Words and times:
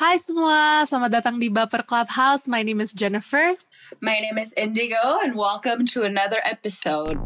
Hai 0.00 0.16
semua, 0.16 0.80
selamat 0.88 1.20
datang 1.20 1.36
di 1.36 1.52
Baper 1.52 1.84
Clubhouse. 1.84 2.48
My 2.48 2.64
name 2.64 2.80
is 2.80 2.96
Jennifer. 2.96 3.52
My 4.00 4.16
name 4.16 4.40
is 4.40 4.56
Indigo, 4.56 5.20
and 5.20 5.36
welcome 5.36 5.84
to 5.92 6.08
another 6.08 6.40
episode. 6.48 7.20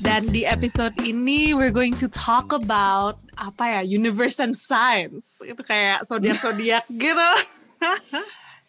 Dan 0.00 0.32
di 0.32 0.48
episode 0.48 0.96
ini 1.04 1.52
we're 1.52 1.68
going 1.68 1.92
to 2.00 2.08
talk 2.08 2.56
about 2.56 3.20
apa 3.36 3.68
ya, 3.68 3.80
universe 3.84 4.40
and 4.40 4.56
science. 4.56 5.44
Itu 5.44 5.60
kayak 5.60 6.08
zodiak-zodiak 6.08 6.88
gitu. 7.04 7.30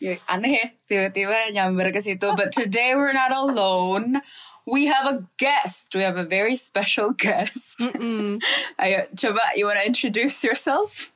Ya, 0.04 0.20
aneh 0.28 0.60
ya, 0.60 0.68
tiba-tiba 0.92 1.56
nyamber 1.56 1.96
ke 1.96 2.04
situ. 2.04 2.36
But 2.36 2.52
today 2.52 3.00
we're 3.00 3.16
not 3.16 3.32
alone. 3.32 4.20
We 4.66 4.88
have 4.88 5.06
a 5.06 5.28
guest. 5.38 5.94
We 5.94 6.02
have 6.02 6.18
a 6.18 6.24
very 6.24 6.56
special 6.56 7.12
guest. 7.12 7.80
Ayo, 7.80 9.08
coba, 9.22 9.42
you 9.56 9.66
wanna 9.66 9.84
introduce 9.86 10.44
yourself? 10.44 11.12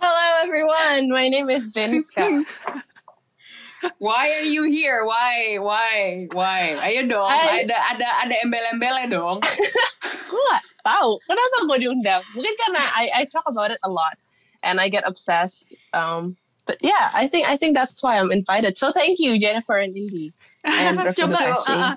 Hello, 0.00 0.42
everyone. 0.42 1.10
My 1.12 1.28
name 1.28 1.50
is 1.50 1.74
Vinska. 1.74 2.44
Why 3.98 4.32
are 4.32 4.44
you 4.44 4.64
here? 4.64 5.04
Why? 5.04 5.56
Why? 5.56 6.28
Why? 6.32 6.76
Ayo 6.80 7.08
dong, 7.08 7.28
Hai. 7.28 7.64
ada 7.64 7.76
ada 7.96 8.08
ada 8.24 8.34
embel-embelnya 8.44 9.08
dong. 9.12 9.40
gue 10.30 10.42
gak 10.52 10.64
tahu 10.84 11.20
kenapa 11.24 11.56
gue 11.68 11.78
diundang. 11.84 12.22
Mungkin 12.32 12.54
karena 12.64 12.80
I, 12.96 13.04
I 13.12 13.22
talk 13.24 13.44
about 13.48 13.72
it 13.72 13.80
a 13.84 13.90
lot 13.92 14.16
and 14.62 14.80
I 14.80 14.88
get 14.88 15.04
obsessed. 15.08 15.68
Um, 15.92 16.36
but 16.64 16.76
yeah, 16.80 17.10
I 17.12 17.28
think 17.28 17.48
I 17.48 17.56
think 17.56 17.76
that's 17.76 17.96
why 18.00 18.20
I'm 18.20 18.32
invited. 18.32 18.76
So 18.76 18.92
thank 18.92 19.18
you, 19.18 19.40
Jennifer 19.40 19.76
and 19.76 19.96
Indy. 19.96 20.32
And 20.64 21.00
coba 21.16 21.40
uh, 21.40 21.56
uh, 21.68 21.96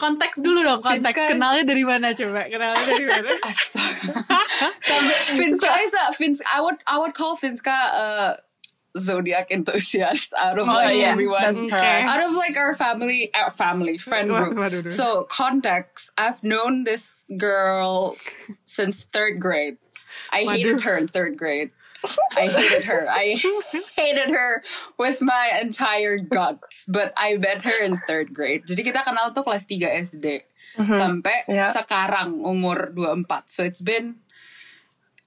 konteks 0.00 0.40
dulu 0.40 0.64
dong, 0.64 0.80
konteks. 0.80 1.12
Vinska- 1.12 1.28
Kenalnya 1.36 1.64
dari 1.68 1.84
mana 1.84 2.16
coba? 2.16 2.48
Kenalnya 2.48 2.84
dari 2.88 3.04
mana? 3.06 3.30
Astaga. 3.52 4.68
Finska 5.36 5.70
is 5.84 5.92
a 5.94 6.12
Finska. 6.16 6.48
I 6.48 6.60
would 6.64 6.76
I 6.88 6.96
would 6.98 7.12
call 7.14 7.36
Finska 7.36 7.68
a 7.70 8.36
zodiac 8.98 9.50
enthusiast 9.54 10.34
out 10.34 10.58
of 10.58 10.66
Oh, 10.66 10.72
like 10.72 10.98
yeah, 10.98 11.14
everyone. 11.14 11.44
Okay. 11.46 12.02
out 12.02 12.24
of 12.26 12.34
like 12.34 12.56
our 12.56 12.74
family 12.74 13.30
our 13.36 13.50
family 13.50 13.98
friend 13.98 14.30
group. 14.30 14.90
So 14.90 15.28
context, 15.30 16.10
I've 16.18 16.42
known 16.42 16.82
this 16.84 17.24
girl 17.38 18.16
since 18.64 19.04
third 19.12 19.38
grade. 19.40 19.76
I 20.32 20.42
hated 20.42 20.80
her 20.82 20.96
in 20.98 21.06
third 21.06 21.36
grade. 21.38 21.70
I 22.36 22.48
hated 22.48 22.84
her. 22.88 23.04
I 23.10 23.36
hated 24.00 24.30
her 24.32 24.64
with 24.96 25.20
my 25.20 25.52
entire 25.60 26.16
guts. 26.16 26.88
But 26.88 27.12
I 27.16 27.36
met 27.36 27.62
her 27.62 27.76
in 27.84 28.00
third 28.08 28.32
grade. 28.32 28.64
Jadi 28.64 28.80
kita 28.82 29.04
kenal 29.04 29.36
tuh 29.36 29.44
kelas 29.44 29.68
3 29.68 30.00
SD. 30.00 30.48
Sampai 30.78 31.44
Yeah. 31.50 31.74
sekarang 31.74 32.40
umur 32.40 32.94
24. 32.94 33.50
So 33.50 33.66
it's 33.66 33.82
been 33.82 34.22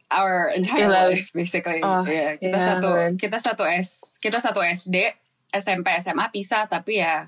our 0.09 0.49
entire 0.49 0.87
Gila. 0.87 1.13
life 1.13 1.29
basically. 1.33 1.81
Oh, 1.83 2.05
yeah, 2.05 2.37
kita 2.37 2.57
yeah, 2.57 2.67
satu 2.77 2.89
man. 2.95 3.11
kita 3.17 3.37
satu 3.41 3.63
S 3.65 4.17
kita 4.21 4.37
satu 4.39 4.61
SD, 4.61 4.97
SMP, 5.51 5.89
SMA 5.99 6.29
pisah 6.29 6.69
tapi 6.69 7.01
ya 7.01 7.27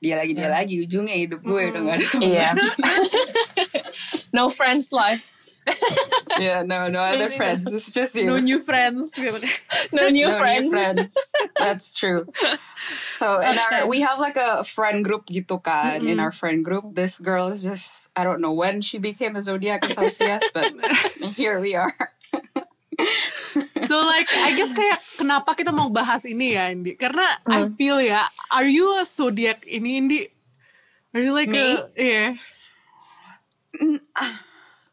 dia 0.00 0.16
lagi 0.16 0.32
dia 0.32 0.48
lagi 0.48 0.74
ujungnya 0.80 1.12
hidup 1.12 1.40
gue 1.44 1.62
udah 1.70 1.80
gak 1.80 1.96
ada 1.96 2.06
teman. 2.08 2.28
Yeah. 2.28 2.52
no 4.36 4.48
friends 4.48 4.90
life. 4.92 5.28
yeah, 6.40 6.62
no, 6.62 6.88
no 6.88 7.00
other 7.00 7.28
friends. 7.28 7.72
It's 7.72 7.92
just 7.92 8.14
you. 8.14 8.26
No 8.26 8.38
new 8.40 8.60
friends. 8.60 9.14
No 9.92 10.08
new 10.08 10.28
No 10.32 10.38
friends. 10.38 10.70
friends. 10.70 11.12
That's 11.58 11.92
true. 11.92 12.26
So 13.14 13.40
in 13.40 13.58
our 13.58 13.86
we 13.86 14.00
have 14.00 14.18
like 14.18 14.36
a 14.36 14.64
friend 14.64 15.04
group 15.04 15.28
gitu 15.28 15.60
kan. 15.62 16.00
In 16.06 16.18
our 16.20 16.32
friend 16.32 16.64
group, 16.64 16.94
this 16.96 17.20
girl 17.20 17.48
is 17.52 17.62
just 17.62 18.08
I 18.16 18.24
don't 18.24 18.40
know 18.40 18.52
when 18.54 18.80
she 18.80 18.96
became 18.98 19.36
a 19.36 19.42
zodiac 19.42 19.84
enthusiast, 19.84 20.50
but 20.54 20.72
here 21.36 21.60
we 21.60 21.76
are. 21.76 21.92
So 23.88 23.96
like 24.06 24.28
I 24.30 24.54
guess 24.54 24.70
kayak 24.72 25.02
kenapa 25.18 25.56
kita 25.58 25.72
mau 25.74 25.90
bahas 25.90 26.22
ini 26.28 26.54
ya 26.54 26.70
Indi? 26.70 26.94
Karena 26.94 27.24
I 27.48 27.66
feel 27.74 27.98
ya, 28.00 28.22
are 28.52 28.68
you 28.68 28.86
a 29.00 29.04
zodiac 29.04 29.64
ini 29.66 29.98
Indi? 29.98 30.22
Are 31.10 31.22
you 31.24 31.34
like 31.34 31.50
Me? 31.50 31.58
a 31.58 31.90
yeah? 31.98 32.30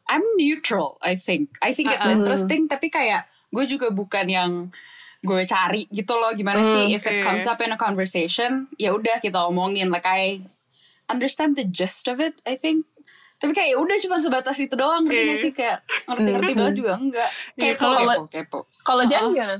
I'm 0.08 0.24
neutral, 0.34 0.96
I 0.98 1.14
think. 1.14 1.54
I 1.60 1.70
think 1.70 1.88
it's 1.88 2.00
Uh-uh. 2.00 2.16
interesting, 2.16 2.64
tapi 2.64 2.88
kayak 2.88 3.24
gue 3.48 3.64
juga 3.66 3.88
bukan 3.88 4.24
yang 4.24 4.52
gue 5.18 5.42
cari 5.44 5.84
gitu 5.88 6.14
loh 6.14 6.30
gimana 6.30 6.62
sih 6.62 6.94
if 6.94 7.02
it 7.02 7.10
Okay. 7.10 7.22
comes 7.22 7.42
up 7.44 7.58
in 7.58 7.68
a 7.68 7.76
conversation 7.76 8.50
ya 8.74 8.90
udah 8.90 9.18
kita 9.18 9.34
omongin 9.42 9.88
like 9.88 10.06
I 10.06 10.46
understand 11.06 11.54
the 11.54 11.66
gist 11.66 12.06
of 12.06 12.18
it 12.18 12.38
I 12.44 12.54
think 12.54 12.86
tapi 13.36 13.50
kayak 13.50 13.74
ya 13.74 13.76
udah 13.76 13.98
cuma 13.98 14.16
sebatas 14.16 14.54
itu 14.58 14.72
doang 14.72 15.02
ngerti 15.02 15.18
Okay. 15.18 15.26
gak 15.26 15.38
sih 15.40 15.52
kayak 15.52 15.78
ngerti-ngerti 16.06 16.52
banget 16.54 16.74
juga 16.76 16.92
enggak 16.94 17.30
Iya, 17.52 17.74
kepo 17.74 17.82
kalau- 17.84 18.06
kepo 18.06 18.22
kepo 18.30 18.58
Kalau 18.80 19.02
gimana? 19.04 19.58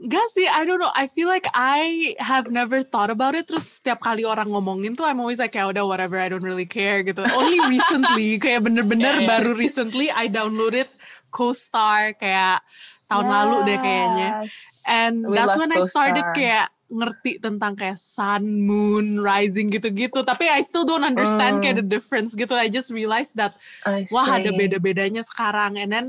Enggak 0.00 0.26
sih, 0.32 0.48
I 0.48 0.64
don't 0.64 0.80
know. 0.80 0.88
I 0.96 1.04
feel 1.12 1.28
like 1.28 1.44
I 1.52 2.16
have 2.16 2.48
never 2.48 2.80
thought 2.80 3.12
about 3.12 3.36
it. 3.36 3.52
Terus 3.52 3.76
setiap 3.76 4.00
kali 4.00 4.24
orang 4.24 4.48
ngomongin 4.48 4.96
tuh, 4.96 5.04
I'm 5.04 5.20
always 5.20 5.36
like, 5.36 5.52
ya 5.52 5.68
udah 5.68 5.84
whatever, 5.84 6.16
I 6.16 6.32
don't 6.32 6.44
really 6.44 6.64
care 6.64 7.04
gitu. 7.04 7.20
Only 7.20 7.60
recently, 7.76 8.40
kayak 8.40 8.64
bener-bener 8.64 9.20
Yeah, 9.20 9.28
yeah. 9.28 9.30
baru 9.36 9.52
recently, 9.52 10.08
I 10.08 10.32
downloaded 10.32 10.88
CoStar 11.28 12.16
kayak 12.16 12.64
tahun 13.12 13.26
lalu 13.28 13.56
deh 13.68 13.78
kayaknya. 13.82 14.28
Yes. 14.48 14.86
And 14.88 15.20
We 15.26 15.36
that's 15.36 15.60
when 15.60 15.68
I 15.68 15.84
started 15.84 16.24
kayak 16.32 16.72
ngerti 16.90 17.38
tentang 17.38 17.76
kayak 17.76 18.00
sun, 18.00 18.64
moon, 18.64 19.20
rising 19.20 19.68
gitu-gitu. 19.68 20.24
Tapi 20.24 20.48
I 20.48 20.64
still 20.64 20.88
don't 20.88 21.04
understand 21.04 21.60
kayak 21.60 21.82
the 21.82 21.86
difference 21.86 22.32
gitu. 22.32 22.56
I 22.56 22.72
just 22.72 22.88
realized 22.88 23.36
that 23.36 23.52
I 23.84 24.08
wah 24.08 24.26
ada 24.26 24.48
beda-bedanya 24.48 25.22
sekarang. 25.26 25.76
And 25.76 25.90
then 25.92 26.06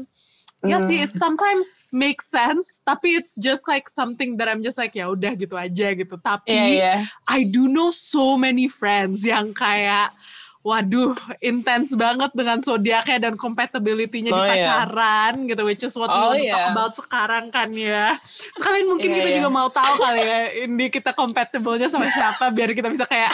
ya 0.61 0.77
sih, 0.85 1.01
it 1.01 1.13
sometimes 1.17 1.89
makes 1.89 2.29
sense. 2.29 2.81
Tapi 2.85 3.17
it's 3.17 3.33
just 3.38 3.66
like 3.66 3.89
something 3.89 4.38
that 4.38 4.45
I'm 4.45 4.61
just 4.61 4.77
like 4.77 4.94
ya 4.94 5.09
udah 5.09 5.33
gitu 5.33 5.57
aja 5.57 5.94
gitu. 5.97 6.16
Tapi 6.22 6.53
Iya, 6.53 6.66
iya. 6.69 6.94
I 7.25 7.45
do 7.45 7.66
know 7.66 7.89
so 7.89 8.38
many 8.38 8.69
friends 8.69 9.25
yang 9.25 9.53
kayak 9.53 10.13
Waduh, 10.61 11.17
intens 11.41 11.97
banget 11.97 12.38
dengan 12.38 12.61
zodiaknya 12.61 13.17
dan 13.17 13.33
compatibility-nya 13.33 14.29
di 14.29 14.38
Oh, 14.38 14.45
iya. 14.45 14.85
pacaran 14.85 15.49
gitu, 15.49 15.66
which 15.66 15.81
is 15.81 15.97
what 15.97 16.05
we 16.05 16.22
Oh, 16.22 16.29
want 16.29 16.38
to 16.38 16.53
talk 16.53 16.69
about 16.69 16.93
sekarang 16.93 17.45
kan 17.49 17.73
ya. 17.73 18.13
Sekalian 18.61 18.85
mungkin 18.93 19.09
Iya, 19.09 19.17
kita 19.17 19.29
iya. 19.33 19.38
juga 19.41 19.49
mau 19.49 19.73
tahu 19.73 19.93
kali 19.97 20.22
ya, 20.22 20.39
ini 20.69 20.85
kita 20.93 21.17
compatible-nya 21.17 21.89
sama 21.89 22.05
siapa 22.05 22.53
biar 22.53 22.78
kita 22.78 22.93
bisa 22.93 23.09
kayak 23.09 23.33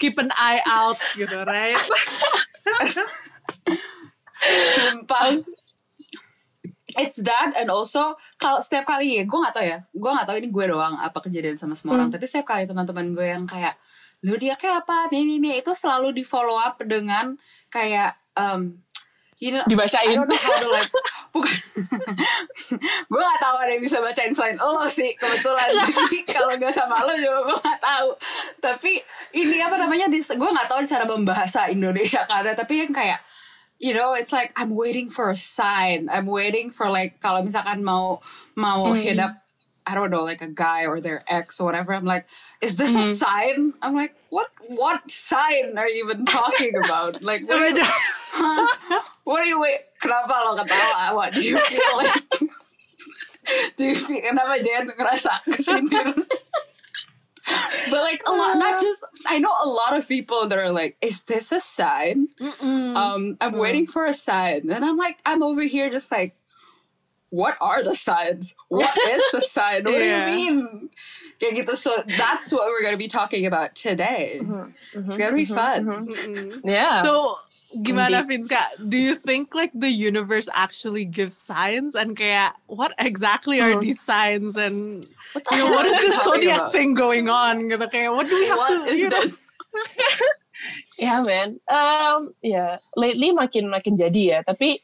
keep 0.00 0.16
an 0.16 0.32
eye 0.40 0.64
out 0.64 0.96
gitu, 1.12 1.36
right? 1.44 1.76
sumpah 4.80 5.44
It's 6.98 7.18
that 7.26 7.54
and 7.58 7.68
also 7.68 8.14
kalau 8.38 8.62
setiap 8.62 8.86
kali 8.86 9.22
gue 9.26 9.38
nggak 9.38 9.54
tahu 9.54 9.66
ya, 9.66 9.78
gue 9.82 10.10
nggak 10.14 10.26
tahu 10.26 10.36
ini 10.38 10.48
gue 10.50 10.64
doang 10.70 10.94
apa 10.98 11.18
kejadian 11.22 11.58
sama 11.58 11.74
semua 11.74 11.98
orang. 11.98 12.08
Tapi 12.10 12.24
setiap 12.26 12.54
kali 12.54 12.64
teman-teman 12.64 13.14
gue 13.14 13.26
yang 13.26 13.44
kayak 13.44 13.74
zodiaknya 14.22 14.82
apa, 14.82 15.10
mimi 15.10 15.38
mimi 15.38 15.58
itu 15.58 15.74
selalu 15.74 16.14
di 16.16 16.22
follow 16.22 16.56
up 16.56 16.80
dengan 16.80 17.34
kayak 17.68 18.14
um, 18.38 18.78
you 19.42 19.52
know, 19.52 19.64
Dibacain. 19.66 20.14
I 20.14 20.14
don't 20.14 20.30
know 20.30 20.38
how 20.38 20.56
to 20.56 20.68
like 20.70 20.90
bukan 21.34 21.50
gue 23.10 23.22
gak 23.26 23.40
tahu 23.42 23.56
ada 23.58 23.70
yang 23.74 23.82
bisa 23.82 23.98
bacain 23.98 24.30
selain 24.30 24.54
lo 24.54 24.86
sih 24.86 25.18
kebetulan 25.18 25.66
jadi 25.90 26.18
kalau 26.30 26.54
gak 26.54 26.70
sama 26.70 27.02
lo 27.02 27.10
juga 27.18 27.42
gue 27.42 27.58
gak 27.58 27.80
tahu 27.82 28.10
tapi 28.62 29.02
ini 29.34 29.58
apa 29.58 29.74
namanya 29.74 30.06
gue 30.14 30.50
gak 30.54 30.68
tahu 30.70 30.80
cara 30.86 31.02
membahasa 31.02 31.66
Indonesia 31.66 32.22
karena 32.30 32.54
tapi 32.54 32.86
yang 32.86 32.94
kayak 32.94 33.18
you 33.84 33.92
know 33.92 34.16
it's 34.16 34.32
like 34.32 34.48
I'm 34.56 34.72
waiting 34.72 35.12
for 35.12 35.28
a 35.28 35.36
sign 35.36 36.08
I'm 36.08 36.24
waiting 36.24 36.72
for 36.72 36.88
like 36.88 37.20
kalau 37.20 37.44
misalkan 37.44 37.84
mau 37.84 38.24
mau 38.56 38.96
hmm. 38.96 38.96
hit 38.96 39.20
up 39.20 39.36
I 39.84 39.92
don't 39.92 40.08
know 40.08 40.24
like 40.24 40.40
a 40.40 40.48
guy 40.48 40.88
or 40.88 41.04
their 41.04 41.20
ex 41.28 41.60
or 41.60 41.68
whatever 41.68 41.92
I'm 41.92 42.08
like 42.08 42.24
is 42.64 42.80
this 42.80 42.96
a 42.96 43.04
hmm. 43.04 43.12
sign 43.12 43.56
I'm 43.84 43.92
like 43.92 44.16
what 44.32 44.48
what 44.72 45.04
sign 45.12 45.76
are 45.76 45.84
you 45.84 46.08
even 46.08 46.24
talking 46.24 46.72
about 46.80 47.20
like 47.20 47.44
what 47.44 47.60
are 47.60 47.68
you, 47.68 47.84
Huh? 48.34 48.66
What 49.22 49.44
do 49.44 49.48
you 49.48 49.60
wait? 49.60 49.94
Kenapa 50.02 50.42
lo 50.42 50.58
ketawa? 50.58 51.14
What 51.14 51.32
do 51.32 51.40
you 51.40 51.54
feel 51.54 51.94
like? 51.96 52.24
do 53.78 53.82
you 53.86 53.94
feel 53.94 54.26
kenapa 54.26 54.58
Jen 54.58 54.90
ngerasa 54.90 55.38
kesindir? 55.46 56.18
But 57.90 58.00
like 58.00 58.22
a 58.26 58.32
lot, 58.32 58.56
not 58.56 58.74
uh. 58.74 58.78
just 58.78 59.04
I 59.26 59.38
know 59.38 59.52
a 59.62 59.68
lot 59.68 59.96
of 59.96 60.08
people 60.08 60.48
that 60.48 60.58
are 60.58 60.72
like, 60.72 60.96
"Is 61.02 61.24
this 61.24 61.52
a 61.52 61.60
sign?" 61.60 62.28
Um, 62.60 63.36
I'm 63.40 63.58
waiting 63.58 63.86
for 63.86 64.06
a 64.06 64.14
sign, 64.14 64.70
and 64.70 64.84
I'm 64.84 64.96
like, 64.96 65.20
I'm 65.26 65.42
over 65.42 65.62
here 65.62 65.90
just 65.90 66.10
like, 66.10 66.34
what 67.34 67.56
are 67.60 67.82
the 67.82 67.96
signs? 67.96 68.54
What 68.68 68.96
is 69.08 69.34
a 69.34 69.40
sign? 69.40 69.84
What 69.84 69.94
Yeah. 69.94 70.26
do 70.26 70.32
you 70.32 70.54
mean? 70.54 70.90
Kayak 71.42 71.66
gitu. 71.66 71.74
So 71.74 71.90
that's 72.06 72.54
what 72.54 72.70
we're 72.70 72.82
gonna 72.82 72.96
be 72.96 73.10
talking 73.10 73.44
about 73.44 73.74
today. 73.74 74.38
Mm-hmm. 74.38 74.54
Mm-hmm. 74.54 75.10
It's 75.10 75.18
gonna 75.18 75.34
be 75.34 75.44
mm-hmm. 75.44 76.54
fun. 76.54 76.62
Yeah. 76.62 77.02
So 77.02 77.36
gimana 77.82 78.22
Vinska? 78.22 78.60
Do 78.86 78.94
you 78.96 79.14
think 79.16 79.54
like 79.54 79.74
the 79.74 79.90
universe 79.90 80.46
actually 80.52 81.04
gives 81.04 81.34
signs 81.34 81.94
and 81.94 82.14
kayak 82.14 82.54
what 82.70 82.94
exactly 83.02 83.58
are 83.58 83.74
these 83.80 83.98
signs 83.98 84.54
and 84.54 85.02
What 85.34 85.42
you 85.50 85.58
know, 85.58 85.70
what 85.74 85.86
is 85.86 85.96
this 85.98 86.14
zodiac 86.22 86.68
about? 86.68 86.72
thing 86.72 86.94
going 86.94 87.26
on? 87.26 87.66
Gitu 87.66 87.82
kayak 87.90 88.14
what 88.14 88.30
do 88.30 88.34
we 88.38 88.46
have 88.46 88.58
What 88.62 88.70
to 88.70 88.78
is 88.86 88.98
you 89.02 89.10
know? 89.10 89.18
this? 89.26 89.42
yeah, 90.98 91.22
man. 91.26 91.58
Um, 91.66 92.34
yeah, 92.42 92.78
lately 92.96 93.32
makin 93.34 93.68
makin 93.70 93.98
jadi 93.98 94.22
ya. 94.22 94.38
Tapi 94.46 94.78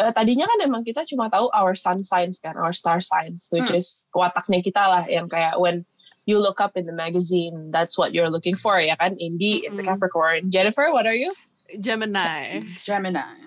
uh, 0.00 0.10
tadinya 0.16 0.48
kan 0.48 0.58
emang 0.64 0.82
kita 0.84 1.04
cuma 1.04 1.28
tahu 1.28 1.52
our 1.52 1.76
sun 1.76 2.00
signs 2.00 2.40
kan, 2.40 2.56
our 2.56 2.72
star 2.72 3.00
signs, 3.00 3.48
which 3.52 3.68
Hmm. 3.68 3.76
is 3.78 4.08
wataknya 4.16 4.64
kita 4.64 4.80
lah 4.80 5.04
yang 5.08 5.28
kayak 5.28 5.60
when 5.60 5.84
you 6.24 6.38
look 6.38 6.62
up 6.62 6.78
in 6.78 6.86
the 6.86 6.94
magazine, 6.94 7.68
that's 7.74 7.98
what 7.98 8.14
you're 8.14 8.30
looking 8.30 8.54
for 8.56 8.78
ya 8.78 8.94
kan. 8.96 9.18
Indy 9.18 9.66
is 9.66 9.76
a 9.76 9.82
Mm. 9.82 9.92
Capricorn. 9.98 10.48
Jennifer, 10.54 10.88
what 10.94 11.02
are 11.04 11.18
you? 11.18 11.34
Gemini. 11.80 12.64
Gemini. 12.84 13.38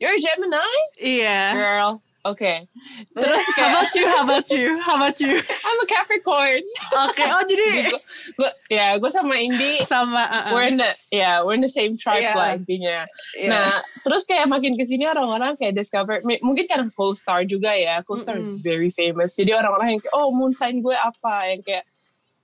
You're 0.00 0.16
a 0.16 0.20
Gemini, 0.20 0.68
Iya. 1.00 1.40
girl. 1.54 1.92
Okay. 2.24 2.64
Terus 3.12 3.44
How 3.52 3.56
kayak 3.60 3.68
about 3.76 3.92
you? 3.92 4.06
How 4.08 4.22
about 4.24 4.48
you? 4.48 4.68
How 4.80 4.94
about 4.96 5.18
you? 5.20 5.36
I'm 5.36 5.76
a 5.76 5.84
Capricorn. 5.84 6.64
Oke. 7.04 7.20
Oh 7.20 7.44
jadi 7.44 7.92
Gue, 8.32 8.50
ya, 8.72 8.96
gue 8.96 9.10
sama 9.12 9.36
Indy. 9.36 9.84
sama. 9.84 10.24
uh-uh. 10.24 10.56
We're 10.56 10.72
in 10.72 10.80
the, 10.80 10.88
yeah, 11.12 11.44
we're 11.44 11.52
in 11.52 11.60
the 11.60 11.68
same 11.68 12.00
tribe 12.00 12.24
Yeah. 12.24 12.32
lah 12.32 12.56
intinya. 12.56 13.04
Yeah. 13.36 13.52
Nah, 13.52 13.76
terus 14.00 14.24
kayak 14.24 14.48
makin 14.48 14.72
ke 14.80 14.88
sini 14.88 15.04
orang-orang 15.04 15.60
kayak 15.60 15.76
discover, 15.76 16.24
mungkin 16.40 16.64
karena 16.64 16.88
co-star 16.96 17.44
juga 17.44 17.76
ya, 17.76 18.00
co-star 18.00 18.40
is 18.40 18.56
Mm-mm. 18.56 18.64
very 18.64 18.88
famous. 18.88 19.36
Jadi 19.36 19.52
orang-orang 19.52 19.92
yang 19.92 20.00
kayak, 20.00 20.16
oh 20.16 20.32
moon 20.32 20.56
sign 20.56 20.80
gue 20.80 20.96
apa, 20.96 21.52
yang 21.52 21.60
kayak, 21.60 21.84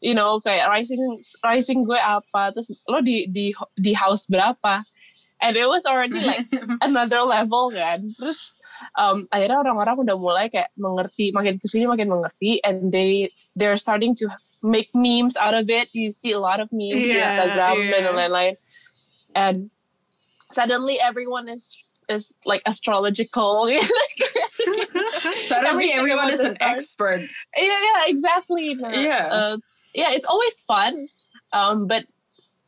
you 0.04 0.12
know, 0.12 0.44
kayak 0.44 0.68
rising 0.68 1.00
rising 1.40 1.88
gue 1.88 1.96
apa, 1.96 2.52
terus 2.52 2.68
lo 2.84 3.00
di 3.00 3.24
di 3.32 3.56
di 3.80 3.96
house 3.96 4.28
berapa, 4.28 4.84
and 5.42 5.56
it 5.56 5.68
was 5.68 5.84
already 5.84 6.20
like 6.20 6.46
another 6.86 7.20
level 7.24 7.70
kan. 7.72 8.14
Terus 8.20 8.54
um, 8.96 9.26
akhirnya 9.32 9.60
orang-orang 9.60 9.96
udah 10.06 10.16
mulai 10.16 10.46
kayak 10.52 10.70
mengerti, 10.76 11.32
makin 11.32 11.58
kesini 11.60 11.88
makin 11.88 12.08
mengerti, 12.08 12.60
and 12.64 12.92
they 12.92 13.28
they're 13.56 13.76
starting 13.80 14.14
to 14.16 14.28
make 14.60 14.92
memes 14.94 15.36
out 15.40 15.56
of 15.56 15.68
it. 15.68 15.88
You 15.92 16.10
see 16.12 16.32
a 16.32 16.40
lot 16.40 16.60
of 16.60 16.68
memes 16.72 16.96
di 17.00 17.16
Iya, 17.16 17.24
Instagram 17.26 17.76
dan 17.90 18.04
lain-lain, 18.16 18.54
and 19.34 19.56
suddenly 20.52 21.00
everyone 21.00 21.48
is 21.48 21.76
is 22.10 22.34
like 22.44 22.60
astrological. 22.66 23.70
Suddenly 25.40 25.92
Everything 25.92 25.98
everyone 25.98 26.30
is 26.30 26.40
an 26.40 26.54
stars. 26.54 26.70
expert. 26.72 27.20
yeah, 27.56 27.80
yeah, 27.80 28.02
exactly. 28.06 28.76
Yeah. 28.78 29.28
uh, 29.30 29.56
yeah, 29.94 30.12
it's 30.12 30.26
always 30.26 30.60
fun. 30.62 31.08
Um, 31.52 31.86
but 31.86 32.04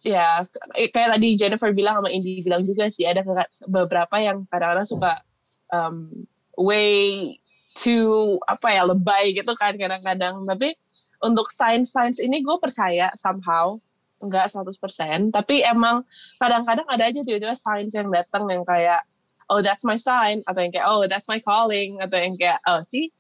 ya 0.02 0.43
k- 0.46 0.90
kayak 0.90 1.19
tadi 1.19 1.28
Jennifer 1.38 1.70
bilang 1.70 2.02
sama 2.02 2.10
Indy 2.10 2.43
bilang 2.43 2.66
juga 2.66 2.90
sih 2.90 3.06
ada 3.06 3.22
beberapa 3.66 4.16
yang 4.19 4.44
kadang-kadang 4.50 4.87
suka 4.87 5.22
um, 5.70 6.10
way 6.58 7.34
too 7.72 8.37
apa 8.44 8.69
ya 8.69 8.82
lebay 8.84 9.32
gitu 9.32 9.54
kan 9.56 9.78
kadang-kadang. 9.78 10.44
Tapi 10.44 10.75
untuk 11.22 11.49
science-science 11.49 12.20
ini 12.20 12.43
gue 12.43 12.56
percaya 12.58 13.14
somehow 13.14 13.78
enggak 14.22 14.46
100% 14.54 15.34
tapi 15.34 15.66
emang 15.66 16.06
kadang-kadang 16.38 16.87
ada 16.87 17.10
aja 17.10 17.26
tiba-tiba 17.26 17.58
science 17.58 17.98
yang 17.98 18.06
datang 18.06 18.46
yang 18.46 18.62
kayak 18.62 19.02
oh 19.50 19.58
that's 19.58 19.82
my 19.82 19.98
sign 19.98 20.46
atau 20.46 20.62
yang 20.62 20.70
kayak 20.70 20.87
oh 20.87 21.02
that's 21.10 21.26
my 21.26 21.43
calling 21.43 21.98
atau 21.98 22.16
yang 22.22 22.38
kayak 22.38 22.62
oh 22.70 22.78
see 22.87 23.10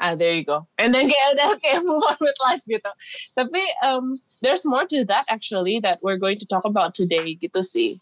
ah 0.00 0.16
there 0.16 0.34
you 0.34 0.44
go 0.44 0.66
and 0.80 0.96
then 0.96 1.08
udah 1.08 1.56
kayak 1.62 1.84
move 1.84 2.02
on 2.02 2.16
with 2.20 2.36
life 2.44 2.64
gitu 2.66 2.90
tapi 3.36 3.62
um, 3.84 4.18
there's 4.40 4.64
more 4.64 4.88
to 4.88 5.04
that 5.04 5.28
actually 5.28 5.78
that 5.78 6.00
we're 6.00 6.20
going 6.20 6.40
to 6.40 6.48
talk 6.48 6.64
about 6.64 6.96
today 6.96 7.36
gitu 7.36 7.60
sih 7.60 8.00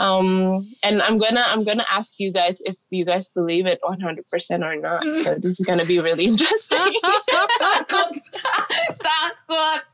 um, 0.00 0.62
and 0.80 1.02
I'm 1.02 1.18
gonna 1.20 1.44
I'm 1.44 1.66
gonna 1.66 1.86
ask 1.90 2.16
you 2.16 2.32
guys 2.32 2.62
if 2.64 2.78
you 2.88 3.04
guys 3.04 3.28
believe 3.28 3.66
it 3.66 3.82
100% 3.84 4.24
or 4.62 4.74
not 4.78 5.02
so 5.20 5.36
this 5.42 5.60
is 5.60 5.66
gonna 5.66 5.84
be 5.84 5.98
really 6.00 6.30
interesting 6.30 6.94
Takut. 7.62 8.14
Takut. 8.98 9.84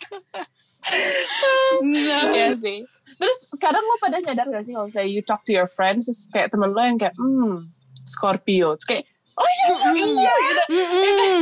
No. 1.85 2.19
Iya 2.33 2.57
sih. 2.57 2.85
Terus 3.19 3.39
sekarang 3.51 3.83
lo 3.83 3.97
pada 3.99 4.23
nyadar 4.23 4.47
gak 4.49 4.65
sih 4.65 4.73
kalau 4.73 4.87
misalnya 4.87 5.11
you 5.11 5.23
talk 5.27 5.43
to 5.43 5.53
your 5.53 5.67
friends, 5.67 6.07
terus 6.07 6.31
kayak 6.31 6.55
temen 6.55 6.71
lo 6.71 6.81
yang 6.81 6.97
kayak, 6.97 7.17
hmm, 7.19 7.67
Scorpio. 8.07 8.79
Terus 8.79 8.87
kayak, 8.87 9.05
oh 9.39 9.49
iya, 9.49 9.67
iya, 9.95 10.33
iya. 10.35 10.63
Mm-mm. 10.69 11.39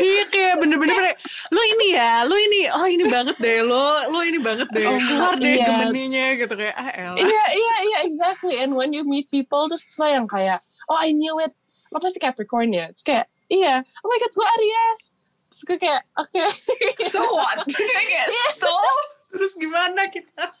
Iya 0.00 0.22
kayak 0.34 0.54
bener-bener 0.58 0.96
kayak, 0.98 1.18
lo 1.54 1.62
ini 1.62 1.86
ya, 1.94 2.26
lo 2.26 2.34
ini, 2.34 2.60
oh 2.74 2.86
ini 2.90 3.04
banget 3.06 3.36
deh, 3.38 3.62
lo 3.62 4.10
lo 4.10 4.20
ini 4.26 4.38
banget 4.42 4.68
deh, 4.74 4.84
Oh, 4.84 4.98
keluar 4.98 5.34
deh 5.38 5.62
iya. 5.62 5.66
gemeninya 5.66 6.26
gitu 6.34 6.54
kayak, 6.58 6.74
ah 6.74 6.90
elah. 6.90 7.16
Iya, 7.16 7.44
iya, 7.54 7.74
iya, 7.86 7.98
exactly. 8.10 8.58
And 8.58 8.74
when 8.74 8.90
you 8.90 9.06
meet 9.06 9.30
people, 9.30 9.70
terus 9.70 9.86
lo 9.94 10.10
yang 10.10 10.26
kayak, 10.26 10.60
oh 10.90 10.98
I 10.98 11.14
knew 11.14 11.38
it. 11.38 11.54
Lo 11.94 12.02
pasti 12.02 12.18
Capricorn 12.18 12.74
ya. 12.74 12.90
Terus 12.90 13.04
kayak, 13.06 13.26
iya, 13.46 13.82
oh 13.82 14.06
my 14.10 14.18
god, 14.18 14.32
gue 14.34 14.46
Aries. 14.58 15.00
Terus 15.50 15.62
gue 15.66 15.78
kayak, 15.78 16.02
oke. 16.18 16.42
So 17.10 17.20
what? 17.34 17.66
Kayak 18.06 18.28
so 18.58 18.70
Terus 19.30 19.54
gimana 19.58 20.10
kita? 20.10 20.54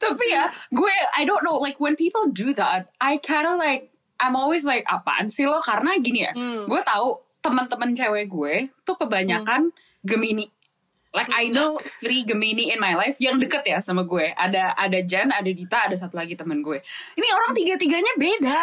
Tapi 0.00 0.24
ya, 0.32 0.48
gue 0.72 0.94
I 1.16 1.28
don't 1.28 1.44
know 1.44 1.60
like 1.60 1.76
when 1.76 1.94
people 1.96 2.32
do 2.32 2.56
that, 2.56 2.88
I 3.00 3.20
kind 3.20 3.44
of 3.44 3.60
like 3.60 3.89
I'm 4.20 4.36
always 4.36 4.68
like 4.68 4.84
apaan 4.84 5.32
sih 5.32 5.48
lo 5.48 5.58
karena 5.64 5.96
gini 5.98 6.28
ya. 6.28 6.32
Hmm. 6.36 6.68
Gue 6.68 6.80
tahu 6.84 7.20
teman-teman 7.40 7.96
cewek 7.96 8.28
gue 8.28 8.54
tuh 8.84 8.96
kebanyakan 9.00 9.72
Gemini. 10.04 10.46
Like 11.10 11.32
I 11.34 11.50
know 11.50 11.80
three 11.98 12.22
Gemini 12.22 12.70
in 12.70 12.78
my 12.78 12.94
life 12.94 13.18
yang 13.18 13.40
deket 13.40 13.66
ya 13.66 13.82
sama 13.82 14.06
gue. 14.06 14.30
Ada 14.36 14.78
ada 14.78 14.98
Jen, 15.02 15.34
ada 15.34 15.50
Dita, 15.50 15.90
ada 15.90 15.96
satu 15.98 16.14
lagi 16.14 16.38
teman 16.38 16.62
gue. 16.62 16.78
Ini 17.18 17.26
orang 17.34 17.52
tiga-tiganya 17.56 18.14
beda. 18.14 18.60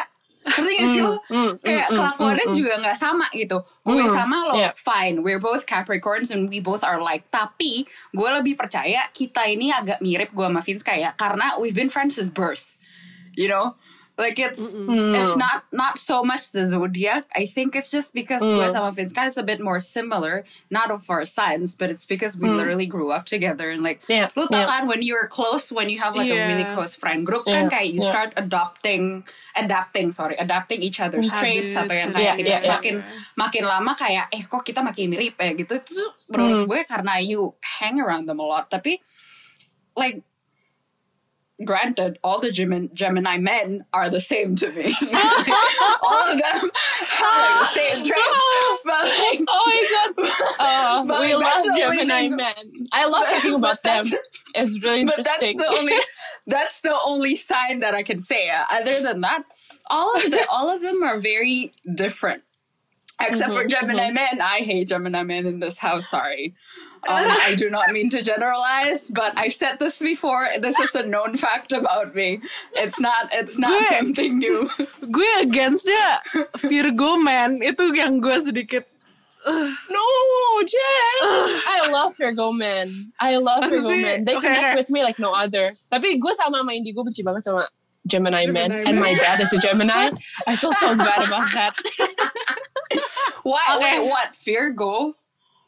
Ngerti 0.47 0.73
gak 0.79 0.89
sih 0.95 1.01
lo? 1.03 1.19
Hmm, 1.27 1.35
hmm, 1.35 1.51
Kayak 1.59 1.87
hmm, 1.91 1.95
kelakuannya 1.99 2.45
hmm, 2.47 2.53
hmm. 2.55 2.59
juga 2.63 2.73
nggak 2.79 2.97
sama 2.97 3.27
gitu. 3.35 3.57
Gue 3.83 3.99
Hmm, 3.99 4.15
sama 4.15 4.37
lo 4.47 4.55
yeah. 4.55 4.71
fine. 4.71 5.19
We're 5.19 5.43
both 5.43 5.67
Capricorns 5.67 6.31
and 6.31 6.47
we 6.47 6.63
both 6.63 6.87
are 6.87 7.03
like. 7.03 7.27
Tapi 7.27 7.83
gue 8.15 8.29
lebih 8.31 8.55
percaya 8.55 9.11
kita 9.11 9.43
ini 9.51 9.75
agak 9.75 9.99
mirip 9.99 10.31
gue 10.31 10.47
sama 10.47 10.63
Vince 10.63 10.87
kayak 10.87 11.19
karena 11.19 11.59
we've 11.59 11.75
been 11.75 11.91
friends 11.91 12.15
since 12.15 12.31
birth. 12.31 12.63
You 13.35 13.51
know? 13.51 13.75
Like 14.17 14.41
it's 14.41 14.73
Hmm. 14.73 15.13
it's 15.13 15.37
not 15.37 15.69
not 15.69 16.01
so 16.01 16.25
much 16.25 16.49
the 16.49 16.65
zodiac. 16.65 17.29
I 17.37 17.45
think 17.45 17.77
it's 17.77 17.85
just 17.93 18.17
because 18.17 18.41
Mm. 18.41 18.57
gue 18.57 18.67
sama 18.73 18.89
Vince 18.89 19.13
is 19.13 19.37
a 19.37 19.45
bit 19.45 19.61
more 19.61 19.77
similar, 19.77 20.41
not 20.73 20.89
of 20.89 21.05
our 21.05 21.21
signs, 21.21 21.77
but 21.77 21.93
it's 21.93 22.09
because 22.09 22.33
we 22.33 22.49
Mm. 22.49 22.57
literally 22.57 22.89
grew 22.89 23.13
up 23.13 23.29
together 23.29 23.69
and 23.69 23.85
like 23.85 24.01
Yeah, 24.09 24.33
lu 24.33 24.49
tau 24.49 24.65
yeah. 24.65 24.65
kan 24.65 24.81
when 24.89 25.05
you're 25.05 25.29
close, 25.29 25.69
when 25.69 25.85
you 25.85 26.01
have 26.01 26.17
like 26.17 26.33
a 26.33 26.33
Yeah. 26.33 26.49
really 26.49 26.65
close 26.65 26.97
friend 26.97 27.29
group 27.29 27.45
kan 27.45 27.69
Yeah, 27.69 27.77
kayak 27.77 27.93
you 27.93 28.01
yeah. 28.01 28.09
start 28.09 28.33
adopting, 28.33 29.21
adapting 29.53 30.09
sorry, 30.09 30.33
adapting 30.41 30.81
each 30.81 30.97
other's 30.97 31.29
traits 31.29 31.77
Habits 31.77 31.85
apa 31.85 31.93
yang 31.93 32.09
kayak 32.09 32.41
Yeah, 32.41 32.41
yeah, 32.41 32.61
yeah. 32.65 32.73
makin 32.73 32.95
makin 33.37 33.63
lama 33.69 33.93
kayak 33.93 34.33
eh 34.33 34.41
kok 34.49 34.65
kita 34.65 34.81
makin 34.81 35.13
mirip 35.13 35.37
ya 35.37 35.53
gitu 35.53 35.77
itu 35.77 35.93
menurut 36.33 36.65
Hmm. 36.65 36.69
gue 36.73 36.79
karena 36.89 37.21
you 37.21 37.53
hang 37.77 38.01
around 38.01 38.25
them 38.25 38.41
a 38.41 38.47
lot 38.49 38.65
tapi 38.73 38.97
like 39.93 40.25
granted 41.65 42.19
all 42.23 42.39
the 42.39 42.51
Gemini, 42.51 42.87
Gemini 42.93 43.37
men 43.37 43.83
are 43.93 44.09
the 44.09 44.19
same 44.19 44.55
to 44.57 44.71
me 44.71 44.93
all 46.03 46.31
of 46.31 46.37
them 46.37 46.41
have 46.41 47.37
like 47.39 47.59
the 47.59 47.65
same 47.65 48.05
traits 48.05 48.39
but 48.85 49.03
like 49.05 49.41
Oh 49.49 49.63
my 49.65 50.13
god. 50.15 51.07
But 51.07 51.21
we 51.21 51.33
love 51.33 51.43
that's 51.43 51.65
the 51.67 51.83
only 51.83 51.97
Gemini 51.97 52.19
thing- 52.21 52.35
men. 52.35 52.87
I 52.91 53.07
love 53.07 53.25
talking 53.33 53.53
about 53.55 53.81
them. 53.83 54.05
It's 54.55 54.81
really 54.83 55.05
but 55.05 55.23
that's 55.23 55.39
the 55.39 55.67
only 55.77 55.97
that's 56.45 56.81
the 56.81 56.95
only 57.03 57.35
sign 57.35 57.79
that 57.81 57.93
I 57.95 58.03
can 58.03 58.19
say. 58.19 58.49
Other 58.71 59.01
than 59.01 59.21
that, 59.21 59.43
all 59.89 60.15
of 60.15 60.23
the 60.29 60.45
all 60.49 60.69
of 60.69 60.81
them 60.81 61.03
are 61.03 61.19
very 61.19 61.71
different. 61.95 62.43
Except 63.19 63.51
for 63.51 63.63
Mhm, 63.65 63.69
Gemini 63.69 64.11
men, 64.11 64.41
I 64.41 64.59
hate 64.59 64.87
Gemini 64.89 65.23
men 65.23 65.45
in 65.47 65.59
this 65.59 65.79
house. 65.79 66.07
Sorry, 66.09 66.53
um, 67.05 67.27
I 67.47 67.53
do 67.57 67.69
not 67.69 67.91
mean 67.93 68.09
to 68.15 68.21
generalize, 68.25 69.07
but 69.13 69.37
I 69.37 69.49
said 69.49 69.77
this 69.77 70.01
before. 70.01 70.49
This 70.57 70.79
is 70.79 70.95
a 70.95 71.05
known 71.05 71.37
fact 71.37 71.73
about 71.73 72.15
me. 72.15 72.39
It's 72.73 72.99
not. 72.99 73.29
It's 73.31 73.57
not 73.61 73.75
Gue- 73.77 73.97
something 73.97 74.37
new. 74.39 74.65
Gue 75.13 75.29
againstnya 75.45 76.23
Virgo 76.57 77.17
man, 77.21 77.61
itu 77.61 77.93
yang 77.93 78.17
gue 78.19 78.37
sedikit, 78.41 78.83
No, 79.47 80.03
Jen. 80.67 81.23
I 81.63 81.87
love 81.87 82.11
Virgo 82.19 82.51
men. 82.51 82.91
I 83.15 83.37
love 83.39 83.63
Virgo 83.71 83.95
sih? 83.95 84.01
men. 84.03 84.25
They 84.27 84.35
Okay, 84.35 84.47
connect 84.51 84.75
with 84.75 84.89
me 84.91 85.03
like 85.07 85.19
no 85.19 85.31
other. 85.31 85.79
Tapi 85.87 86.19
gue 86.19 86.33
sama 86.35 86.59
sama 86.59 86.75
Indi, 86.75 86.91
gue 86.91 86.99
benci 87.05 87.23
banget 87.23 87.47
sama 87.47 87.63
Gemini, 88.03 88.47
men. 88.51 88.71
Gemini 88.71 88.87
And 88.87 88.95
men. 88.99 89.03
my 89.03 89.13
dad 89.15 89.39
is 89.39 89.51
a 89.55 89.59
Gemini. 89.59 90.11
I 90.47 90.55
feel 90.59 90.71
so 90.75 90.95
bad 90.95 91.23
about 91.27 91.47
that. 91.55 91.75
Why? 93.43 93.63
Okay. 93.79 93.99
Wait, 93.99 94.09
what? 94.11 94.35
Virgo? 94.35 95.15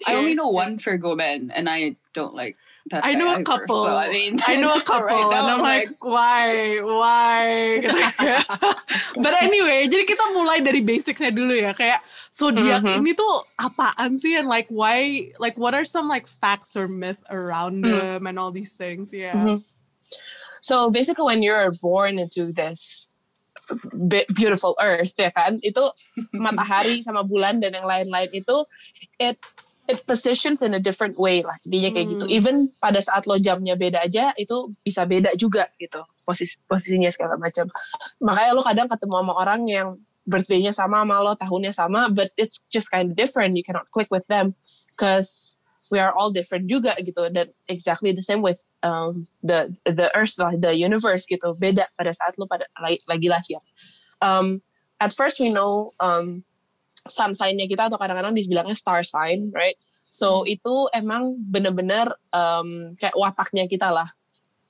I 0.08 0.16
only 0.16 0.34
know 0.34 0.48
one 0.48 0.78
Virgo 0.78 1.16
man, 1.16 1.52
and 1.52 1.68
I 1.68 1.96
don't 2.14 2.32
like 2.34 2.56
that. 2.90 3.04
I 3.04 3.14
know 3.14 3.36
a 3.36 3.44
either. 3.44 3.44
couple. 3.44 3.84
So, 3.86 3.98
I 3.98 4.08
mean, 4.10 4.40
I 4.48 4.56
know 4.56 4.74
a 4.74 4.82
couple, 4.88 5.12
right 5.12 5.28
now, 5.28 5.44
and 5.44 5.48
I'm 5.52 5.62
like, 5.62 5.92
why, 6.00 6.80
why? 6.80 7.46
Gitu. 7.84 8.00
But 9.20 9.34
anyway, 9.44 9.86
jadi 9.92 10.08
kita 10.08 10.24
mulai 10.32 10.64
dari 10.64 10.80
basicsnya 10.82 11.36
dulu 11.36 11.52
ya, 11.52 11.76
kayak 11.76 12.00
zodiak 12.32 12.82
Mhm. 12.82 13.04
ini 13.04 13.12
tuh 13.14 13.44
apaan 13.60 14.16
sih, 14.16 14.40
and 14.40 14.48
like 14.48 14.72
why, 14.72 15.28
like 15.38 15.60
what 15.60 15.76
are 15.76 15.84
some 15.86 16.08
like 16.08 16.26
facts 16.26 16.80
or 16.80 16.88
myth 16.88 17.20
around 17.28 17.84
Hmm. 17.84 17.92
them 17.92 18.22
and 18.26 18.40
all 18.40 18.50
these 18.50 18.74
things, 18.74 19.12
yeah. 19.12 19.36
Mhm. 19.36 19.62
So 20.64 20.88
basically, 20.90 21.24
when 21.28 21.44
you're 21.44 21.72
born 21.80 22.20
into 22.20 22.52
this 22.52 23.08
beautiful 24.34 24.74
earth, 24.82 25.14
ya 25.16 25.30
kan, 25.30 25.60
itu 25.62 25.84
matahari 26.34 27.04
sama 27.04 27.22
bulan 27.22 27.60
dan 27.62 27.76
yang 27.78 27.86
lain-lain 27.86 28.32
itu, 28.34 28.58
it 29.20 29.38
it 29.90 30.06
positions 30.06 30.62
in 30.62 30.78
a 30.78 30.82
different 30.82 31.18
way 31.18 31.42
lah 31.42 31.58
intinya 31.66 31.90
kayak 31.90 32.08
gitu. 32.14 32.26
Hmm. 32.30 32.38
even 32.38 32.56
pada 32.78 33.02
saat 33.02 33.26
lo 33.26 33.42
jamnya 33.42 33.74
beda 33.74 34.06
aja 34.06 34.38
itu 34.38 34.70
bisa 34.86 35.02
beda 35.10 35.34
juga 35.34 35.66
gitu 35.82 36.06
posisi 36.22 36.62
posisinya 36.70 37.10
segala 37.10 37.42
macam. 37.42 37.66
Makanya 38.22 38.52
lo 38.54 38.62
kadang 38.62 38.86
ketemu 38.86 39.16
sama 39.18 39.34
orang 39.34 39.62
yang 39.66 39.88
birthday-nya 40.30 40.70
sama 40.70 41.02
sama 41.02 41.26
lo 41.26 41.34
tahunnya 41.34 41.74
sama 41.74 42.06
but 42.14 42.30
it's 42.38 42.62
just 42.70 42.94
kind 42.94 43.10
of 43.10 43.18
different. 43.18 43.58
You 43.58 43.66
cannot 43.66 43.90
click 43.90 44.14
with 44.14 44.30
them 44.30 44.54
because 44.94 45.58
we 45.90 45.98
are 45.98 46.14
all 46.14 46.30
different 46.30 46.70
juga 46.70 46.94
gitu. 47.02 47.34
Dan 47.34 47.50
exactly 47.66 48.14
the 48.14 48.22
same 48.22 48.46
with 48.46 48.62
um, 48.86 49.26
the 49.42 49.74
the 49.90 50.14
earth 50.14 50.38
lah 50.38 50.54
the 50.54 50.78
universe 50.78 51.26
gitu. 51.26 51.58
Beda 51.58 51.90
pada 51.98 52.14
saat 52.14 52.38
lo 52.38 52.46
pada 52.46 52.70
lagi 52.78 53.28
lahir. 53.28 53.58
Um, 54.22 54.62
at 55.02 55.18
first 55.18 55.42
we 55.42 55.50
know 55.50 55.98
um, 55.98 56.46
sun 57.08 57.32
sign-nya 57.32 57.70
kita 57.70 57.88
atau 57.88 57.96
kadang-kadang 57.96 58.36
dibilangnya 58.36 58.76
star 58.76 59.06
sign 59.06 59.54
right 59.56 59.80
so 60.10 60.44
itu 60.44 60.90
emang 60.92 61.38
bener-bener 61.38 62.10
um, 62.34 62.92
kayak 62.98 63.16
wataknya 63.16 63.70
kita 63.70 63.94
lah 63.94 64.10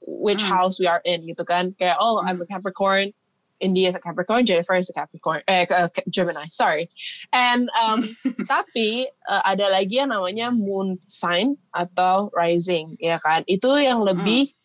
which 0.04 0.44
Hmm. 0.44 0.54
house 0.54 0.78
we 0.78 0.86
are 0.86 1.02
in 1.08 1.24
gitu 1.26 1.48
kan 1.48 1.72
kayak 1.80 1.98
oh 1.98 2.20
I'm 2.22 2.42
a 2.42 2.48
Capricorn 2.48 3.16
India 3.60 3.92
is 3.92 3.96
a 3.96 4.00
Capricorn, 4.00 4.48
Jennifer 4.48 4.76
is 4.76 4.90
a 4.90 4.96
Capricorn, 4.96 5.44
eh, 5.48 5.68
uh, 5.68 5.92
Gemini, 6.08 6.48
sorry. 6.50 6.88
And 7.36 7.68
um, 7.76 8.08
tapi 8.48 9.12
uh, 9.28 9.44
ada 9.44 9.68
lagi 9.68 10.00
yang 10.00 10.16
namanya 10.16 10.48
moon 10.50 10.96
sign 11.04 11.60
atau 11.76 12.32
rising, 12.32 12.96
ya 13.04 13.20
kan? 13.20 13.44
Itu 13.52 13.76
yang 13.76 14.00
lebih 14.08 14.56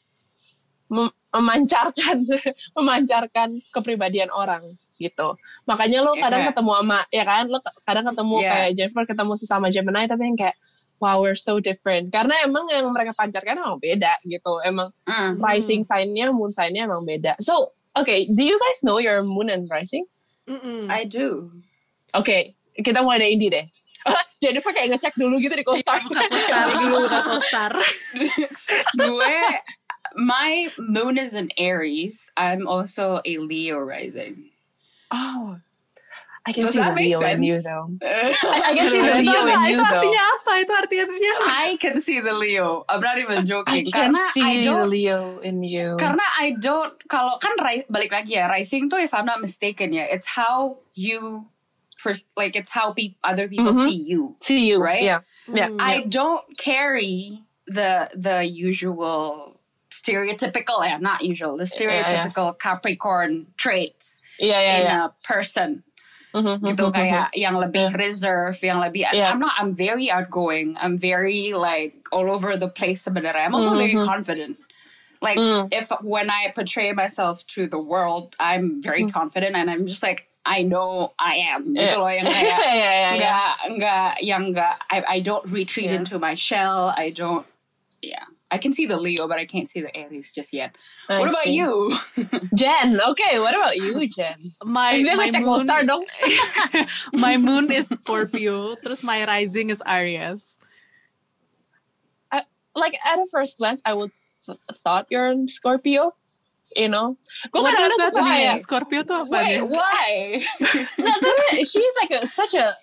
mem- 0.87 1.15
memancarkan 1.35 2.23
memancarkan 2.79 3.59
kepribadian 3.75 4.31
orang 4.31 4.79
gitu. 4.97 5.35
Makanya 5.65 6.03
lo 6.03 6.15
Ya, 6.15 6.27
kadang 6.29 6.41
kayak- 6.43 6.55
ketemu 6.55 6.71
sama 6.75 6.99
ya 7.09 7.25
kan, 7.25 7.45
lo 7.47 7.59
kadang 7.83 8.05
ketemu 8.09 8.37
Yeah. 8.39 8.51
kayak 8.53 8.71
Jennifer 8.75 9.05
ketemu 9.05 9.33
sesama 9.37 9.67
Gemini 9.69 10.05
tapi 10.05 10.23
yang 10.25 10.39
kayak 10.39 10.57
wow 10.99 11.19
we're 11.19 11.37
so 11.37 11.59
different. 11.59 12.09
Karena 12.09 12.33
emang 12.43 12.65
yang 12.69 12.87
mereka 12.89 13.13
pancarkan 13.13 13.59
emang 13.59 13.77
beda 13.77 14.15
gitu. 14.25 14.63
Emang 14.63 14.95
Mm. 15.05 15.37
rising 15.39 15.83
sign-nya, 15.83 16.31
moon 16.31 16.49
sign-nya 16.49 16.87
emang 16.87 17.03
beda. 17.03 17.37
So, 17.39 17.75
okay, 17.93 18.25
do 18.27 18.41
you 18.41 18.57
guys 18.57 18.81
know 18.81 18.97
your 18.97 19.21
moon 19.21 19.49
and 19.49 19.67
rising? 19.69 20.07
Mm-mm. 20.47 20.89
I 20.89 21.05
do. 21.05 21.51
Oke, 22.13 22.53
kita 22.75 23.01
mulai 23.01 23.19
dari 23.21 23.33
Indi 23.35 23.49
deh. 23.49 23.67
Jennifer 24.45 24.71
kayak 24.71 24.97
ngecek 24.97 25.17
dulu 25.17 25.41
gitu 25.41 25.53
di 25.53 25.65
co-star. 25.65 25.99
Buka 26.05 26.29
co-star 26.29 26.67
dulu, 26.79 27.01
co-star. 27.09 27.73
Gue, 28.95 29.37
my 30.17 30.69
moon 30.79 31.17
is 31.17 31.35
in 31.35 31.49
Aries. 31.57 32.31
I'm 32.37 32.69
also 32.69 33.25
a 33.25 33.35
Leo 33.39 33.81
rising. 33.81 34.53
Oh, 35.11 35.59
I 36.47 36.53
can 36.53 36.61
Does 36.69 36.73
see 36.77 36.79
the 36.79 36.85
that 36.85 36.95
make 36.95 37.09
Leo 37.09 37.21
in 37.25 37.43
you 37.43 37.57
though. 37.57 37.89
I, 38.05 38.61
I 38.69 38.73
can 38.77 38.91
see 38.93 39.01
the 39.01 39.17
Itu, 39.17 39.33
Leo 39.33 39.41
enggak, 39.49 39.49
in 39.49 39.65
itu 39.65 39.73
you 39.73 39.77
though. 39.81 39.97
artinya 39.97 40.23
apa? 40.29 40.51
Itu 40.61 40.73
artinya 40.77 41.05
artinya 41.09 41.31
apa? 41.41 41.45
I 41.49 41.69
can 41.81 41.97
see 42.05 42.19
the 42.21 42.35
Leo. 42.37 42.85
I'm 42.85 43.01
not 43.01 43.17
even 43.17 43.39
joking. 43.49 43.89
I 43.89 43.89
can 43.89 44.13
Karena 44.13 44.23
see 44.37 44.45
I 44.45 44.53
the 44.61 44.65
don't 44.69 44.89
Leo 44.93 45.41
in 45.41 45.65
you. 45.65 45.97
Karena 45.97 46.21
I 46.37 46.53
don't 46.61 46.93
kalau 47.09 47.41
kan 47.41 47.57
ri- 47.65 47.89
balik 47.89 48.13
lagi 48.13 48.37
ya 48.37 48.53
rising 48.53 48.93
tuh 48.93 49.01
if 49.01 49.17
I'm 49.17 49.25
not 49.25 49.41
mistaken 49.41 49.97
ya 49.97 50.05
it's 50.05 50.37
how 50.37 50.85
you 50.93 51.49
pers- 51.97 52.29
like 52.37 52.53
it's 52.61 52.77
how 52.77 52.93
peop 52.93 53.17
other 53.25 53.49
people 53.49 53.73
Mhm. 53.73 53.89
see 53.89 53.97
you. 54.05 54.37
see 54.45 54.69
you, 54.69 54.85
Right? 54.85 55.01
Yeah, 55.01 55.25
yeah. 55.49 55.73
Mm. 55.73 55.81
I 55.81 56.05
don't 56.05 56.45
carry 56.61 57.41
the 57.65 58.13
the 58.13 58.45
usual 58.45 59.57
stereotypical 59.89 60.85
yeah 60.85 61.01
not 61.01 61.25
usual 61.25 61.57
the 61.57 61.65
yeah. 61.65 61.73
stereotypical 61.73 62.53
Capricorn 62.61 63.47
traits 63.57 64.21
yeah, 64.39 64.61
yeah, 64.61 64.77
in 64.77 64.85
yeah. 64.85 65.05
a 65.07 65.11
person 65.23 65.83
Mhm, 66.35 66.67
gitu 66.67 66.91
mhm, 66.91 66.95
kayak 66.99 67.31
yang 67.39 67.55
lebih 67.55 67.95
reserve 67.95 68.59
yang 68.59 68.83
lebih 68.83 69.07
Yeah. 69.15 69.31
I'm 69.31 69.39
not 69.39 69.55
I'm 69.55 69.71
very 69.71 70.11
outgoing 70.11 70.75
I'm 70.83 70.99
very 70.99 71.55
like 71.55 72.11
all 72.11 72.27
over 72.27 72.59
the 72.59 72.67
place 72.67 73.07
sebenarnya 73.07 73.47
I'm 73.47 73.55
also 73.55 73.79
very 73.79 73.95
Mhm. 73.95 74.03
confident 74.03 74.59
like 75.23 75.39
Mm. 75.39 75.71
if 75.71 75.95
when 76.03 76.35
I 76.35 76.51
portray 76.51 76.91
myself 76.91 77.47
to 77.55 77.71
the 77.71 77.79
world 77.79 78.35
I'm 78.43 78.83
very 78.83 79.07
confident 79.07 79.55
and 79.55 79.71
I'm 79.71 79.87
just 79.87 80.03
like 80.03 80.27
I 80.43 80.67
know 80.67 81.15
I 81.17 81.55
am 81.55 81.71
Yeah. 81.71 81.87
gitu 81.89 82.03
loh 82.03 82.11
yang 82.11 82.27
yeah, 82.27 82.35
kayak 82.35 82.51
yeah, 82.51 82.75
yeah, 82.75 82.93
yeah. 82.93 83.13
nggak 83.15 83.53
nggak 83.79 84.11
yang 84.27 84.43
nggak 84.51 84.75
I, 84.91 84.97
I 85.07 85.19
don't 85.23 85.47
retreat 85.49 85.89
Yeah. 85.89 86.03
into 86.03 86.19
my 86.19 86.35
shell 86.35 86.91
I 86.93 87.15
don't 87.15 87.47
yeah 88.03 88.27
I 88.55 88.59
can 88.63 88.71
see 88.71 88.87
the 88.87 88.95
Leo 88.95 89.27
but 89.27 89.43
I 89.43 89.47
can't 89.51 89.67
see 89.67 89.83
the 89.83 89.91
Aries 89.91 90.31
just 90.31 90.55
yet 90.55 90.79
I 91.11 91.19
what 91.19 91.27
about 91.35 91.43
see. 91.51 91.59
you 91.59 91.91
Jen? 92.55 93.03
Okay, 93.03 93.43
what 93.43 93.51
about 93.59 93.75
you, 93.75 94.07
Jen? 94.07 94.55
My, 94.63 94.95
Ini 94.95 95.11
my 95.19 95.27
ngecek 95.27 95.43
moon, 95.43 95.59
co-star 95.59 95.83
dong. 95.83 96.07
my 97.19 97.35
moon 97.35 97.67
is 97.75 97.91
Scorpio, 97.91 98.79
terus 98.79 99.03
my 99.03 99.27
rising 99.27 99.75
is 99.75 99.83
Aries. 99.83 100.55
like 102.75 102.95
at 103.07 103.19
a 103.19 103.27
first 103.31 103.59
glance, 103.59 103.83
I 103.87 103.95
would 103.95 104.11
th- 104.47 104.59
thought 104.83 105.07
you're 105.11 105.31
in 105.31 105.47
Scorpio. 105.49 106.15
You 106.75 106.91
know, 106.91 107.15
gue 107.55 107.63
What 107.63 107.71
does 107.71 107.95
that 108.03 108.11
suka 108.11 108.23
mean? 108.27 108.59
Scorpio 108.59 109.01
tuh 109.07 109.23
apa 109.23 109.31
wait 109.31 109.47
nih? 109.47 109.63
why 109.63 110.43
no, 110.99 111.11
tapi 111.23 111.63
she's 111.63 111.95
like 112.03 112.13
a, 112.19 112.27
such 112.27 112.59
a 112.59 112.75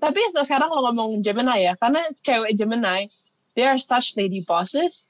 tapi 0.00 0.16
sekarang 0.32 0.72
kalau 0.72 0.88
ngomong 0.88 1.20
Gemini 1.20 1.68
ya 1.68 1.76
karena 1.76 2.00
cewek 2.24 2.56
Gemini 2.56 3.12
they 3.56 3.64
are 3.64 3.78
such 3.80 4.16
lady 4.16 4.44
bosses 4.44 5.08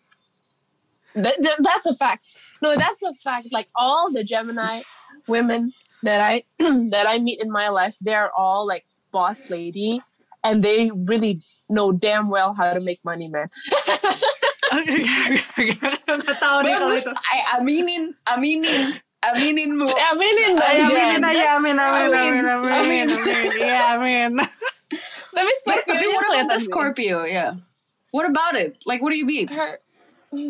that, 1.14 1.34
that- 1.42 1.60
that's 1.62 1.86
a 1.86 1.94
fact 1.94 2.24
no 2.62 2.76
that's 2.76 3.02
a 3.02 3.12
fact 3.20 3.48
like 3.52 3.68
all 3.74 4.10
the 4.12 4.22
Gemini 4.24 4.80
women 5.26 5.74
that 6.02 6.20
I 6.22 6.44
that 6.94 7.06
I 7.08 7.18
meet 7.18 7.42
in 7.42 7.50
my 7.50 7.68
life 7.68 7.96
they 8.00 8.14
are 8.14 8.30
all 8.36 8.66
like 8.66 8.86
boss 9.12 9.44
lady 9.50 10.00
and 10.44 10.62
they 10.62 10.90
really 10.94 11.42
know 11.68 11.90
damn 11.90 12.28
well 12.30 12.54
how 12.54 12.70
to 12.72 12.80
make 12.80 13.00
money 13.02 13.26
man 13.28 13.48
Gak 16.06 16.36
tau 16.42 16.60
nih 16.62 16.74
kalau 16.76 16.92
bagus 16.94 17.06
itu. 17.06 17.12
I 17.14 17.36
aminin 17.58 18.02
aminin 18.28 18.82
aminin 19.24 19.70
mu 19.78 19.88
aminin 20.12 20.52
Ay, 20.60 20.78
dong, 20.84 20.90
amin 20.92 21.22
Jen. 21.22 21.22
aja, 21.24 21.48
amin, 21.58 21.76
amin, 21.78 22.10
Amin. 22.12 22.12
amin, 22.12 22.44
amin, 22.44 22.72
Amin. 22.76 23.06
amin. 23.10 23.52
Iya, 23.56 23.78
amin. 23.96 24.30
tapi 25.32 25.50
Wait, 25.50 25.58
Scorpio 25.62 25.86
tapi 25.86 26.04
nya 26.04 26.14
what 26.14 26.24
about 26.26 26.28
kelihatan 26.28 26.50
the 26.50 26.58
sih. 26.60 26.66
Scorpio 26.68 27.16
yeah 27.24 27.52
what 28.16 28.24
about 28.24 28.56
it 28.56 28.80
like 28.88 29.04
what 29.04 29.12
do 29.12 29.18
you 29.20 29.28
mean 29.28 29.44
her 29.52 29.76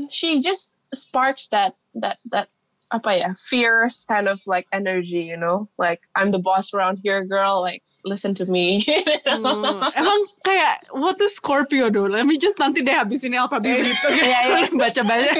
she 0.07 0.39
just 0.39 0.79
sparks 0.95 1.51
that 1.51 1.75
that 1.99 2.19
that 2.31 2.47
apa 2.95 3.19
ya 3.19 3.31
fierce 3.35 4.07
kind 4.07 4.31
of 4.31 4.39
like 4.47 4.71
energy 4.71 5.27
you 5.27 5.35
know 5.35 5.67
like 5.75 6.07
I'm 6.15 6.31
the 6.31 6.39
boss 6.39 6.71
around 6.71 7.03
here 7.03 7.27
girl 7.27 7.59
like 7.59 7.83
listen 8.07 8.39
to 8.39 8.47
me 8.47 8.87
Hmm, 9.27 9.83
Emang 9.99 10.21
kayak 10.47 10.87
what 10.95 11.19
is 11.19 11.35
Scorpio 11.35 11.91
do? 11.91 12.07
Let 12.07 12.25
me 12.25 12.39
just 12.39 12.57
nanti 12.63 12.81
deh 12.87 12.95
habis 12.95 13.27
ini 13.27 13.35
alfabet 13.35 13.83
gitu. 13.83 14.07
Iya, 14.15 14.39
iya. 14.47 14.71
Baca-baca. 14.71 15.31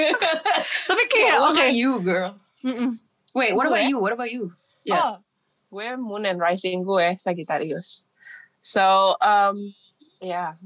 Tapi 0.91 1.03
kayak 1.07 1.35
what 1.39 1.55
oke. 1.55 1.59
about 1.63 1.73
you 1.73 1.91
girl 2.03 2.31
Mm-mm. 2.67 2.99
wait 3.31 3.55
what 3.55 3.65
about 3.65 3.87
you 3.87 3.97
what 4.03 4.11
about 4.11 4.27
you 4.27 4.51
yeah 4.83 4.99
oh 4.99 5.23
gue 5.71 5.95
moon 5.95 6.27
and 6.27 6.43
rising 6.43 6.83
gue 6.83 7.15
Sagittarius 7.15 8.03
so 8.59 9.15
um 9.23 9.71
yeah 10.19 10.59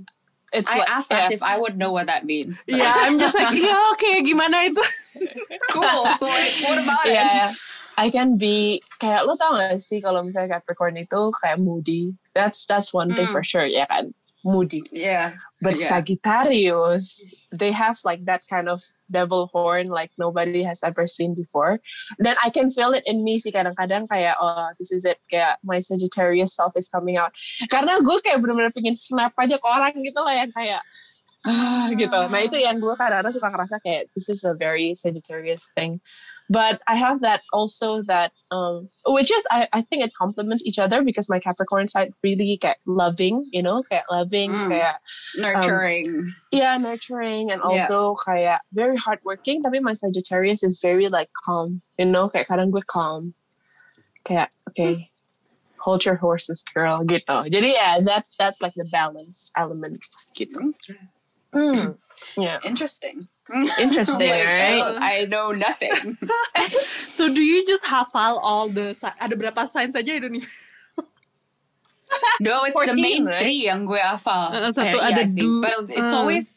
it's 0.51 0.70
I 0.70 0.84
like 0.84 0.89
asked 0.89 1.12
yeah. 1.12 1.25
as 1.25 1.31
if 1.31 1.41
I 1.43 1.58
would 1.58 1.77
know 1.79 1.91
what 1.91 2.08
that 2.08 2.25
means. 2.27 2.63
Iya, 2.67 2.91
I'm 3.08 3.20
just 3.20 3.36
like, 3.36 3.51
iya 3.55 3.75
oke, 3.96 4.12
gimana 4.24 4.67
itu? 4.67 4.84
cool. 5.75 6.03
Like 6.22 6.55
what 6.67 6.77
about 6.79 7.05
it? 7.08 7.15
Yeah. 7.15 7.51
I 8.00 8.08
can 8.10 8.39
be 8.39 8.79
kayak 9.00 9.27
lo 9.27 9.36
tau 9.36 9.55
gak 9.60 9.77
sih 9.84 10.00
kalau 10.00 10.24
misalnya 10.24 10.58
Capricorn 10.60 10.96
itu 10.96 11.31
kayak 11.36 11.60
moody? 11.60 12.15
That's 12.31 12.63
that's 12.65 12.96
one 12.96 13.12
thing 13.15 13.27
Mm. 13.27 13.36
for 13.36 13.43
sure 13.43 13.67
ya 13.67 13.84
kan? 13.88 14.15
Moody. 14.41 14.81
Yeah. 14.89 15.38
But 15.62 15.77
Yeah. 15.77 16.00
Sagittarius, 16.00 17.27
they 17.51 17.72
have 17.72 18.00
like 18.03 18.24
that 18.25 18.48
kind 18.48 18.70
of 18.70 18.81
devil 19.12 19.51
horn 19.51 19.88
like 19.88 20.12
nobody 20.20 20.63
has 20.63 20.84
ever 20.84 21.08
seen 21.08 21.36
before. 21.36 21.79
Then 22.17 22.36
I 22.43 22.50
can 22.50 22.72
feel 22.72 22.96
it 22.96 23.03
in 23.05 23.24
me 23.24 23.39
sih 23.39 23.51
kadang-kadang 23.51 24.08
kayak 24.08 24.39
oh 24.39 24.72
this 24.79 24.91
is 24.91 25.03
it 25.03 25.20
kayak 25.27 25.60
my 25.63 25.84
Sagittarius 25.84 26.55
self 26.55 26.74
is 26.79 26.88
coming 26.88 27.20
out. 27.20 27.36
Karena 27.67 28.00
gue 28.00 28.17
kayak 28.24 28.39
bener-bener 28.39 28.72
pengen 28.72 28.96
snap 28.96 29.36
aja 29.36 29.60
ke 29.60 29.67
orang 29.67 29.93
gitu 30.00 30.20
lah 30.24 30.36
yang 30.36 30.51
kayak 30.55 30.79
ah, 31.45 31.89
gitu. 32.00 32.13
Nah 32.13 32.41
itu 32.41 32.57
yang 32.57 32.77
gue 32.77 32.93
kadang-kadang 32.93 33.33
suka 33.33 33.48
ngerasa 33.50 33.75
kayak 33.81 34.10
this 34.13 34.29
is 34.29 34.43
a 34.43 34.53
very 34.53 34.93
Sagittarius 34.93 35.65
thing. 35.74 36.01
But 36.51 36.83
I 36.83 37.00
have 37.00 37.24
that 37.24 37.48
also 37.55 38.03
that 38.12 38.36
um 38.51 38.91
which 39.07 39.31
is 39.31 39.48
I, 39.48 39.71
I 39.71 39.79
think 39.79 40.03
it 40.03 40.12
complements 40.12 40.67
each 40.67 40.79
other 40.83 41.00
because 41.00 41.31
my 41.31 41.39
Capricorn 41.39 41.88
side 41.88 42.12
really 42.19 42.60
kayak 42.60 42.83
loving, 42.83 43.48
you 43.55 43.63
know, 43.63 43.88
kayak 43.88 44.03
loving, 44.12 44.51
Mm. 44.51 44.67
kayak 44.67 45.00
nurturing 45.39 46.27
yeah 46.51 46.75
nurturing 46.75 47.48
and 47.55 47.63
Yeah. 47.63 47.88
also 47.88 48.19
kayak 48.19 48.60
very 48.75 49.00
hardworking 49.00 49.63
tapi 49.63 49.79
my 49.79 49.95
Sagittarius 49.95 50.60
is 50.60 50.83
very 50.83 51.07
like 51.07 51.31
calm 51.48 51.79
you 51.95 52.03
know 52.03 52.27
kayak 52.27 52.51
kadang 52.51 52.67
gue 52.67 52.83
calm 52.83 53.31
kayak 54.27 54.51
okay 54.67 55.07
hold 55.79 56.03
your 56.03 56.19
horses 56.19 56.62
girl 56.75 57.00
gitu 57.07 57.31
jadi 57.48 57.71
yeah 57.71 57.93
that's 58.03 58.36
that's 58.36 58.60
like 58.60 58.75
the 58.75 58.86
balance 58.91 59.50
element 59.55 60.03
gitu 60.36 60.75
Hmm. 61.51 61.96
yeah 62.39 62.60
interesting 62.63 63.27
Interesting, 63.84 64.31
Like, 64.31 64.48
right? 64.48 64.96
I 64.96 65.27
know 65.27 65.51
nothing. 65.51 66.15
So 67.12 67.27
do 67.27 67.43
you 67.43 67.67
just 67.67 67.84
hafal 67.84 68.39
all 68.39 68.72
the 68.72 68.96
si- 68.96 69.12
ada 69.20 69.36
berapa 69.36 69.67
sign 69.67 69.91
saja 69.91 70.08
Indonesia? 70.15 70.48
No, 72.39 72.63
it's 72.63 72.75
the 72.79 72.96
main 72.96 73.25
right? 73.25 73.39
three 73.39 73.67
yang 73.67 73.84
gue 73.84 74.00
hafal. 74.00 74.51
Uh, 74.51 74.72
satu 74.72 74.96
Eh, 75.00 75.03
ada 75.03 75.24
iya 75.24 75.48
But 75.63 75.74
it's 75.91 76.12
uh. 76.13 76.20
always 76.24 76.48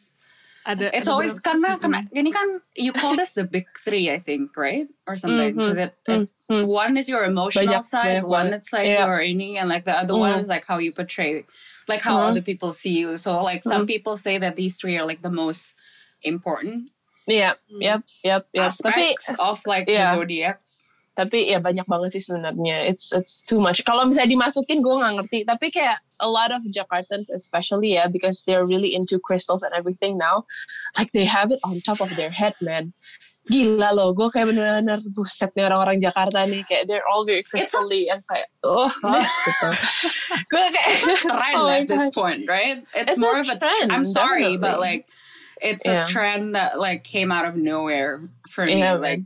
Ada 0.65 0.89
It's 0.97 1.05
ada 1.05 1.13
always 1.13 1.37
beberapa. 1.37 1.45
karena 1.45 1.69
karena 1.77 1.99
ini 2.09 2.31
kan 2.33 2.47
you 2.73 2.89
call 2.89 3.13
this 3.13 3.37
the 3.37 3.45
big 3.45 3.67
three 3.85 4.09
I 4.09 4.17
think 4.17 4.49
right 4.57 4.89
or 5.05 5.13
something 5.13 5.53
because 5.53 5.77
it, 5.77 5.93
it- 6.09 6.31
Mhm. 6.47 6.63
one 6.65 6.95
is 6.97 7.05
your 7.05 7.21
emotional 7.25 7.69
Banyak- 7.69 7.85
side 7.85 8.21
banyak 8.21 8.29
one 8.31 8.49
banget. 8.49 8.57
it's 8.63 8.71
like 8.73 8.87
Yeah. 8.89 9.05
your 9.05 9.19
ini 9.19 9.59
and 9.59 9.67
like 9.69 9.83
the 9.83 9.93
other 9.93 10.15
one 10.17 10.33
Mhm. 10.33 10.41
is 10.41 10.49
like 10.49 10.63
how 10.65 10.79
you 10.81 10.89
portray 10.95 11.43
like 11.87 12.01
how 12.01 12.17
Mhm. 12.17 12.27
other 12.33 12.41
people 12.45 12.71
see 12.73 12.95
you 12.97 13.17
so 13.17 13.37
like 13.41 13.61
some 13.61 13.85
people 13.85 14.17
say 14.17 14.37
that 14.37 14.55
these 14.55 14.77
three 14.77 14.97
are 14.97 15.05
like 15.05 15.21
the 15.21 15.33
most 15.33 15.73
important 16.25 16.89
Iya, 17.25 17.57
Hmm. 17.65 17.81
yep, 17.81 18.01
yep, 18.21 18.43
yep. 18.53 18.69
Tapi 18.69 19.17
aspects 19.17 19.33
of 19.41 19.57
like 19.65 19.89
yeah. 19.89 20.13
the 20.13 20.21
zodiac 20.21 20.61
tapi 21.15 21.47
ya 21.47 21.63
banyak 21.63 21.87
banget 21.87 22.19
sih 22.19 22.27
sebenarnya. 22.27 22.91
It's 22.91 23.15
it's 23.15 23.39
too 23.39 23.57
much. 23.63 23.81
Kalau 23.87 24.03
misalnya 24.03 24.35
dimasukin 24.35 24.83
gue 24.83 24.93
nggak 24.99 25.13
ngerti. 25.15 25.39
Tapi 25.47 25.71
kayak 25.71 26.03
a 26.19 26.27
lot 26.27 26.51
of 26.51 26.59
Jakartans 26.67 27.31
especially 27.31 27.95
ya 27.95 28.11
because 28.11 28.43
they're 28.43 28.67
really 28.67 28.91
into 28.91 29.15
crystals 29.17 29.63
and 29.63 29.71
everything 29.71 30.19
now. 30.19 30.43
Like 30.99 31.15
they 31.15 31.23
have 31.23 31.55
it 31.55 31.63
on 31.63 31.79
top 31.81 32.03
of 32.03 32.11
their 32.19 32.35
head, 32.35 32.59
man. 32.59 32.91
Gila 33.45 33.93
loh, 33.93 34.09
gue 34.17 34.25
kayak 34.33 34.49
bener-bener 34.49 35.05
buset 35.13 35.53
nih 35.53 35.69
orang-orang 35.69 36.01
Jakarta 36.01 36.49
nih 36.49 36.65
kayak 36.65 36.89
they're 36.89 37.05
all 37.05 37.21
very 37.21 37.45
crystally 37.45 38.09
and 38.09 38.25
kayak 38.25 38.49
oh, 38.65 38.89
oh 39.05 39.21
gitu. 39.21 39.69
gue 40.49 40.65
kayak 40.73 40.97
trend 41.29 41.53
Oh 41.61 41.69
my 41.69 41.81
at 41.81 41.87
this 41.87 42.09
gosh. 42.09 42.17
point 42.17 42.41
right 42.49 42.81
it's, 42.97 43.13
It's 43.13 43.17
a 43.17 43.21
more 43.21 43.37
of 43.37 43.45
a 43.45 43.61
trend, 43.61 43.93
I'm 43.93 44.01
sorry 44.01 44.57
but 44.57 44.81
like 44.81 45.05
it's 45.61 45.85
Yeah. 45.85 46.03
a 46.03 46.09
trend 46.09 46.57
that 46.57 46.81
like 46.81 47.05
came 47.05 47.29
out 47.29 47.45
of 47.45 47.53
nowhere 47.53 48.25
for 48.49 48.65
me 48.65 48.81
Yeah, 48.81 48.97
like 48.97 49.21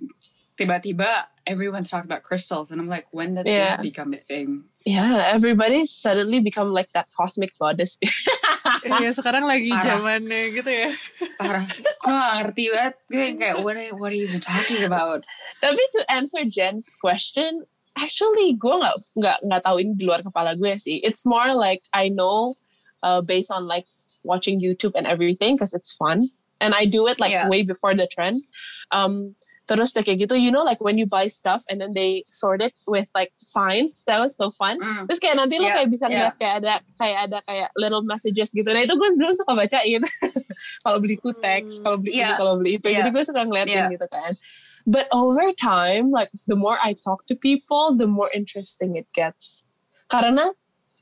tiba-tiba 0.60 1.32
everyone's 1.48 1.88
talking 1.88 2.12
about 2.12 2.28
crystals 2.28 2.76
and 2.76 2.84
I'm 2.84 2.92
like 2.92 3.08
when 3.16 3.40
did 3.40 3.48
Yeah. 3.48 3.80
this 3.80 3.88
become 3.88 4.12
a 4.12 4.20
thing 4.20 4.68
Yeah, 4.84 5.32
everybody 5.32 5.88
suddenly 5.88 6.44
become 6.44 6.76
like 6.76 6.92
that 6.92 7.08
cosmic 7.16 7.56
goddess. 7.56 7.96
Iya 8.82 9.12
sekarang 9.12 9.44
lagi 9.44 9.70
Parah. 9.70 10.00
zamannya 10.00 10.42
gitu 10.56 10.72
ya. 10.72 10.90
parah 11.36 11.66
gue 12.00 12.12
gak 12.12 12.34
ngerti 12.40 12.64
banget 12.72 12.96
gue 13.08 13.28
kayak 13.36 13.58
what 13.60 13.76
are, 13.76 13.92
what 13.96 14.10
are 14.12 14.18
you 14.18 14.28
even 14.28 14.40
talking 14.40 14.84
about 14.84 15.24
Tapi 15.60 15.82
to 15.92 16.02
answer 16.08 16.48
Jen's 16.48 16.96
question, 16.96 17.68
actually 17.94 18.56
gue 18.56 18.72
nggak 18.72 18.96
nggak 19.20 19.38
nggak 19.44 19.62
tahu 19.62 19.84
ini 19.84 19.92
di 19.94 20.08
luar 20.08 20.24
kepala 20.24 20.56
gue 20.56 20.72
sih. 20.80 21.04
It's 21.04 21.28
more 21.28 21.52
like 21.52 21.84
I 21.92 22.08
know 22.08 22.56
uh, 23.04 23.20
based 23.20 23.52
on 23.52 23.68
like 23.68 23.84
watching 24.24 24.64
YouTube 24.64 24.96
and 24.96 25.04
everything 25.04 25.60
because 25.60 25.76
it's 25.76 25.92
fun, 26.00 26.32
and 26.64 26.72
I 26.72 26.88
do 26.88 27.12
it 27.12 27.20
like 27.20 27.36
Yeah. 27.36 27.52
way 27.52 27.68
before 27.68 27.92
the 27.92 28.08
trend. 28.08 28.48
Um, 28.96 29.36
terus 29.70 29.94
kayak 29.94 30.26
gitu, 30.26 30.34
you 30.34 30.50
know, 30.50 30.66
like 30.66 30.82
when 30.82 30.98
you 30.98 31.06
buy 31.06 31.30
stuff 31.30 31.62
and 31.70 31.78
then 31.78 31.94
they 31.94 32.26
sort 32.34 32.58
it 32.66 32.74
with 32.90 33.06
like 33.14 33.30
signs. 33.46 34.02
That 34.10 34.18
was 34.18 34.34
so 34.34 34.50
fun. 34.50 34.82
Mm. 34.82 35.06
Terus 35.06 35.22
kayak 35.22 35.38
nanti 35.38 35.62
lo 35.62 35.70
Yeah, 35.70 35.78
kayak 35.78 35.90
bisa 35.94 36.06
yeah. 36.10 36.34
ngeliat 36.34 36.36
kayak 36.42 36.56
ada 36.66 36.74
kayak 36.98 37.20
ada 37.30 37.38
kayak 37.46 37.70
little 37.78 38.02
messages 38.02 38.50
gitu. 38.50 38.66
Nah 38.66 38.82
itu 38.82 38.98
gue 38.98 39.10
dulu 39.14 39.30
suka 39.38 39.54
bacain. 39.54 40.02
kalau 40.84 40.98
beli 40.98 41.16
kutex, 41.22 41.78
Hmm. 41.78 41.84
kalau 41.86 41.98
beli 42.02 42.12
ini, 42.18 42.22
Yeah, 42.26 42.34
kalau 42.42 42.54
beli 42.58 42.72
itu. 42.82 42.88
yeah. 42.90 43.06
Jadi 43.06 43.10
gue 43.14 43.24
suka 43.30 43.42
ngeliatin 43.46 43.78
Yeah. 43.78 43.94
gitu 43.94 44.08
kan. 44.10 44.32
But 44.90 45.06
over 45.14 45.46
time, 45.54 46.10
like 46.10 46.34
the 46.50 46.58
more 46.58 46.82
I 46.82 46.98
talk 46.98 47.30
to 47.30 47.38
people, 47.38 47.94
the 47.94 48.10
more 48.10 48.34
interesting 48.34 48.98
it 48.98 49.06
gets. 49.14 49.62
Karena 50.10 50.50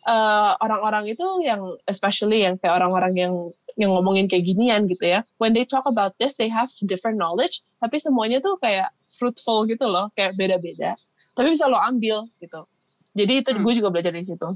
uh, 0.03 0.51
orang-orang 0.59 1.07
itu 1.07 1.23
yang 1.39 1.79
especially 1.87 2.43
yang 2.43 2.59
kayak 2.59 2.83
orang-orang 2.83 3.15
yang 3.15 3.33
yang 3.77 3.93
ngomongin 3.93 4.25
kayak 4.25 4.43
ginian 4.43 4.89
gitu 4.89 5.05
ya. 5.05 5.21
When 5.37 5.53
they 5.53 5.63
talk 5.63 5.85
about 5.85 6.17
this, 6.17 6.35
they 6.35 6.49
have 6.49 6.67
different 6.83 7.21
knowledge, 7.21 7.61
tapi 7.77 7.97
semuanya 7.97 8.37
tuh 8.39 8.57
kayak 8.57 8.89
fruitful 9.07 9.65
gitu 9.65 9.85
loh, 9.85 10.09
kayak 10.13 10.33
beda-beda. 10.33 10.97
Tapi 11.33 11.53
bisa 11.53 11.65
lo 11.65 11.77
ambil 11.77 12.25
gitu. 12.37 12.65
Jadi 13.13 13.33
itu 13.41 13.49
Hmm. 13.53 13.61
gue 13.61 13.73
juga 13.73 13.89
belajar 13.89 14.11
dari 14.11 14.25
situ. 14.25 14.49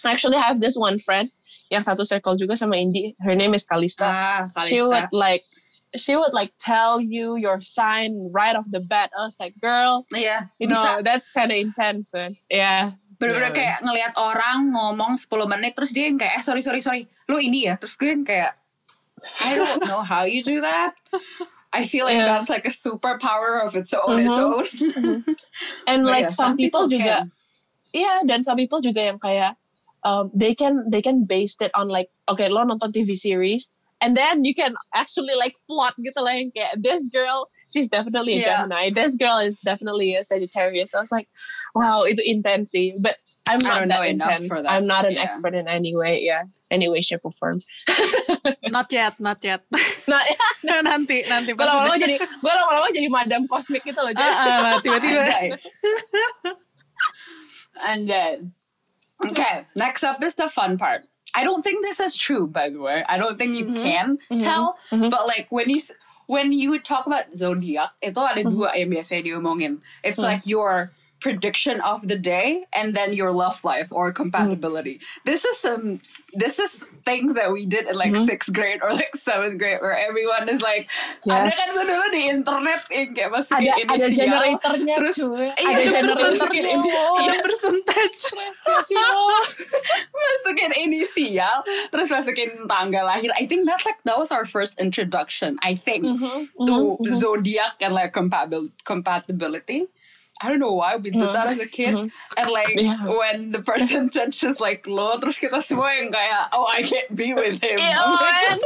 Actually, 0.00 0.40
I 0.40 0.44
have 0.48 0.60
this 0.60 0.80
one 0.80 0.96
friend 0.96 1.28
yang 1.68 1.84
satu 1.84 2.04
circle 2.04 2.32
juga 2.34 2.56
sama 2.56 2.80
Indi. 2.80 3.12
Her 3.20 3.36
name 3.36 3.52
is 3.52 3.64
Kalista. 3.64 4.08
ah 4.08 4.40
she 4.64 4.80
would 4.80 5.12
Kalista 5.12 5.12
like, 5.12 5.44
she 5.92 6.16
would 6.16 6.32
like 6.32 6.56
tell 6.56 6.96
you 7.00 7.36
your 7.36 7.60
sign 7.60 8.16
right 8.32 8.56
off 8.56 8.64
the 8.72 8.80
bat. 8.80 9.12
I 9.12 9.28
was 9.28 9.36
like, 9.36 9.60
girl, 9.60 10.08
iya 10.16 10.48
you 10.56 10.68
bisa 10.68 10.80
know 10.80 10.96
that's 11.04 11.36
kind 11.36 11.52
of 11.52 11.58
intense, 11.60 12.12
man. 12.16 12.40
Yeah. 12.48 12.96
bener-bener 13.20 13.52
Yeah. 13.52 13.58
kayak 13.60 13.78
ngelihat 13.84 14.12
orang 14.16 14.72
ngomong 14.72 15.12
10 15.20 15.44
menit 15.44 15.76
terus 15.76 15.92
dia 15.92 16.08
yang 16.08 16.16
kayak 16.16 16.40
eh 16.40 16.42
sorry 16.42 16.64
sorry 16.64 16.80
sorry 16.80 17.04
lu 17.28 17.36
ini 17.36 17.68
ya 17.68 17.76
terus 17.76 17.92
gue 18.00 18.08
yang 18.08 18.24
kayak 18.24 18.56
I 19.44 19.52
don't 19.52 19.84
know 19.84 20.00
how 20.00 20.24
you 20.24 20.40
do 20.40 20.64
that 20.64 20.96
I 21.72 21.86
feel 21.86 22.04
like 22.04 22.18
Yeah. 22.18 22.26
that's 22.26 22.50
like 22.50 22.66
a 22.66 22.74
superpower 22.74 23.62
of 23.62 23.76
its 23.78 23.94
own 23.94 24.26
its 24.26 24.38
Mhm. 24.38 24.42
own 24.42 24.64
And 25.86 26.02
But 26.04 26.10
like 26.10 26.24
yeah, 26.26 26.34
some, 26.34 26.56
people, 26.56 26.88
juga, 26.90 27.26
can. 27.26 27.32
iya, 27.94 28.22
dan 28.26 28.42
some 28.42 28.56
people 28.58 28.80
juga 28.82 29.06
yang 29.06 29.18
kayak 29.22 29.54
um, 30.02 30.30
they 30.34 30.54
can 30.54 30.88
they 30.90 31.02
can 31.02 31.24
base 31.28 31.54
it 31.60 31.70
on 31.74 31.86
like, 31.88 32.08
okay, 32.26 32.48
lo 32.48 32.64
nonton 32.64 32.90
TV 32.90 33.14
series, 33.14 33.70
and 34.00 34.16
then 34.16 34.42
you 34.48 34.54
can 34.54 34.74
actually 34.96 35.34
like 35.38 35.54
plot 35.68 35.94
gitu 36.00 36.16
lah 36.18 36.32
yang 36.34 36.50
kayak 36.56 36.74
this 36.80 37.06
girl, 37.12 37.46
she's 37.68 37.86
definitely 37.86 38.34
a 38.34 38.42
Yeah. 38.42 38.64
Gemini, 38.64 38.90
this 38.90 39.14
girl 39.20 39.38
is 39.38 39.60
definitely 39.60 40.16
a 40.16 40.24
Sagittarius. 40.24 40.94
I 40.96 41.04
was 41.04 41.12
like, 41.12 41.28
wow, 41.76 42.02
itu 42.08 42.22
intense. 42.24 42.72
But 42.98 43.20
I'm 43.50 43.60
not 43.60 43.82
don't 43.82 43.88
that 43.90 44.00
know 44.00 44.06
enough 44.06 44.30
intense. 44.38 44.46
for 44.48 44.58
that. 44.62 44.70
I'm 44.70 44.86
not 44.86 45.02
an 45.04 45.18
Yeah. 45.18 45.26
expert 45.26 45.54
in 45.58 45.66
any 45.66 45.92
way, 45.92 46.22
yeah, 46.22 46.46
any 46.70 46.86
way, 46.86 47.02
shape, 47.02 47.26
or 47.26 47.34
form. 47.34 47.66
Not 48.70 48.86
yet, 48.94 49.18
not 49.18 49.42
yet. 49.42 49.66
Nah, 50.10 50.22
nanti, 50.86 51.26
nanti. 51.26 51.50
gue 51.54 51.66
lama-lama 51.66 51.98
jadi 51.98 52.18
gue 52.18 52.52
lama-lama 52.54 52.88
jadi 52.94 53.08
madam 53.10 53.50
kosmik 53.50 53.82
gitu 53.82 53.98
loh. 53.98 54.14
Ah, 54.14 54.22
ah, 54.22 54.58
lah, 54.62 54.72
tiba-tiba. 54.78 55.22
Anjay. 55.26 55.46
Anjay. 57.78 58.32
Okay, 59.20 59.66
next 59.76 60.02
up 60.02 60.22
is 60.24 60.34
the 60.34 60.48
fun 60.48 60.78
part. 60.78 61.02
I 61.34 61.44
don't 61.44 61.62
think 61.62 61.84
this 61.84 62.00
is 62.00 62.16
true, 62.16 62.46
by 62.48 62.70
the 62.70 62.80
way. 62.80 63.04
I 63.06 63.18
don't 63.18 63.36
think 63.36 63.54
you 63.54 63.66
Mhm. 63.70 63.76
can 63.82 64.06
Mhm. 64.30 64.40
tell. 64.40 64.78
Mhm. 64.90 65.10
But 65.10 65.26
like 65.26 65.46
when 65.50 65.68
you 65.70 65.78
when 66.26 66.52
you 66.54 66.78
talk 66.78 67.06
about 67.06 67.30
zodiac, 67.34 67.90
itu 68.02 68.18
ada 68.18 68.42
dua 68.46 68.74
yang 68.78 68.90
biasanya 68.90 69.26
diomongin. 69.26 69.82
It's 70.02 70.18
Mhm. 70.18 70.26
like 70.30 70.42
your 70.46 70.90
prediction 71.20 71.80
of 71.84 72.08
the 72.08 72.16
day 72.16 72.64
and 72.72 72.96
then 72.96 73.12
your 73.12 73.28
love 73.30 73.60
life 73.62 73.92
or 73.92 74.08
compatibility. 74.10 74.98
This 75.28 75.44
is 75.44 75.60
some 75.60 76.00
this 76.32 76.56
is 76.58 76.80
things 77.04 77.34
that 77.36 77.52
we 77.52 77.66
did 77.66 77.84
in 77.86 77.94
like 77.94 78.12
Mhm. 78.12 78.24
sixth 78.24 78.52
grade 78.52 78.80
or 78.80 78.90
like 78.96 79.12
seventh 79.12 79.60
grade 79.60 79.80
where 79.84 79.92
everyone 79.96 80.48
is 80.48 80.64
like 80.64 80.88
ada 81.28 81.44
Yes. 81.44 81.58
kan 81.58 81.68
dulu 81.76 81.96
di 82.10 82.22
internet 82.30 82.80
yang 82.88 83.08
kayak 83.12 83.30
masukin 83.30 83.68
ada 83.68 83.82
ada 83.84 83.94
inisial 84.00 84.24
generatornya 84.24 84.94
terus 84.96 85.16
cuy 85.18 85.46
iya, 85.52 85.68
ada 85.68 85.76
ada 85.76 85.84
generatornya 85.92 86.32
masukin 86.32 86.64
inisial. 86.64 87.12
Ada 87.20 87.38
percentage. 87.44 88.20
masukin 90.14 90.72
inisial 90.76 91.56
terus 91.90 92.08
masukin 92.08 92.50
tanggal 92.66 93.04
lahir 93.04 93.30
I 93.36 93.44
think 93.46 93.66
that's 93.66 93.84
like 93.84 94.00
that 94.04 94.16
was 94.16 94.30
our 94.30 94.44
first 94.46 94.80
introduction 94.80 95.56
I 95.60 95.74
think 95.74 96.04
Mhm, 96.06 96.48
to 96.64 96.74
mhm, 96.96 97.04
mhm. 97.04 97.14
zodiac 97.14 97.76
and 97.82 97.92
like 97.92 98.12
compabil- 98.12 98.72
compatibility 98.84 99.86
I 100.42 100.48
don't 100.48 100.58
know 100.58 100.72
why 100.72 100.96
we 100.96 101.10
did 101.10 101.20
that 101.20 101.46
as 101.46 101.58
a 101.60 101.66
kid 101.68 101.92
and 102.36 102.50
like 102.50 102.72
Yeah. 102.74 103.04
when 103.04 103.52
the 103.52 103.60
person 103.60 104.08
touches 104.14 104.58
like 104.58 104.86
low 104.88 105.20
terus 105.20 105.36
kita 105.36 105.60
semua 105.60 105.92
yang 106.00 106.08
kayak 106.12 106.48
oh 106.56 106.64
I 106.64 106.80
can't 106.82 107.12
be 107.12 107.36
with 107.36 107.60
him 107.60 107.76
Yeah, 107.76 108.00
I'm 108.00 108.16
like, 108.16 108.56
man. 108.56 108.58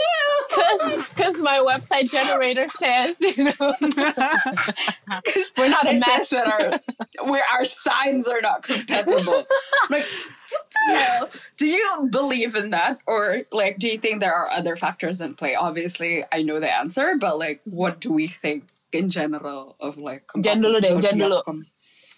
Cause, 0.55 0.83
cause 1.19 1.37
my 1.43 1.59
website 1.59 2.11
generator 2.15 2.69
says, 2.71 3.19
you 3.19 3.51
know, 3.51 3.75
'Cause 5.27 5.51
we're 5.57 5.69
not 5.73 5.87
a 5.89 5.99
match. 5.99 6.31
that 6.31 6.47
our 6.47 6.79
where 7.27 7.43
our 7.53 7.65
signs 7.65 8.29
are 8.29 8.41
not 8.41 8.63
compatible. 8.63 9.43
like? 9.91 10.07
Do 11.57 11.67
you 11.67 12.09
believe 12.11 12.55
in 12.55 12.71
that, 12.71 13.01
or 13.07 13.43
like, 13.51 13.79
do 13.79 13.89
you 13.89 13.99
think 13.99 14.21
there 14.21 14.35
are 14.35 14.51
other 14.51 14.77
factors 14.77 15.21
in 15.21 15.35
play? 15.35 15.55
Obviously, 15.57 16.23
I 16.31 16.43
know 16.43 16.61
the 16.61 16.71
answer, 16.71 17.17
but 17.19 17.39
like, 17.39 17.61
what 17.65 17.99
do 18.01 18.13
we 18.13 18.29
think 18.29 18.65
in 18.95 19.11
general 19.11 19.75
of 19.83 19.99
like? 19.99 20.25
Jen 20.41 20.63
dulu 20.63 20.79
deh, 20.81 20.95
Jen 21.03 21.19
dulu. 21.19 21.43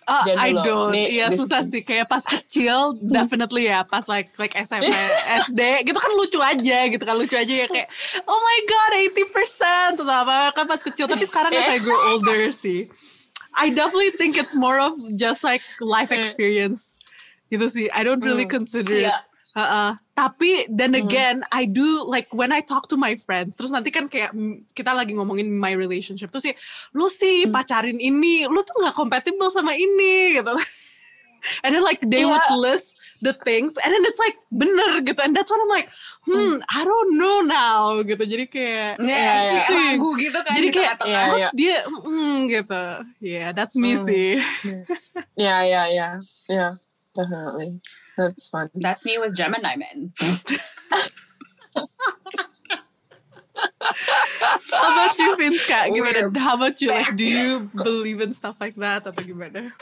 Jangan 0.07 0.39
I 0.39 0.51
don't. 0.55 0.95
Iya 0.95 1.35
susah 1.35 1.67
sih. 1.67 1.83
Kayak 1.83 2.07
pas 2.07 2.23
kecil, 2.23 2.95
definitely 3.03 3.67
ya. 3.67 3.83
Pas 3.83 4.07
like 4.07 4.31
like 4.39 4.55
SMP, 4.55 4.87
SD, 5.43 5.59
gitu 5.83 5.99
kan 5.99 6.13
lucu 6.15 6.39
aja 6.39 6.79
gitu 6.87 7.03
kan 7.03 7.19
lucu 7.19 7.35
aja 7.35 7.51
ya 7.51 7.67
kayak 7.67 7.91
oh 8.23 8.39
my 8.39 8.59
god 8.71 8.91
80% 9.19 9.99
atau 9.99 10.07
apa 10.07 10.55
kan 10.55 10.71
pas 10.71 10.79
kecil. 10.79 11.11
Tapi 11.11 11.27
sekarang 11.27 11.51
as 11.51 11.67
I 11.67 11.83
grow 11.83 11.99
older 12.15 12.55
sih, 12.55 12.87
I 13.51 13.75
definitely 13.75 14.15
think 14.15 14.39
it's 14.39 14.55
more 14.55 14.79
of 14.79 14.95
just 15.19 15.43
like 15.43 15.65
life 15.83 16.15
experience 16.15 17.03
gitu 17.51 17.67
sih. 17.67 17.91
I 17.91 18.07
don't 18.07 18.23
really 18.23 18.47
Hmm. 18.47 18.63
consider 18.63 18.95
it 18.95 19.11
Yeah. 19.11 19.27
Uh-uh. 19.59 19.99
Tapi 20.17 20.65
then 20.73 20.97
Hmm. 20.97 21.05
again, 21.05 21.37
I 21.53 21.69
do 21.69 22.01
like 22.09 22.33
when 22.33 22.49
I 22.49 22.65
talk 22.65 22.89
to 22.89 22.97
my 22.97 23.21
friends. 23.21 23.53
Terus 23.53 23.69
nanti 23.69 23.93
kan 23.93 24.09
kayak 24.09 24.33
kita 24.73 24.97
lagi 24.97 25.13
ngomongin 25.13 25.53
my 25.53 25.77
relationship. 25.77 26.33
Terus 26.33 26.49
sih, 26.49 26.57
lu 26.97 27.13
sih 27.13 27.45
Hmm. 27.45 27.53
pacarin 27.53 28.01
ini, 28.01 28.49
lu 28.49 28.65
tuh 28.65 28.81
nggak 28.81 28.97
compatible 28.97 29.53
sama 29.53 29.77
ini 29.77 30.41
gitu. 30.41 30.57
And 31.63 31.71
then 31.71 31.85
like 31.85 32.01
they 32.03 32.27
would 32.27 32.43
Iya. 32.43 32.59
list 32.59 32.99
the 33.23 33.31
things, 33.47 33.79
and 33.79 33.93
then 33.93 34.03
it's 34.03 34.19
like 34.19 34.35
bener 34.51 34.99
gitu. 35.05 35.21
And 35.23 35.31
that's 35.31 35.47
when 35.47 35.63
I'm 35.63 35.71
like, 35.71 35.93
hmm, 36.27 36.59
I 36.65 36.81
don't 36.83 37.13
know 37.21 37.39
now 37.45 38.03
gitu. 38.03 38.25
Jadi 38.25 38.51
kayak 38.51 38.99
Yeah, 38.99 39.15
Iya, 39.15 39.31
iya. 39.39 39.53
kayak 39.55 39.69
ragu 39.71 40.11
gitu 40.19 40.39
kan 40.43 40.53
Jadi 40.57 40.67
di 40.67 40.73
kayak, 40.75 40.91
tengah-tengah. 40.99 41.13
Iya, 41.13 41.31
kok 41.31 41.39
iya. 41.39 41.51
dia 41.55 41.77
hmm 41.87 42.37
gitu. 42.51 42.85
Yeah, 43.23 43.49
that's 43.55 43.77
me 43.79 43.95
Hmm. 43.95 44.03
sih. 44.03 44.31
Yeah, 45.37 45.61
yeah, 45.63 45.87
yeah, 45.87 46.13
yeah. 46.49 46.73
definitely. 47.15 47.79
That's 48.17 48.49
fun. 48.49 48.71
That's 48.75 49.05
me 49.05 49.19
with 49.19 49.37
Gemini 49.37 49.77
men. 49.77 50.13
How 54.73 54.93
about 54.93 55.19
you, 55.19 55.37
Vinska? 55.37 55.93
Gimana? 55.93 56.33
We're 56.33 56.41
How 56.41 56.57
about 56.57 56.81
you? 56.81 56.89
Like, 56.89 57.17
do 57.17 57.25
you 57.25 57.71
believe 57.77 58.21
in 58.21 58.33
stuff 58.33 58.57
like 58.61 58.77
that 58.77 59.05
atau 59.05 59.23
gimana? 59.25 59.73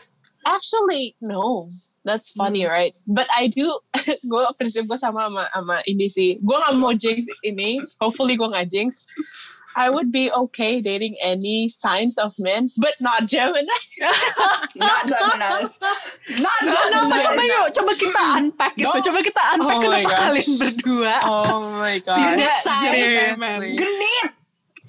Actually, 0.46 1.16
no. 1.22 1.70
That's 2.04 2.36
funny, 2.36 2.68
mm. 2.68 2.70
right? 2.70 2.92
But 3.08 3.28
I 3.32 3.48
do, 3.48 3.80
gue 4.04 4.42
prinsip 4.60 4.84
gue 4.84 4.98
sama 5.00 5.24
sama, 5.24 5.48
sama 5.48 5.76
ini 5.88 6.06
sih. 6.12 6.36
Gue 6.44 6.60
gak 6.60 6.76
mau 6.76 6.92
jinx 6.92 7.24
ini. 7.40 7.80
Hopefully 7.96 8.36
gue 8.36 8.44
gak 8.44 8.68
jinx. 8.68 9.00
I 9.74 9.90
would 9.90 10.12
be 10.14 10.30
okay 10.30 10.78
dating 10.80 11.18
any 11.18 11.66
signs 11.66 12.14
of 12.16 12.38
men, 12.38 12.70
but 12.78 12.94
not 13.02 13.26
Gemini. 13.26 13.66
Not 14.78 15.02
Geminis. 15.10 15.82
Not 16.38 16.58
Kenapa? 16.62 17.18
Coba 17.18 17.42
yuk, 17.42 17.66
coba 17.74 17.92
kita 17.98 18.22
unpack 18.38 18.74
itu. 18.78 18.86
No. 18.86 18.94
Coba 19.02 19.18
kita 19.22 19.42
unpack 19.58 19.74
Oh 19.74 19.80
kenapa 19.82 20.06
gosh. 20.06 20.18
kalian 20.22 20.52
berdua. 20.62 21.14
Oh 21.26 21.74
my 21.78 21.98
god. 22.02 22.18
Tidak 22.18 22.54
Gemini 22.62 23.34
man. 23.38 23.58
Genit. 23.74 24.28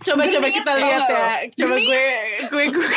Coba 0.06 0.22
coba 0.30 0.48
Genit 0.50 0.54
kita 0.54 0.70
tau 0.70 0.78
lihat 0.82 1.02
nggak 1.06 1.10
ya. 1.10 1.38
Coba 1.58 1.76
Genit. 1.78 1.90
gue 1.90 2.06
gue 2.46 2.66
gue 2.78 2.90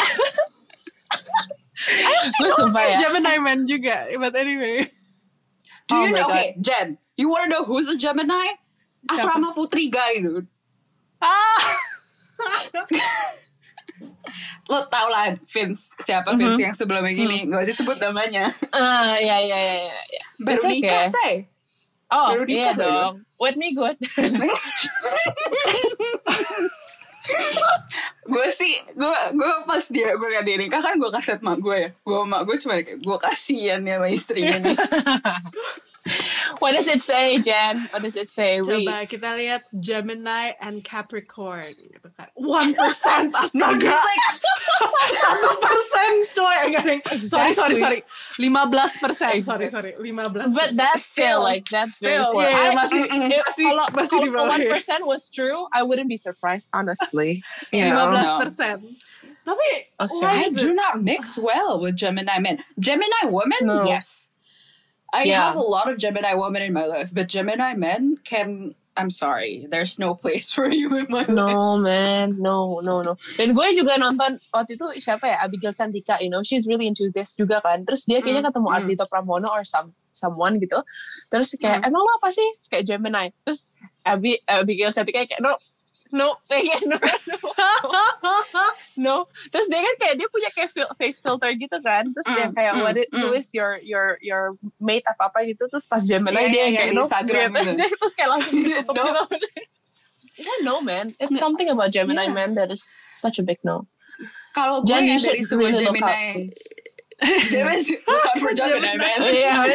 Gue 2.40 2.50
sumpah 2.52 2.84
ya. 2.84 2.96
Gemini 3.00 3.36
man 3.40 3.64
juga. 3.64 4.08
But 4.16 4.36
anyway. 4.36 4.84
Do 5.88 5.92
Oh 5.96 6.04
you 6.04 6.12
my 6.12 6.20
know? 6.20 6.28
Okay, 6.28 6.52
Jen. 6.60 7.00
You 7.16 7.32
wanna 7.32 7.48
know 7.48 7.64
who's 7.64 7.88
a 7.88 7.96
Gemini? 7.96 8.60
Asrama 9.08 9.56
Putri 9.56 9.88
guy, 9.88 10.20
dude. 10.20 10.44
Ah. 11.18 11.60
Lo 14.68 14.84
tau 14.86 15.08
lah 15.08 15.32
Vince 15.44 15.96
siapa 15.98 16.30
Mhm. 16.30 16.38
Vince 16.38 16.60
yang 16.62 16.70
sebelumnya 16.72 17.10
gini 17.10 17.44
Gak 17.44 17.64
disebut 17.64 17.98
namanya 17.98 18.52
Ah, 18.70 19.16
ya 19.16 19.34
ya 19.36 19.56
ya 19.56 19.76
ya. 19.82 19.98
ya. 20.06 20.22
Baru 20.38 20.60
It's 20.60 20.68
nikah 20.68 21.02
okay. 21.02 21.10
say 21.10 21.32
Oh, 22.06 22.30
Baru 22.30 22.44
iya 22.44 22.72
nikah 22.72 22.74
baru. 22.74 22.88
dong. 22.88 23.14
With 23.36 23.56
me 23.56 23.68
good. 23.72 23.96
gue 28.24 28.46
sih 28.50 28.72
gue 28.90 29.14
gue 29.30 29.50
pas 29.62 29.84
dia 29.86 30.12
gue 30.12 30.28
dia 30.38 30.56
nikah 30.56 30.80
kan 30.80 30.96
gue 30.96 31.10
kasih 31.10 31.36
mak 31.38 31.58
gue 31.58 31.76
ya 31.78 31.90
gue 31.92 32.20
mak 32.24 32.42
gue 32.42 32.56
cuma 32.58 32.76
kayak 32.78 32.96
gue 32.98 33.16
kasihan 33.18 33.80
ya 33.82 33.96
sama 33.96 34.08
istrinya 34.08 34.56
nih 34.58 34.76
What 36.62 36.72
does 36.72 36.88
it 36.88 37.02
say, 37.02 37.38
Jen? 37.38 37.86
What 37.92 38.02
does 38.02 38.16
it 38.16 38.28
say? 38.28 38.60
Read. 38.60 38.86
Coba 38.86 39.06
kita 39.06 39.30
lihat 39.38 39.62
Gemini 39.78 40.52
and 40.60 40.82
Capricorn. 40.82 41.68
One 42.34 42.74
percent 42.74 43.34
astaga. 43.34 43.94
It's 43.94 44.08
like 44.08 44.24
Satu 45.18 45.50
persen 45.62 46.12
coy. 46.34 46.56
Enggak, 46.68 46.84
enggak. 46.84 47.28
Sorry, 47.28 47.52
sorry, 47.54 47.76
sorry. 47.78 48.00
Lima 48.38 48.66
belas 48.66 48.96
persen. 48.98 49.42
Sorry, 49.42 49.66
Exactly. 49.66 49.70
sorry. 49.70 49.92
Lima 49.98 50.28
belas 50.28 50.54
But 50.54 50.74
that's 50.76 51.02
Still, 51.04 51.40
still, 51.40 51.40
like 51.42 51.64
that's 51.68 51.94
still, 51.98 52.34
very 52.34 52.50
yeah, 52.52 52.58
yeah, 52.58 52.70
I- 52.70 52.78
masih- 52.78 53.06
mm-mm. 53.08 53.30
If- 53.32 53.46
masih- 53.46 53.66
kalau 53.70 53.86
masih 53.94 54.16
di 54.22 54.28
bawah 54.30 54.56
one 54.58 55.02
was 55.06 55.30
true, 55.30 55.66
I 55.74 55.82
wouldn't 55.82 56.08
be 56.10 56.16
surprised, 56.18 56.68
honestly. 56.74 57.42
Yeah, 57.74 57.90
Lima 57.92 58.04
belas 58.12 58.28
persen. 58.38 58.76
Tapi 59.48 59.68
Okay. 59.96 60.28
I 60.28 60.52
do 60.52 60.76
not 60.76 61.00
mix 61.00 61.40
well 61.40 61.80
with 61.80 61.96
Gemini 61.96 62.36
men. 62.38 62.60
Gemini 62.76 63.32
women, 63.32 63.64
No. 63.64 63.88
yes. 63.88 64.27
I 65.08 65.24
Yeah. 65.24 65.50
have 65.50 65.56
a 65.56 65.64
lot 65.64 65.88
of 65.88 65.96
Gemini 65.96 66.36
women 66.36 66.60
in 66.60 66.72
my 66.76 66.84
life, 66.84 67.10
but 67.12 67.28
Gemini 67.28 67.72
men 67.74 68.16
can. 68.24 68.74
I'm 68.98 69.14
sorry, 69.14 69.62
there's 69.70 69.94
no 70.02 70.18
place 70.18 70.50
for 70.56 70.66
you 70.66 70.90
in 70.98 71.06
my 71.06 71.22
life. 71.22 71.30
No 71.30 71.78
man, 71.78 72.34
no, 72.42 72.82
no, 72.82 72.98
no. 73.06 73.14
Dan 73.38 73.54
gue 73.54 73.66
juga 73.78 73.94
nonton 73.94 74.42
waktu 74.50 74.74
itu 74.74 74.90
siapa 74.98 75.30
ya 75.30 75.38
Abigail 75.38 75.70
Cantika, 75.70 76.18
you 76.18 76.26
know, 76.26 76.42
she's 76.42 76.66
really 76.66 76.90
into 76.90 77.06
this 77.14 77.38
juga 77.38 77.62
kan. 77.62 77.86
Terus 77.86 78.10
dia 78.10 78.18
Mm, 78.18 78.26
kayaknya 78.26 78.42
ketemu 78.50 78.68
mm. 78.68 78.74
Ardhito 78.74 79.04
Pramono 79.06 79.54
or 79.54 79.62
some 79.62 79.94
someone 80.10 80.58
gitu. 80.58 80.82
Terus 81.30 81.54
kayak 81.54 81.86
Mm. 81.86 81.94
emang 81.94 82.02
lo 82.02 82.10
apa 82.18 82.34
sih? 82.34 82.48
Kayak 82.66 82.84
Gemini. 82.90 83.30
Terus 83.46 83.70
Abi, 84.02 84.34
Abigail 84.50 84.90
Cantika 84.90 85.30
kayak 85.30 85.40
no, 85.46 85.54
no, 86.10 86.36
kayak 86.44 86.80
no, 86.82 86.96
no, 86.96 88.64
no. 88.96 89.16
Terus 89.48 89.66
dia 89.66 89.80
kan 89.80 89.94
kayak 89.96 90.14
dia 90.16 90.28
punya 90.28 90.50
kayak 90.50 90.70
fil- 90.70 90.94
face 90.94 91.18
filter 91.18 91.50
gitu 91.52 91.78
kan. 91.80 92.08
Terus 92.08 92.26
dia 92.26 92.46
Mm, 92.46 92.54
kayak 92.54 92.72
mm, 92.74 92.82
what 92.82 92.96
it, 92.96 93.08
mm. 93.08 93.32
is 93.34 93.48
your 93.52 93.76
your 93.82 94.16
your 94.20 94.56
mate 94.78 95.04
apa 95.04 95.28
apa 95.28 95.44
gitu. 95.44 95.66
Terus 95.66 95.84
pas 95.84 96.00
Gemini 96.00 96.34
Iya, 96.34 96.48
dia 96.48 96.50
iya, 96.50 96.60
yang 96.60 96.68
iya, 96.68 96.78
kayak 96.78 96.88
di 96.88 96.96
no, 96.96 97.02
Instagram 97.04 97.48
gitu. 97.50 97.70
gitu. 97.76 97.84
Terus 98.00 98.14
kayak 98.14 98.30
langsung 98.30 98.52
ditutup 98.54 98.94
No. 98.98 99.04
gitu. 99.04 99.22
Yeah, 100.38 100.58
no 100.62 100.78
man. 100.78 101.10
It's 101.18 101.34
No. 101.34 101.42
something 101.42 101.66
about 101.66 101.90
Gemini 101.90 102.30
Yeah. 102.30 102.36
man 102.36 102.54
that 102.54 102.70
is 102.70 102.86
such 103.10 103.38
a 103.38 103.44
big 103.44 103.58
no. 103.66 103.90
Kalau 104.54 104.86
gue 104.86 104.94
Jen, 104.94 105.02
ya 105.02 105.18
dari 105.18 105.42
semua 105.42 105.66
really 105.66 105.82
Gemini, 105.82 106.46
Gemini, 107.50 107.98
out 108.06 108.38
for 108.38 108.54
Gemini 108.54 108.94
man. 108.94 109.18
Yeah. 109.34 109.66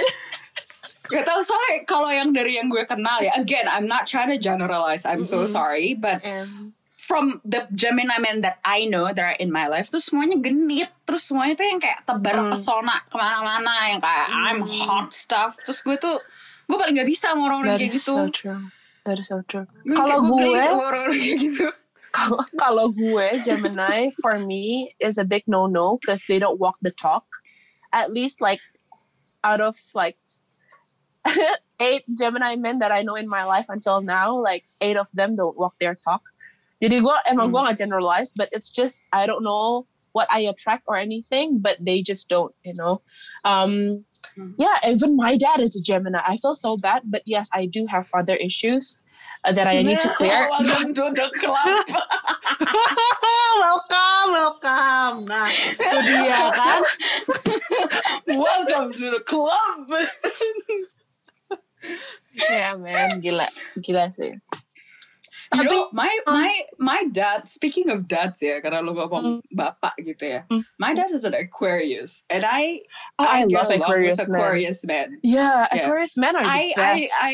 Gak 1.04 1.28
tau 1.28 1.44
soalnya 1.44 1.84
kalau 1.84 2.08
yang 2.08 2.32
dari 2.32 2.56
yang 2.56 2.72
gue 2.72 2.84
kenal 2.88 3.20
ya, 3.20 3.36
again, 3.36 3.68
I'm 3.68 3.92
not 3.92 4.08
trying 4.08 4.32
to 4.32 4.40
generalize, 4.40 5.04
I'm 5.04 5.28
so 5.28 5.44
Mm-mm. 5.44 5.52
sorry, 5.52 6.00
but 6.00 6.24
And 6.24 6.72
from 6.96 7.44
the 7.44 7.68
Gemini 7.76 8.16
men 8.24 8.40
that 8.48 8.64
I 8.64 8.88
know 8.88 9.12
that 9.12 9.20
are 9.20 9.36
in 9.36 9.52
my 9.52 9.68
life 9.68 9.92
tuh 9.92 10.00
semuanya 10.00 10.40
genit 10.40 10.88
terus 11.04 11.28
semuanya 11.28 11.60
tuh 11.60 11.68
yang 11.68 11.76
kayak 11.84 12.08
tebar 12.08 12.48
Hmm. 12.48 12.52
pesona 12.56 13.04
ke 13.12 13.20
mana-mana 13.20 13.92
yang 13.92 14.00
kayak 14.00 14.28
I'm 14.32 14.64
hot 14.64 15.12
stuff 15.12 15.60
terus 15.68 15.84
gue 15.84 16.00
tuh 16.00 16.16
gue 16.64 16.78
paling 16.80 16.96
gak 16.96 17.04
bisa 17.12 17.36
sama 17.36 17.52
orang-orang 17.52 17.76
kayak 17.76 18.00
gitu 18.00 18.16
so 18.16 18.32
true. 18.32 18.72
That 19.04 19.20
is 19.20 19.28
so 19.28 19.44
true. 19.44 19.68
Kalau 19.84 20.24
gue 20.24 20.40
geli 20.40 20.56
gue, 20.56 20.64
sama 20.64 20.84
orang-orang 20.88 21.20
kayak 21.20 21.40
gitu 21.44 21.68
kalau 22.16 22.40
kalau 22.56 22.86
gue 22.88 23.28
Gemini 23.44 24.16
for 24.24 24.40
me 24.40 24.96
is 25.04 25.20
a 25.20 25.28
big 25.28 25.44
no 25.44 25.68
no 25.68 26.00
because 26.00 26.24
they 26.32 26.40
don't 26.40 26.56
walk 26.56 26.80
the 26.80 26.96
talk. 26.96 27.28
At 27.92 28.16
least 28.16 28.40
like 28.40 28.64
out 29.44 29.60
of 29.60 29.76
like 29.92 30.16
eight 31.80 32.04
Gemini 32.14 32.56
men 32.56 32.80
that 32.80 32.92
I 32.92 33.02
know 33.02 33.16
in 33.16 33.28
my 33.30 33.44
life 33.44 33.68
until 33.70 34.02
now, 34.02 34.36
like 34.36 34.66
eight 34.82 34.98
of 34.98 35.08
them 35.14 35.36
don't 35.36 35.58
walk 35.58 35.76
their 35.80 35.96
talk. 35.96 36.22
Jadi 36.84 37.00
gue 37.00 37.18
emang 37.32 37.52
gue 37.52 37.62
gak 37.64 37.80
generalize, 37.80 38.36
but 38.36 38.50
it's 38.52 38.70
just 38.70 39.04
I 39.16 39.24
don't 39.26 39.44
know 39.44 39.88
what 40.12 40.28
I 40.30 40.46
attract 40.46 40.84
or 40.86 41.00
anything, 41.00 41.58
but 41.64 41.80
they 41.80 42.04
just 42.04 42.30
don't, 42.30 42.54
you 42.64 42.74
know. 42.76 43.02
Um, 43.44 44.06
Hmm. 44.40 44.56
yeah, 44.56 44.80
even 44.88 45.20
my 45.20 45.36
dad 45.36 45.60
is 45.60 45.76
a 45.76 45.84
Gemini. 45.84 46.18
I 46.24 46.40
feel 46.40 46.56
so 46.56 46.80
bad, 46.80 47.04
but 47.12 47.28
yes, 47.28 47.52
I 47.52 47.68
do 47.68 47.86
have 47.92 48.08
father 48.08 48.40
issues 48.40 49.04
uh, 49.44 49.52
that 49.52 49.68
I 49.68 49.84
need 49.84 50.00
to 50.00 50.10
clear. 50.18 50.48
welcome 50.48 50.96
to 50.96 51.12
the 51.12 51.28
club 51.36 51.84
welcome, 53.60 54.28
welcome. 54.34 55.16
Nah, 55.28 55.50
itu 55.50 55.98
dia 56.08 56.40
kan. 56.56 56.80
welcome 58.28 58.90
to 58.94 59.06
the 59.12 59.22
club 59.26 59.88
yeah, 62.50 62.76
man, 62.76 63.20
gila, 63.20 63.48
gila 63.82 64.12
sih. 64.14 64.40
You 65.54 65.64
know, 65.70 65.90
my 65.94 66.10
my 66.26 66.50
my 66.80 67.06
dad. 67.12 67.48
Speaking 67.48 67.90
of 67.94 68.08
dads 68.08 68.42
ya, 68.42 68.58
karena 68.58 68.82
lu 68.82 68.98
ngomong 68.98 69.46
bapak 69.54 69.94
gitu 70.02 70.26
ya. 70.26 70.42
Hmm. 70.50 70.66
My 70.82 70.98
dad 70.98 71.14
is 71.14 71.26
an 71.30 71.38
Aquarius, 71.38 72.26
and 72.30 72.42
I 72.42 72.82
Oh, 73.22 73.28
I, 73.30 73.46
get 73.46 73.70
love 73.70 73.70
Aquarius, 73.70 74.18
with. 74.18 74.34
Aquarius 74.34 74.82
men. 74.86 75.20
Yeah, 75.22 75.70
Yeah. 75.70 75.86
Aquarius 75.86 76.18
men 76.18 76.34
are 76.34 76.42
I, 76.42 76.74
I 76.74 76.96
best. 77.06 77.14
I 77.22 77.34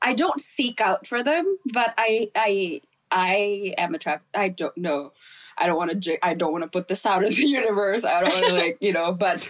I 0.00 0.10
don't 0.16 0.40
seek 0.40 0.80
out 0.80 1.04
for 1.04 1.20
them, 1.20 1.44
but 1.72 1.92
I 2.00 2.32
I 2.32 2.80
I 3.12 3.74
am 3.76 3.92
attracted. 3.92 4.32
I 4.32 4.48
don't 4.48 4.76
know. 4.80 5.12
I 5.60 5.66
don't 5.68 5.76
want 5.76 5.92
to. 5.92 6.00
I 6.24 6.32
don't 6.32 6.52
want 6.52 6.64
to 6.64 6.72
put 6.72 6.88
this 6.88 7.04
out 7.04 7.24
in 7.24 7.30
the 7.30 7.44
universe. 7.60 8.08
I 8.08 8.24
don't 8.24 8.32
want 8.32 8.46
to 8.46 8.56
like 8.56 8.76
you 8.80 8.92
know, 8.96 9.12
but 9.12 9.44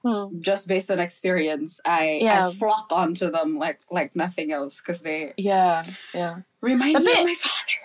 Hmm. 0.00 0.32
just 0.40 0.64
based 0.64 0.88
on 0.88 0.96
experience, 0.96 1.76
I 1.84 2.24
Yeah. 2.24 2.48
I 2.48 2.56
flock 2.56 2.88
onto 2.88 3.28
them 3.28 3.60
like 3.60 3.84
like 3.92 4.16
nothing 4.16 4.48
else 4.48 4.80
because 4.80 5.04
they 5.04 5.36
Yeah, 5.36 5.84
yeah. 6.16 6.40
remind 6.64 6.96
me 7.04 7.12
of 7.12 7.28
my 7.28 7.36
father. 7.36 7.78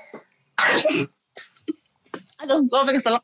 Aduh, 2.39 2.63
gue 2.67 2.81
pengen 2.83 2.99
selek. 2.99 3.23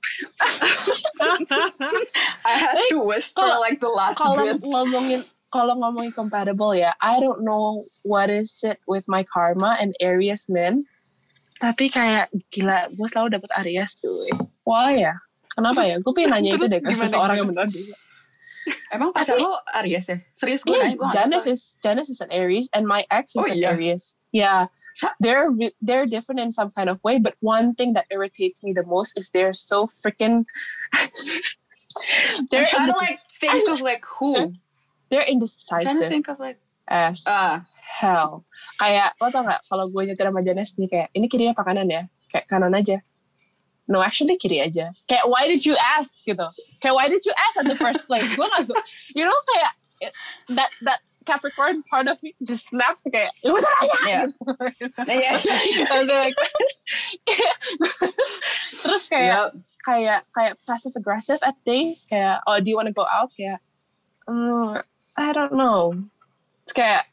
I 2.44 2.54
had 2.60 2.76
to 2.92 3.00
whisper 3.00 3.44
kalau- 3.44 3.60
like 3.64 3.80
the 3.80 3.92
last 3.92 4.18
Kalau 4.20 4.44
ngomongin 4.60 5.22
kalau 5.52 5.76
ngomongin 5.76 6.16
compatible 6.16 6.72
ya, 6.72 6.96
I 7.04 7.20
don't 7.20 7.44
know 7.44 7.84
what 8.08 8.32
is 8.32 8.64
it 8.64 8.80
with 8.88 9.04
my 9.12 9.20
karma 9.28 9.76
and 9.80 9.92
Aries 10.00 10.48
men. 10.48 10.88
Tapi 11.60 11.92
kayak 11.92 12.32
gila, 12.50 12.88
gue 12.90 13.08
selalu 13.08 13.36
dapet 13.36 13.52
Aries 13.60 14.00
tuh. 14.00 14.32
Why 14.64 15.06
ya? 15.08 15.14
Kenapa 15.52 15.84
ya? 15.84 16.00
Gue 16.00 16.16
pengen 16.16 16.40
nanya 16.40 16.56
itu 16.56 16.66
deh 16.66 16.80
ke 16.80 16.96
seseorang 16.96 17.36
yang 17.40 17.48
benar 17.52 17.68
juga. 17.68 17.96
Emang 18.94 19.10
pacar 19.16 19.40
lo 19.42 19.58
Aries 19.74 20.06
ya? 20.10 20.18
Serius 20.38 20.62
gue 20.62 20.76
Yeah, 20.76 20.94
nanya 20.94 20.98
gue 21.00 21.10
Janice 21.10 21.48
is 21.50 21.62
Janice 21.82 22.10
is 22.14 22.22
an 22.22 22.30
Aries 22.30 22.70
and 22.76 22.86
my 22.86 23.08
ex 23.10 23.34
is 23.34 23.42
Oh, 23.42 23.48
an 23.50 23.58
iya? 23.58 23.74
Aries. 23.74 24.14
Yeah. 24.32 24.68
They're 25.24 25.48
re- 25.50 25.74
they're 25.80 26.06
different 26.06 26.44
in 26.44 26.52
some 26.52 26.70
kind 26.76 26.92
of 26.92 27.00
way, 27.02 27.16
but 27.18 27.40
one 27.40 27.74
thing 27.74 27.96
that 27.96 28.06
irritates 28.12 28.60
me 28.62 28.76
the 28.76 28.84
most 28.84 29.16
is 29.18 29.32
they're 29.32 29.56
so 29.56 29.88
freaking 29.88 30.44
I'm 32.38 32.46
they're 32.52 32.66
trying 32.68 32.92
to 32.92 32.98
like 32.98 33.20
think 33.40 33.68
of 33.70 33.80
like 33.82 34.04
who. 34.20 34.54
they're 35.10 35.24
I'm 35.28 35.40
trying 35.40 35.88
to 35.88 35.92
indecisive 35.98 36.10
think 36.12 36.28
of 36.28 36.40
like 36.40 36.60
as 36.88 37.24
ah 37.28 37.64
hell. 37.80 38.44
Kayak 38.80 39.16
lo 39.20 39.28
tau 39.32 39.44
gak 39.48 39.64
kalau 39.68 39.88
gue 39.92 40.12
nyetir 40.12 40.28
sama 40.28 40.44
Janice 40.44 40.76
nih 40.80 40.88
kayak 40.92 41.08
ini 41.16 41.26
kiri 41.32 41.52
apa 41.52 41.64
kanan 41.64 41.88
ya? 41.88 42.08
Kayak 42.32 42.48
kanan 42.48 42.76
aja. 42.76 43.00
No, 43.92 44.00
actually 44.00 44.40
kiri 44.40 44.64
aja. 44.64 44.96
Kayak 45.12 45.28
why 45.28 45.52
did 45.52 45.68
you 45.68 45.76
ask 45.76 46.24
gitu? 46.24 46.48
Kayak 46.80 46.96
why 46.96 47.12
did 47.12 47.28
you 47.28 47.36
ask 47.36 47.60
at 47.60 47.68
the 47.68 47.76
first 47.76 48.08
place? 48.08 48.24
gue 48.40 48.48
su- 48.64 48.86
you 49.12 49.28
know 49.28 49.36
kayak 49.52 49.72
it, 50.00 50.12
that 50.56 50.72
that 50.88 51.00
Capricorn 51.28 51.84
part 51.86 52.08
of 52.10 52.18
me 52.26 52.34
just 52.42 52.72
snapped 52.72 53.04
kayak 53.06 53.30
"Lu 53.46 53.54
ya!" 53.54 53.68
Yeah. 54.08 54.24
gitu. 54.26 54.42
Iya. 55.06 55.32
And 55.94 56.10
then, 56.10 56.20
like, 56.32 56.38
terus 58.82 59.04
kayak 59.06 59.30
Yep. 59.30 59.50
kayak 59.86 60.20
kayak 60.34 60.54
passive 60.66 60.94
aggressive 60.98 61.38
at 61.46 61.58
days 61.66 62.06
kayak 62.10 62.42
oh 62.50 62.58
do 62.58 62.70
you 62.70 62.78
want 62.78 62.90
to 62.90 62.96
go 62.96 63.06
out 63.06 63.30
kayak 63.38 63.62
mm, 64.26 64.82
I 65.18 65.30
don't 65.34 65.54
know 65.54 65.94
it's 66.66 66.74
kayak 66.74 67.06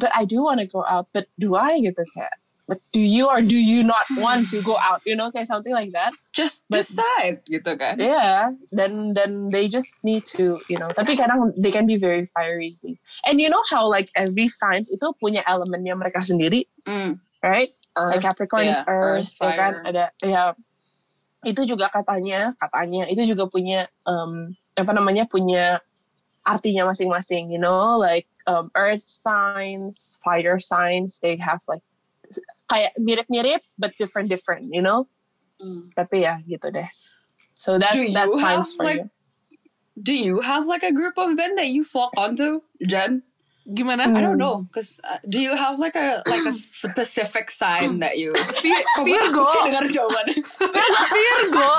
but 0.00 0.08
I 0.16 0.24
do 0.24 0.40
want 0.44 0.60
to 0.60 0.68
go 0.68 0.84
out 0.84 1.08
but 1.12 1.28
do 1.36 1.52
I 1.56 1.80
gitu 1.80 2.04
kayak 2.16 2.32
but 2.68 2.78
do 2.92 3.00
you 3.00 3.26
or 3.26 3.40
do 3.40 3.56
you 3.56 3.80
not 3.82 4.04
want 4.20 4.52
to 4.52 4.60
go 4.60 4.76
out? 4.76 5.00
You 5.08 5.16
know 5.16 5.32
kayak 5.32 5.48
something 5.48 5.72
like 5.72 5.96
that. 5.96 6.12
Just 6.36 6.68
But- 6.68 6.84
decide 6.84 7.40
gitu 7.48 7.74
kan. 7.80 7.96
yeah 7.96 8.52
then 8.70 9.16
then 9.16 9.48
they 9.48 9.66
just 9.66 10.04
need 10.04 10.28
to 10.36 10.60
you 10.68 10.76
know. 10.76 10.92
Tapi 10.92 11.16
kadang 11.16 11.56
they 11.56 11.72
can 11.72 11.88
be 11.88 11.96
very 11.96 12.28
fiery 12.36 12.76
sih. 12.76 13.00
And 13.24 13.40
you 13.40 13.48
know 13.48 13.64
how 13.72 13.88
like 13.88 14.12
every 14.12 14.46
signs 14.46 14.92
itu 14.92 15.08
punya 15.16 15.40
elemennya 15.48 15.96
mereka 15.96 16.20
sendiri? 16.20 16.68
Mm. 16.84 17.18
right? 17.42 17.70
Like 17.98 18.22
Capricorn 18.22 18.70
is 18.70 18.78
yeah, 18.78 18.86
Earth, 18.86 19.26
earth, 19.26 19.42
ya 19.42 19.52
kan? 19.58 19.72
ada 19.82 20.04
ya. 20.22 20.42
Itu 21.42 21.66
juga 21.66 21.90
katanya 21.90 22.54
katanya 22.58 23.10
itu 23.10 23.34
juga 23.34 23.50
punya 23.50 23.90
um, 24.06 24.54
apa 24.78 24.94
namanya 24.94 25.26
punya 25.26 25.82
artinya 26.46 26.86
masing-masing 26.86 27.50
you 27.50 27.58
know? 27.58 27.98
Like 27.98 28.30
um, 28.46 28.70
Earth 28.78 29.02
signs 29.02 30.18
fire 30.22 30.62
signs 30.62 31.18
they 31.18 31.34
have 31.42 31.62
like 31.66 31.82
kayak 32.68 32.92
mirip-mirip 33.00 33.64
but 33.80 33.92
different 33.98 34.28
different 34.28 34.68
you 34.70 34.80
know 34.84 35.08
Mm. 35.58 35.90
tapi 35.90 36.22
ya 36.22 36.38
gitu 36.46 36.70
deh 36.70 36.86
so 37.58 37.82
that's 37.82 38.14
that's 38.14 38.30
signs 38.38 38.70
for 38.78 38.86
like, 38.86 39.02
you 39.02 39.10
Do 39.98 40.14
you 40.14 40.40
have 40.40 40.66
like 40.66 40.86
a 40.86 40.94
group 40.94 41.18
of 41.18 41.34
men 41.34 41.58
that 41.58 41.74
you 41.74 41.82
flock 41.82 42.14
onto, 42.14 42.62
Jen? 42.86 43.22
Gimana? 43.68 44.08
I 44.08 44.16
Hmm. 44.16 44.24
don't 44.24 44.40
know, 44.40 44.64
cause 44.72 44.96
uh, 45.04 45.20
do 45.28 45.36
you 45.36 45.52
have 45.52 45.76
like 45.76 45.92
a 45.92 46.24
like 46.24 46.40
a 46.40 46.54
specific 46.56 47.52
sign 47.52 48.00
that 48.00 48.16
you? 48.16 48.32
Virgo. 49.04 49.44
sih 49.44 49.60
dengar 49.68 49.84
jawabannya. 49.84 50.40
Virgo. 51.20 51.70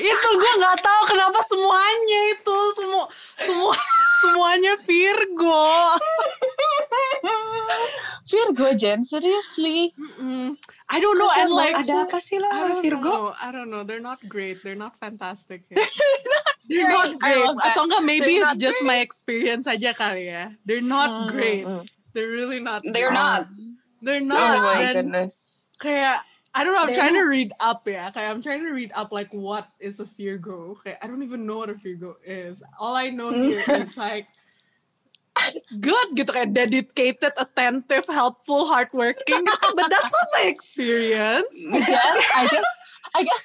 itu 0.00 0.28
gue 0.40 0.52
nggak 0.56 0.78
tahu 0.80 1.02
kenapa 1.04 1.44
semuanya 1.44 2.20
itu 2.32 2.56
semua 2.80 3.04
semua 3.36 3.76
semuanya 4.24 4.72
Virgo. 4.88 5.68
Virgo 8.24 8.68
Jen 8.74 9.04
seriously 9.04 9.92
Mm-mm. 10.00 10.56
I 10.88 10.96
don't 11.00 11.18
know 11.18 11.28
and 11.36 11.52
like. 11.52 11.76
Ada 11.76 12.08
apa 12.08 12.20
sih 12.20 12.40
lo 12.40 12.48
I 12.48 12.72
don't 12.72 12.80
Virgo? 12.80 13.10
know. 13.12 13.24
I 13.36 13.48
don't 13.52 13.68
know. 13.68 13.84
They're 13.84 14.00
not 14.00 14.20
great. 14.24 14.64
They're 14.64 14.78
not 14.78 14.96
fantastic. 14.96 15.64
yeah. 15.72 15.84
They're 16.68 16.86
great. 16.88 16.96
not 16.96 17.10
great. 17.20 17.44
love 17.44 17.56
that. 17.60 17.76
Atau 17.76 17.84
enggak 17.88 18.02
maybe 18.04 18.40
They're 18.40 18.48
it's 18.52 18.56
just 18.56 18.80
great. 18.80 18.88
my 18.88 18.98
experience 19.04 19.64
aja 19.68 19.92
kali 19.92 20.32
ya. 20.32 20.52
They're 20.64 20.84
not 20.84 21.10
Mm, 21.10 21.28
great. 21.28 21.64
mm. 21.66 21.84
They're 22.14 22.30
really 22.32 22.60
not. 22.62 22.80
They're 22.86 23.12
great. 23.12 23.20
not. 23.20 23.42
They're 24.00 24.24
not. 24.24 24.56
oh 24.56 24.62
my 24.62 24.80
Dan 24.80 24.94
goodness 25.10 25.52
Kayak 25.76 26.22
I 26.54 26.62
don't 26.62 26.70
know. 26.70 26.86
I'm 26.86 26.94
They're 26.94 27.02
trying 27.02 27.18
to 27.18 27.26
read 27.26 27.50
up 27.58 27.82
ya. 27.84 28.14
Kayak 28.14 28.30
I'm 28.30 28.38
trying 28.40 28.62
to 28.62 28.70
read 28.70 28.94
up 28.94 29.10
like 29.10 29.34
what 29.34 29.66
is 29.82 29.98
a 29.98 30.06
Virgo. 30.06 30.78
Kayak 30.78 31.02
I 31.02 31.10
don't 31.10 31.26
even 31.26 31.42
know 31.44 31.58
what 31.58 31.68
a 31.68 31.74
Virgo 31.74 32.14
is. 32.22 32.62
All 32.78 32.94
I 32.94 33.10
know 33.10 33.34
here 33.34 33.58
is 33.82 33.98
like 33.98 34.30
good 35.82 36.14
gitu 36.14 36.30
kayak 36.30 36.54
dedicated, 36.54 37.34
attentive, 37.34 38.06
helpful, 38.06 38.70
hardworking. 38.70 39.42
gitu. 39.42 39.66
But 39.76 39.90
that's 39.90 40.12
not 40.14 40.28
my 40.30 40.46
experience. 40.46 41.50
I 41.74 41.80
guess 41.82 42.20
I 42.38 42.42
guess 42.46 42.68
I 43.12 43.22
guess 43.24 43.44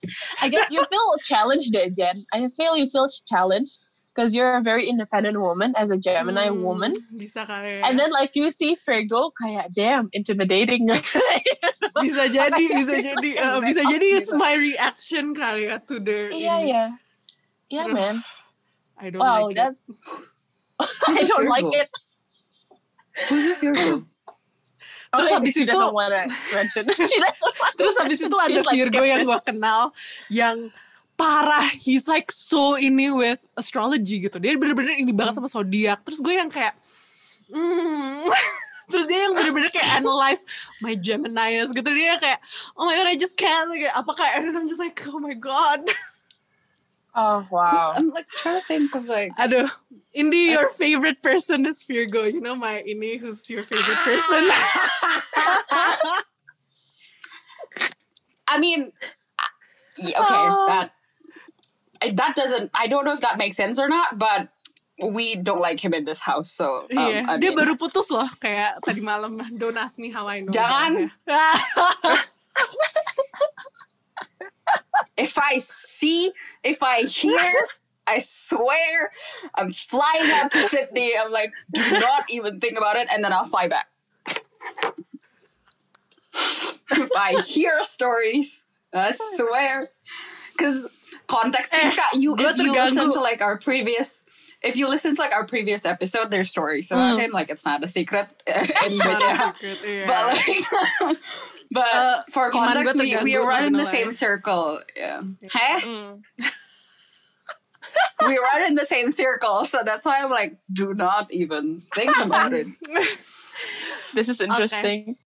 I 0.42 0.48
guess 0.48 0.70
you 0.70 0.84
feel 0.84 1.08
challenged 1.24 1.72
there, 1.72 1.88
Jen. 1.90 2.26
I 2.32 2.48
feel 2.52 2.76
you 2.76 2.86
feel 2.88 3.08
challenged 3.26 3.80
because 4.14 4.34
you're 4.34 4.56
a 4.56 4.62
very 4.62 4.88
independent 4.88 5.40
woman 5.40 5.74
as 5.78 5.90
a 5.90 5.98
Gemini 5.98 6.48
Hmm, 6.50 6.62
woman. 6.62 6.92
Bisa 7.14 7.46
kali. 7.46 7.80
And 7.82 7.98
then 7.98 8.10
like 8.10 8.34
you 8.34 8.50
see 8.50 8.74
Virgo 8.74 9.30
kayak 9.38 9.72
damn 9.74 10.10
intimidating. 10.12 10.88
bisa 12.02 12.24
jadi, 12.30 12.64
bisa 12.74 12.94
jadi, 12.98 13.30
uh, 13.42 13.58
bisa 13.62 13.82
jadi 13.86 14.06
it's 14.18 14.30
gitu. 14.30 14.38
my 14.38 14.54
reaction 14.54 15.34
kali 15.34 15.66
ya 15.70 15.78
to 15.86 15.98
their. 16.02 16.30
yeah, 16.34 16.58
ini. 16.58 16.68
yeah. 16.74 16.88
Yeah, 17.70 17.86
man. 17.92 18.24
I 18.98 19.10
don't 19.10 19.20
Wow, 19.22 19.46
like 19.46 19.54
it. 19.54 19.56
that's 19.60 19.86
I 20.80 21.20
a 21.22 21.26
don't 21.26 21.46
like 21.46 21.68
it. 21.70 21.88
Who's 23.28 23.46
a 23.46 23.54
Virgo? 23.54 24.06
Terus 25.08 25.28
Okay, 25.28 25.36
habis 25.40 25.54
itu- 25.56 25.80
Terus 27.78 27.94
habis 27.96 28.18
itu 28.20 28.36
ada 28.36 28.50
She's 28.52 28.66
like 28.68 28.76
Virgo 28.76 29.02
yang 29.04 29.20
gue 29.24 29.38
kenal 29.40 29.82
yang 30.28 30.56
parah. 31.16 31.66
He's 31.74 32.06
like 32.06 32.28
so 32.28 32.76
ini 32.76 33.08
with 33.10 33.40
astrology 33.56 34.20
gitu. 34.22 34.36
Dia 34.36 34.54
bener-bener 34.54 35.00
ini 35.00 35.10
banget 35.16 35.40
sama 35.40 35.48
zodiak. 35.48 36.04
Terus 36.04 36.20
gue 36.20 36.34
yang 36.36 36.52
kayak, 36.52 36.76
hmm. 37.48 38.28
Terus 38.88 39.04
dia 39.04 39.28
yang 39.28 39.36
bener-bener 39.36 39.68
kayak 39.68 40.00
analyze 40.00 40.48
my 40.80 40.96
Gemini's 40.96 41.76
gitu. 41.76 41.88
Dia 41.92 42.16
kayak, 42.16 42.40
oh 42.72 42.88
my 42.88 42.96
god, 42.96 43.08
I 43.08 43.16
just 43.20 43.36
can't. 43.36 43.68
Kayak, 43.68 43.92
apakah, 43.92 44.24
and 44.40 44.56
I'm 44.56 44.64
just 44.64 44.80
like, 44.80 44.96
oh 45.08 45.20
my 45.20 45.36
god. 45.36 45.84
Oh 47.18 47.42
wow. 47.50 47.98
I'm 47.98 48.14
like 48.14 48.30
trying 48.30 48.62
to 48.62 48.66
think 48.70 48.94
of 48.94 49.10
like 49.10 49.34
Aduh, 49.34 49.66
Indi, 50.14 50.54
your 50.54 50.70
favorite 50.70 51.18
person 51.18 51.66
is 51.66 51.82
Virgo. 51.82 52.22
You 52.30 52.38
know 52.40 52.54
my 52.54 52.78
Ini, 52.86 53.18
who's 53.18 53.50
your 53.50 53.66
favorite 53.66 53.98
person? 54.06 54.46
I 58.46 58.62
mean, 58.62 58.92
okay, 59.98 60.14
Oh. 60.14 60.64
that 60.70 60.94
that 62.14 62.38
doesn't. 62.38 62.70
I 62.70 62.86
don't 62.86 63.02
know 63.04 63.12
if 63.18 63.20
that 63.26 63.36
makes 63.36 63.56
sense 63.58 63.82
or 63.82 63.88
not, 63.90 64.14
but 64.16 64.48
we 65.02 65.34
don't 65.34 65.60
like 65.60 65.82
him 65.82 65.92
in 65.94 66.06
this 66.06 66.22
house. 66.22 66.54
So 66.54 66.86
um, 66.86 66.94
Iya, 66.94 67.26
I 67.26 67.34
dia 67.42 67.50
baru 67.50 67.74
putus 67.74 68.14
loh 68.14 68.30
kayak 68.38 68.78
tadi 68.86 69.02
malam. 69.02 69.42
Don't 69.58 69.74
ask 69.74 69.98
me 69.98 70.14
how 70.14 70.30
I 70.30 70.38
know. 70.46 70.54
Jangan. 70.54 71.10
that. 74.74 75.06
if 75.16 75.38
I 75.38 75.58
see, 75.58 76.32
if 76.62 76.82
I 76.82 77.02
hear, 77.02 77.66
I 78.06 78.18
swear, 78.20 79.12
I'm 79.54 79.70
flying 79.72 80.30
out 80.30 80.50
to 80.52 80.62
Sydney. 80.62 81.14
I'm 81.16 81.30
like, 81.32 81.52
do 81.72 81.88
not 81.90 82.24
even 82.30 82.60
think 82.60 82.78
about 82.78 82.96
it, 82.96 83.08
and 83.12 83.22
then 83.22 83.32
I'll 83.32 83.44
fly 83.44 83.68
back. 83.68 83.88
if 86.90 87.10
I 87.16 87.42
hear 87.46 87.82
stories, 87.82 88.64
I 88.92 89.12
swear, 89.36 89.84
because 90.56 90.86
context 91.26 91.74
Eh, 91.74 91.82
means 91.82 91.94
Kak, 91.94 92.10
you 92.14 92.34
if 92.38 92.56
you 92.56 92.72
listen 92.72 93.10
to 93.12 93.20
like 93.20 93.40
our 93.42 93.58
previous. 93.58 94.22
If 94.60 94.74
you 94.74 94.88
listen 94.88 95.14
to 95.14 95.20
like 95.22 95.30
our 95.30 95.44
previous 95.46 95.84
episode, 95.84 96.32
there's 96.32 96.50
stories 96.50 96.90
about 96.90 97.20
him. 97.20 97.30
Like 97.30 97.48
it's 97.48 97.64
not 97.64 97.84
a 97.84 97.88
secret. 97.88 98.26
It's 98.46 98.98
not 98.98 99.22
a 99.22 99.54
secret, 99.60 99.78
iya. 99.86 100.06
but 100.06 101.06
like 101.06 101.18
but 101.70 101.92
Uh, 101.94 102.22
for 102.30 102.48
iman 102.54 102.72
context 102.74 102.96
we, 102.98 103.16
we 103.22 103.36
run 103.36 103.64
in 103.64 103.72
the 103.72 103.84
gonna 103.84 103.90
same 103.90 104.12
circle 104.12 104.80
yeah 104.96 105.20
Heh? 105.52 105.80
Mm. 105.84 106.22
we 108.26 108.38
run 108.38 108.60
in 108.66 108.74
the 108.74 108.84
same 108.84 109.10
circle 109.10 109.64
so 109.64 109.82
that's 109.84 110.04
why 110.06 110.20
i'm 110.22 110.30
like 110.30 110.56
do 110.72 110.94
not 110.94 111.30
even 111.32 111.82
think 111.94 112.12
about 112.20 112.52
it 112.52 112.66
This 114.14 114.28
is 114.32 114.40
interesting. 114.40 115.16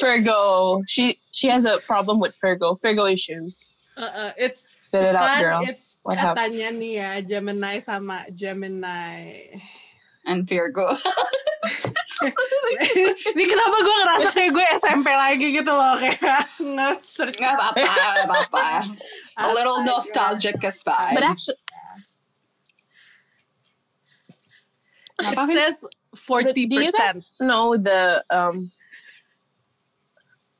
Virgo. 0.00 0.80
She 0.88 1.20
she 1.32 1.48
has 1.52 1.66
a 1.68 1.76
problem 1.84 2.18
with 2.18 2.32
Virgo. 2.40 2.74
Virgo 2.80 3.04
issues. 3.04 3.74
Uh, 3.96 4.00
uh, 4.00 4.32
it's 4.38 4.64
Spit 4.80 5.04
it 5.04 5.14
out, 5.14 5.40
girl. 5.42 5.60
it's 5.68 5.98
What 6.02 6.16
happened? 6.16 6.56
katanya 6.56 6.68
nih 6.72 6.92
ya 6.96 7.10
Gemini 7.20 7.84
sama 7.84 8.24
Gemini. 8.32 9.60
and 10.24 10.48
virgo 10.48 10.96
Ini 12.22 13.44
kenapa 13.44 13.76
gue 13.80 13.96
ngerasa 13.98 14.28
kayak 14.30 14.50
gue 14.54 14.66
SMP 14.78 15.08
lagi 15.10 15.46
gitu 15.50 15.72
loh 15.72 15.98
kayak 15.98 16.46
nge-search. 16.62 17.36
Nggak 17.36 17.54
apa-apa, 17.58 17.82
nggak 17.82 18.26
apa-apa. 18.30 18.66
a 19.36 19.48
little 19.50 19.82
nostalgic 19.82 20.62
as 20.62 20.78
fine 20.82 21.14
But 21.14 21.24
actually, 21.26 21.58
It 25.14 25.38
says 25.46 25.78
but 25.82 26.18
forty 26.18 26.66
do 26.66 26.74
you 26.76 26.90
percent. 26.90 27.14
guys 27.14 27.36
know 27.40 27.76
the 27.76 28.22
um? 28.30 28.70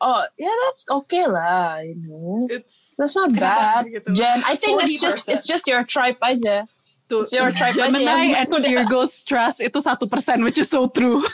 Oh 0.01 0.23
yeah, 0.38 0.53
that's 0.67 0.85
okay 1.03 1.27
lah. 1.27 1.79
You 1.83 1.97
know, 1.97 2.47
It's 2.51 2.95
that's 2.99 3.17
not 3.17 3.33
bad. 3.35 3.87
gitu? 3.90 4.14
Jen, 4.14 4.43
I 4.47 4.55
think 4.55 4.83
it's 4.85 5.01
just 5.01 5.27
40%. 5.27 5.35
it's 5.35 5.47
just 5.47 5.64
your 5.67 5.83
tribe 5.83 6.19
aja. 6.23 6.67
Tuh 7.14 7.22
It's 7.22 7.31
your 7.31 7.55
tribe 7.55 7.79
aja 7.79 7.87
Gemini 7.87 8.35
yang 8.35 8.50
and 8.50 8.64
Virgo's 8.74 9.22
trust 9.22 9.62
itu 9.62 9.79
satu 9.79 10.11
persen, 10.11 10.42
which 10.42 10.59
is 10.59 10.66
so 10.66 10.90
true. 10.90 11.22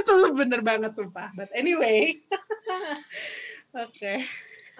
itu 0.00 0.14
bener 0.32 0.60
banget 0.64 0.96
sumpah. 0.96 1.28
But 1.36 1.52
anyway, 1.52 2.16
okay. 3.76 4.24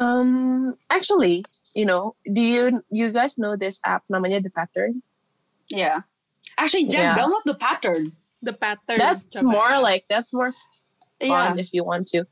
Um, 0.01 0.73
actually, 0.89 1.45
you 1.77 1.85
know, 1.85 2.17
do 2.25 2.41
you 2.41 2.81
you 2.89 3.13
guys 3.13 3.37
know 3.37 3.53
this 3.55 3.77
app 3.85 4.09
namanya 4.09 4.41
The 4.41 4.49
Pattern? 4.51 5.05
yeah 5.71 6.03
actually 6.59 6.91
Jen 6.91 7.15
Yeah. 7.15 7.15
download 7.15 7.47
the 7.47 7.55
pattern 7.55 8.11
The 8.43 8.51
pattern. 8.51 8.99
That's 8.99 9.23
coba 9.31 9.47
more 9.55 9.75
like 9.79 10.03
that's 10.11 10.35
more 10.35 10.51
fun 10.51 11.31
yeah 11.31 11.55
if 11.55 11.71
you 11.71 11.87
want 11.87 12.11
to. 12.11 12.27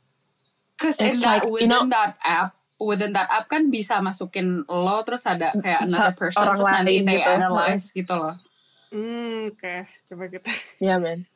because 0.75 0.99
in 0.99 1.15
It's 1.15 1.23
that 1.23 1.47
like, 1.47 1.47
you 1.47 1.55
within 1.55 1.71
know- 1.71 1.87
that 1.87 2.19
app 2.27 2.58
within 2.79 3.13
that 3.13 3.27
app 3.29 3.51
kan 3.51 3.69
bisa 3.69 3.99
masukin 3.99 4.63
lo 4.71 5.03
terus 5.03 5.27
ada 5.27 5.51
kayak 5.59 5.87
another 5.87 6.15
person 6.15 6.43
orang 6.43 6.59
terus 6.63 6.71
nanti 6.71 6.95
they 7.03 7.19
gitu. 7.19 7.31
analyze 7.31 7.85
gitu 7.91 8.15
loh. 8.15 8.35
Hmm, 8.89 9.53
oke. 9.53 9.75
Coba 10.09 10.25
kita. 10.33 10.49
Yeah, 10.81 10.97
man. 10.97 11.29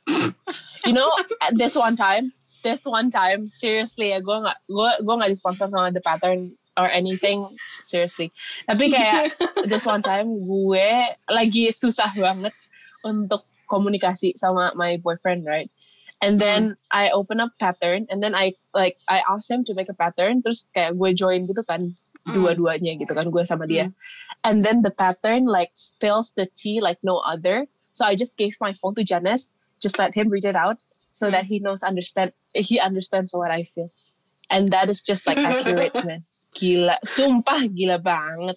you 0.88 0.96
know, 0.96 1.10
at 1.44 1.52
this 1.60 1.76
one 1.76 1.98
time, 1.98 2.32
this 2.64 2.88
one 2.88 3.12
time, 3.12 3.52
seriously 3.52 4.14
ya, 4.14 4.24
gue 4.24 4.32
nggak, 4.32 4.58
gue 4.70 4.90
gue 5.04 5.14
nggak 5.20 5.32
disponsor 5.36 5.68
sama 5.68 5.92
The 5.92 6.00
Pattern 6.00 6.56
or 6.80 6.88
anything, 6.88 7.44
seriously. 7.84 8.32
Tapi 8.64 8.88
kayak 8.88 9.36
this 9.70 9.84
one 9.84 10.00
time 10.00 10.32
gue 10.32 10.88
lagi 11.28 11.68
susah 11.76 12.08
banget 12.16 12.56
untuk 13.04 13.44
komunikasi 13.68 14.32
sama 14.40 14.72
my 14.72 14.96
boyfriend, 14.96 15.44
right? 15.44 15.68
And 16.22 16.38
then 16.38 16.78
I 16.94 17.10
open 17.10 17.42
up 17.42 17.58
pattern, 17.58 18.06
and 18.06 18.22
then 18.22 18.32
I 18.38 18.54
like 18.70 19.02
I 19.10 19.26
asked 19.26 19.50
him 19.50 19.66
to 19.66 19.74
make 19.74 19.90
a 19.90 19.96
pattern, 19.98 20.38
terus 20.38 20.70
kayak 20.70 20.94
gue 20.94 21.10
join 21.18 21.50
gitu 21.50 21.66
kan, 21.66 21.98
Mm. 22.22 22.38
dua-duanya 22.38 22.94
gitu 23.02 23.10
kan, 23.10 23.26
gue 23.26 23.42
sama 23.42 23.66
dia. 23.66 23.90
And 24.46 24.62
then 24.62 24.86
the 24.86 24.94
pattern 24.94 25.50
like 25.50 25.74
spills 25.74 26.30
the 26.38 26.46
tea 26.46 26.78
like 26.78 27.02
no 27.02 27.18
other. 27.18 27.66
So 27.90 28.06
I 28.06 28.14
just 28.14 28.38
gave 28.38 28.54
my 28.62 28.70
phone 28.70 28.94
to 28.94 29.02
Janice, 29.02 29.50
just 29.82 29.98
let 29.98 30.14
him 30.14 30.30
read 30.30 30.46
it 30.46 30.54
out 30.54 30.78
so 31.10 31.34
that 31.34 31.50
he 31.50 31.58
knows 31.58 31.82
understand 31.82 32.30
he 32.54 32.78
understands 32.78 33.34
what 33.34 33.50
I 33.50 33.66
feel. 33.66 33.90
And 34.46 34.70
that 34.70 34.86
is 34.86 35.02
just 35.02 35.26
like 35.26 35.38
accurate, 35.38 35.98
man. 36.06 36.22
Gila, 36.54 37.02
sumpah 37.02 37.66
gila 37.66 37.98
banget. 37.98 38.54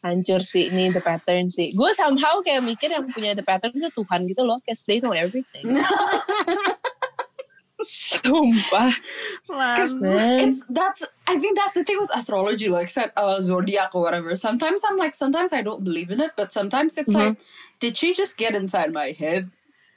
Hancur 0.00 0.40
sih 0.40 0.72
ini 0.72 0.94
the 0.94 1.02
pattern 1.02 1.50
sih. 1.52 1.74
Gue 1.74 1.92
somehow 1.92 2.40
kayak 2.40 2.64
mikir 2.64 2.88
yang 2.88 3.10
punya 3.12 3.34
the 3.36 3.44
pattern 3.44 3.74
itu 3.74 3.90
Tuhan 3.92 4.24
gitu 4.30 4.46
loh, 4.46 4.62
cause 4.64 4.86
they 4.88 5.02
know 5.02 5.12
everything. 5.12 5.66
Sumpah, 7.84 8.92
Because 9.48 9.94
man. 9.96 10.48
it's 10.48 10.64
that's 10.68 11.06
I 11.26 11.38
think 11.38 11.56
that's 11.56 11.74
the 11.74 11.84
thing 11.84 11.96
with 12.00 12.10
astrology, 12.14 12.68
like 12.68 12.88
said 12.88 13.12
uh, 13.16 13.40
zodiac 13.40 13.94
or 13.94 14.02
whatever. 14.02 14.34
Sometimes 14.36 14.82
I'm 14.88 14.96
like, 14.96 15.14
sometimes 15.14 15.52
I 15.52 15.62
don't 15.62 15.84
believe 15.84 16.10
in 16.10 16.20
it, 16.20 16.32
but 16.36 16.52
sometimes 16.52 16.98
it's 16.98 17.12
like, 17.14 17.38
did 17.78 17.96
she 17.96 18.12
just 18.12 18.36
get 18.36 18.54
inside 18.54 18.92
my 18.92 19.12
head? 19.12 19.50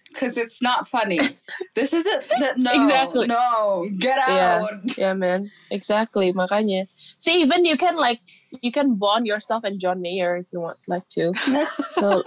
Because 0.09 0.37
it's 0.37 0.61
not 0.61 0.87
funny. 0.87 1.17
this 1.75 1.91
isn't 1.91 2.23
that. 2.39 2.59
No, 2.59 2.71
Exactly. 2.71 3.25
No, 3.25 3.87
get 3.97 4.19
out. 4.19 4.29
yeah, 4.29 4.93
yeah, 4.97 5.13
man. 5.13 5.49
Exactly, 5.71 6.31
makanya. 6.31 6.85
See, 7.17 7.41
even 7.41 7.65
you 7.65 7.77
can 7.77 7.97
like 7.97 8.21
you 8.61 8.71
can 8.71 8.93
bond 8.95 9.25
yourself 9.25 9.63
and 9.63 9.79
John 9.79 10.01
Mayer 10.01 10.35
if 10.37 10.53
you 10.53 10.59
want, 10.61 10.77
like 10.87 11.07
to. 11.17 11.33
So, 11.93 12.21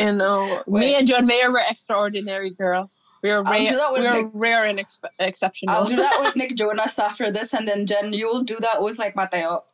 you 0.00 0.12
know, 0.12 0.62
me 0.66 0.94
and 0.96 1.06
John 1.08 1.24
Mayer 1.26 1.50
were 1.50 1.62
extraordinary, 1.66 2.50
girl. 2.50 2.90
We 3.24 3.32
were 3.32 3.40
I'll 3.40 3.56
rare, 3.56 3.72
do 3.72 3.76
that 3.80 3.88
with 3.88 4.02
we 4.04 4.06
were 4.06 4.20
Nick. 4.20 4.36
rare 4.36 4.64
and 4.68 4.76
expe- 4.76 5.08
exceptional. 5.16 5.72
I'll 5.72 5.88
do 5.88 5.96
that 5.96 6.20
with 6.20 6.36
Nick 6.40 6.60
Jonas 6.60 7.00
after 7.00 7.32
this, 7.32 7.56
and 7.56 7.64
then 7.64 7.88
Jen, 7.88 8.12
you 8.12 8.28
will 8.28 8.44
do 8.44 8.60
that 8.60 8.84
with 8.84 9.00
like 9.00 9.16
Mateo. 9.16 9.64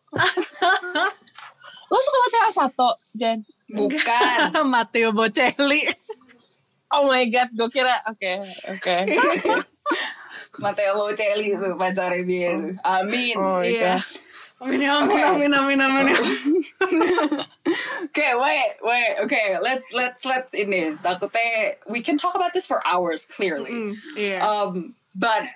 Lo 1.90 1.98
suka 1.98 2.18
Mateo 2.22 2.46
Sato, 2.54 2.88
Jen? 3.18 3.42
Bukan. 3.74 4.54
Matteo 4.70 5.10
Bocelli. 5.10 5.82
Oh 6.94 7.10
my 7.10 7.26
god, 7.26 7.50
gue 7.50 7.66
kira, 7.70 7.98
oke, 8.06 8.32
oke. 8.70 8.96
Mateo 10.62 10.94
Bocelli 10.94 11.50
itu 11.58 11.68
pacarnya 11.74 12.22
dia 12.22 12.48
itu. 12.54 12.68
Amin. 12.86 13.34
Oh, 13.34 13.62
Iya. 13.66 13.98
iya. 13.98 14.29
Ya 14.60 15.00
ampun, 15.00 15.40
Okay. 18.12 18.32
wait, 18.36 18.72
wait. 18.82 19.16
Okay, 19.24 19.56
let's 19.62 19.88
let's 19.92 20.24
let's 20.28 20.52
ini. 20.54 20.98
Takutnya 21.00 21.76
we 21.88 22.02
can 22.04 22.18
talk 22.18 22.34
about 22.34 22.52
this 22.52 22.66
for 22.66 22.84
hours. 22.86 23.24
Clearly, 23.24 23.72
Hmm, 23.72 23.92
Iya. 24.16 24.38
um, 24.44 24.94
but 25.16 25.48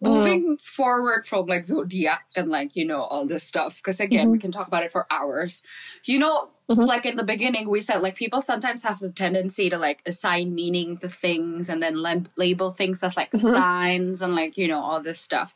moving 0.00 0.56
forward 0.56 1.26
from 1.26 1.44
like 1.44 1.64
zodiac 1.64 2.24
and 2.36 2.48
like 2.48 2.74
you 2.76 2.86
know 2.86 3.02
all 3.02 3.26
this 3.26 3.42
stuff 3.44 3.76
because 3.82 4.00
again 4.00 4.30
we 4.32 4.38
can 4.40 4.48
talk 4.50 4.64
about 4.66 4.80
it 4.82 4.88
for 4.90 5.04
hours 5.12 5.60
you 6.08 6.16
know 6.18 6.48
Mhm. 6.72 6.88
like 6.88 7.04
in 7.04 7.16
the 7.20 7.26
beginning 7.26 7.68
we 7.68 7.84
said 7.84 8.00
like 8.00 8.16
people 8.16 8.40
sometimes 8.40 8.80
have 8.82 8.96
the 8.96 9.12
tendency 9.12 9.68
to 9.68 9.76
like 9.76 10.00
assign 10.08 10.54
meaning 10.56 10.96
to 11.04 11.08
things 11.10 11.68
and 11.68 11.82
then 11.84 12.00
lab- 12.00 12.32
label 12.40 12.72
things 12.72 13.04
as 13.04 13.12
like 13.12 13.28
signs 13.36 14.24
and 14.24 14.32
like 14.32 14.56
you 14.56 14.68
know 14.72 14.80
all 14.80 15.04
this 15.04 15.20
stuff 15.20 15.52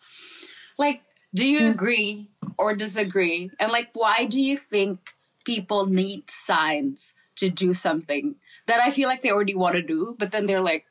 like 0.76 1.00
do 1.34 1.46
you 1.46 1.66
agree 1.68 2.30
or 2.58 2.74
disagree 2.74 3.50
and 3.58 3.72
like 3.72 3.90
why 3.92 4.24
do 4.24 4.40
you 4.40 4.56
think 4.56 5.14
people 5.44 5.86
need 5.86 6.30
signs 6.30 7.14
to 7.36 7.50
do 7.50 7.74
something 7.74 8.36
that 8.66 8.80
I 8.80 8.90
feel 8.90 9.08
like 9.08 9.22
they 9.22 9.30
already 9.30 9.54
want 9.54 9.74
to 9.74 9.82
do, 9.82 10.14
but 10.18 10.30
then 10.30 10.46
they're 10.46 10.62
like, 10.62 10.86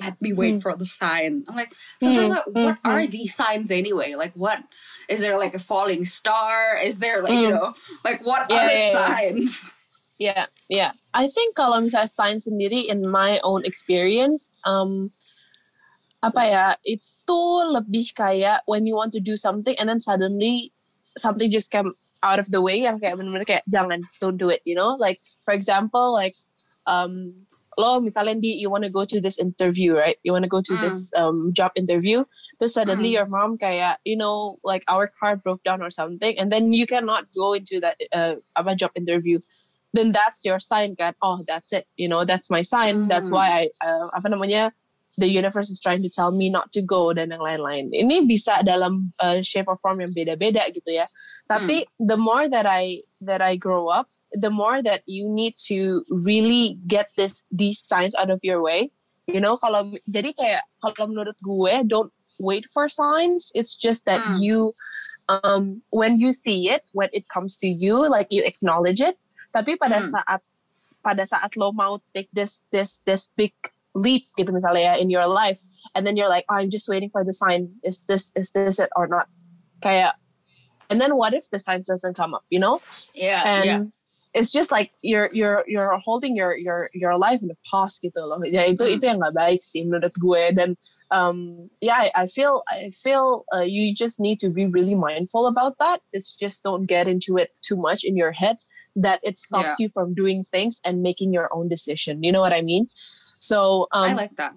let 0.00 0.20
me 0.22 0.32
wait 0.32 0.62
for 0.62 0.74
the 0.76 0.86
sign. 0.86 1.44
I'm 1.48 1.56
like, 1.56 1.72
sometimes 2.00 2.30
like, 2.30 2.46
what 2.46 2.78
are 2.84 3.06
these 3.06 3.34
signs 3.34 3.70
anyway? 3.70 4.14
Like, 4.14 4.32
what 4.34 4.62
is 5.08 5.20
there 5.20 5.36
like 5.36 5.54
a 5.54 5.58
falling 5.58 6.04
star? 6.04 6.78
Is 6.78 7.00
there 7.00 7.22
like, 7.22 7.34
you 7.34 7.48
Mm. 7.48 7.58
know, 7.58 7.74
like 8.04 8.24
what 8.24 8.46
Yeah, 8.48 8.62
are 8.62 8.70
yeah, 8.70 8.92
signs? 8.92 9.72
Yeah, 10.18 10.46
yeah. 10.68 10.92
I 11.14 11.26
think 11.26 11.54
kalau 11.54 11.82
misalnya 11.82 12.10
sains 12.10 12.46
sendiri 12.46 12.86
in 12.86 13.06
my 13.06 13.38
own 13.42 13.62
experience, 13.66 14.54
um, 14.66 15.10
apa 16.22 16.42
ya 16.46 16.64
itu 17.28 17.40
lebih 17.76 18.16
kayak 18.16 18.64
when 18.64 18.88
you 18.88 18.96
want 18.96 19.12
to 19.12 19.20
do 19.20 19.36
something 19.36 19.76
and 19.76 19.92
then 19.92 20.00
suddenly 20.00 20.72
something 21.20 21.52
just 21.52 21.68
came 21.68 21.92
out 22.24 22.40
of 22.40 22.48
the 22.48 22.56
way 22.64 22.80
yang 22.80 22.96
kayak 22.96 23.20
bener-bener 23.20 23.44
kayak 23.44 23.68
jangan 23.68 24.00
don't 24.16 24.40
do 24.40 24.48
it, 24.48 24.64
you 24.64 24.72
know? 24.72 24.96
Like 24.96 25.20
for 25.44 25.52
example, 25.52 26.16
like 26.16 26.32
um, 26.88 27.44
lo 27.76 28.00
misalnya 28.00 28.40
di 28.40 28.56
you 28.56 28.72
want 28.72 28.88
to 28.88 28.90
go 28.90 29.04
to 29.04 29.20
this 29.20 29.36
interview, 29.36 29.92
right? 29.92 30.16
You 30.24 30.32
want 30.32 30.48
to 30.48 30.50
go 30.50 30.64
to 30.64 30.72
Mm. 30.72 30.80
this 30.80 31.12
um, 31.12 31.52
job 31.52 31.76
interview. 31.76 32.24
Then 32.58 32.72
suddenly 32.72 33.12
Mm. 33.12 33.16
your 33.20 33.28
mom 33.28 33.60
kayak 33.60 34.00
you 34.08 34.16
know 34.16 34.56
like 34.64 34.88
our 34.88 35.04
car 35.06 35.36
broke 35.36 35.60
down 35.68 35.84
or 35.84 35.92
something, 35.92 36.32
and 36.40 36.48
then 36.48 36.72
you 36.72 36.88
cannot 36.88 37.28
go 37.36 37.52
into 37.52 37.76
that 37.84 38.00
uh, 38.16 38.40
apa 38.56 38.72
job 38.72 38.96
interview 38.96 39.36
then 39.96 40.12
that's 40.12 40.44
your 40.44 40.60
sign 40.60 40.92
kan 40.92 41.16
oh 41.24 41.40
that's 41.48 41.72
it 41.72 41.88
you 41.96 42.04
know 42.04 42.20
that's 42.20 42.52
my 42.52 42.60
sign 42.60 43.08
that's 43.08 43.32
Hmm. 43.32 43.40
why 43.40 43.46
I 43.48 43.62
uh, 43.80 44.12
apa 44.12 44.28
namanya 44.28 44.76
the 45.18 45.26
universe 45.26 45.66
is 45.68 45.82
trying 45.82 46.00
to 46.06 46.08
tell 46.08 46.30
me 46.30 46.46
not 46.46 46.70
to 46.72 46.80
go 46.80 47.10
dan 47.10 47.34
yang 47.34 47.42
lain-lain. 47.42 47.90
Ini 47.90 48.22
bisa 48.24 48.62
dalam 48.62 49.10
uh, 49.18 49.42
shape 49.42 49.66
or 49.66 49.76
form 49.82 49.98
yang 49.98 50.14
beda-beda 50.14 50.62
gitu 50.70 50.94
ya. 50.94 51.10
Tapi 51.50 51.90
the 51.98 52.14
more 52.14 52.46
that 52.46 52.64
I 52.64 53.02
that 53.18 53.42
I 53.42 53.58
grow 53.58 53.90
up 53.90 54.06
the 54.36 54.52
more 54.52 54.84
that 54.84 55.00
you 55.08 55.24
need 55.24 55.56
to 55.56 56.04
really 56.12 56.76
get 56.86 57.08
this 57.16 57.48
these 57.48 57.80
signs 57.80 58.12
out 58.14 58.30
of 58.30 58.40
your 58.44 58.60
way. 58.60 58.92
You 59.28 59.40
know 59.40 59.56
kalau 59.60 59.92
jadi 60.08 60.32
kayak 60.36 60.62
kalau 60.80 61.12
menurut 61.12 61.36
gue 61.40 61.74
don't 61.88 62.12
wait 62.38 62.68
for 62.70 62.86
signs. 62.88 63.50
It's 63.58 63.74
just 63.76 64.04
that 64.04 64.20
Hmm. 64.20 64.36
you 64.40 64.58
um 65.28 65.84
when 65.92 66.16
you 66.20 66.32
see 66.32 66.72
it 66.72 66.84
when 66.96 67.12
it 67.12 67.28
comes 67.28 67.56
to 67.60 67.68
you 67.68 68.08
like 68.08 68.28
you 68.28 68.44
acknowledge 68.44 69.00
it. 69.00 69.16
Tapi 69.52 69.80
pada 69.80 70.00
Hmm. 70.04 70.12
saat 70.12 70.40
pada 71.00 71.24
saat 71.24 71.56
lo 71.56 71.72
mau 71.72 72.00
take 72.12 72.28
this 72.32 72.60
this 72.68 73.00
this 73.08 73.32
big 73.32 73.56
leap 73.94 74.28
gitu 74.36 74.52
misalnya 74.52 74.92
ya 74.92 74.94
in 75.00 75.08
your 75.10 75.26
life 75.26 75.60
and 75.94 76.06
then 76.06 76.16
you're 76.16 76.28
like 76.28 76.44
oh, 76.48 76.56
I'm 76.56 76.70
just 76.70 76.88
waiting 76.88 77.10
for 77.10 77.24
the 77.24 77.32
sign. 77.32 77.78
Is 77.82 78.00
this 78.04 78.32
is 78.36 78.52
this 78.52 78.78
it 78.78 78.90
or 78.96 79.06
not? 79.06 79.28
Kayak 79.80 80.16
and 80.90 81.00
then 81.00 81.16
what 81.16 81.34
if 81.34 81.50
the 81.50 81.58
signs 81.58 81.86
doesn't 81.86 82.16
come 82.16 82.34
up 82.34 82.44
you 82.50 82.58
know? 82.58 82.80
Yeah, 83.14 83.42
and 83.44 83.66
yeah. 83.66 83.82
it's 84.34 84.52
just 84.52 84.70
like 84.70 84.92
you're 85.02 85.30
you're 85.32 85.64
you're 85.66 85.96
holding 85.98 86.36
your 86.36 86.56
your 86.56 86.90
your 86.92 87.16
life 87.16 87.40
in 87.42 87.48
the 87.48 87.56
past 87.64 88.02
gitu 88.04 88.20
loh 88.20 88.38
ya 88.44 88.68
itu 88.68 88.84
itu 88.84 89.04
yang 89.08 89.18
nggak 89.18 89.34
baik 89.34 89.60
sih 89.64 89.82
menurut 89.88 90.12
gue 90.20 90.42
dan 90.52 90.76
um 91.10 91.68
yeah 91.80 92.06
I, 92.08 92.24
I 92.24 92.24
feel 92.28 92.60
I 92.68 92.92
feel 92.92 93.48
uh, 93.54 93.64
you 93.64 93.96
just 93.96 94.20
need 94.20 94.38
to 94.44 94.52
be 94.52 94.68
really 94.68 94.94
mindful 94.94 95.48
about 95.48 95.80
that. 95.80 96.04
It's 96.12 96.36
just 96.36 96.62
don't 96.62 96.84
get 96.84 97.08
into 97.08 97.40
it 97.40 97.56
too 97.64 97.76
much 97.76 98.04
in 98.04 98.16
your 98.16 98.32
head 98.36 98.60
that 98.96 99.20
it 99.24 99.38
stops 99.40 99.80
you 99.80 99.88
from 99.88 100.12
doing 100.12 100.44
things 100.44 100.80
and 100.84 101.00
making 101.00 101.32
your 101.32 101.48
own 101.50 101.68
decision. 101.72 102.20
You 102.22 102.32
know 102.32 102.44
what 102.44 102.52
I 102.52 102.60
mean 102.60 102.92
so 103.38 103.86
um 103.90 104.10
I 104.10 104.14
like 104.14 104.34
that. 104.36 104.52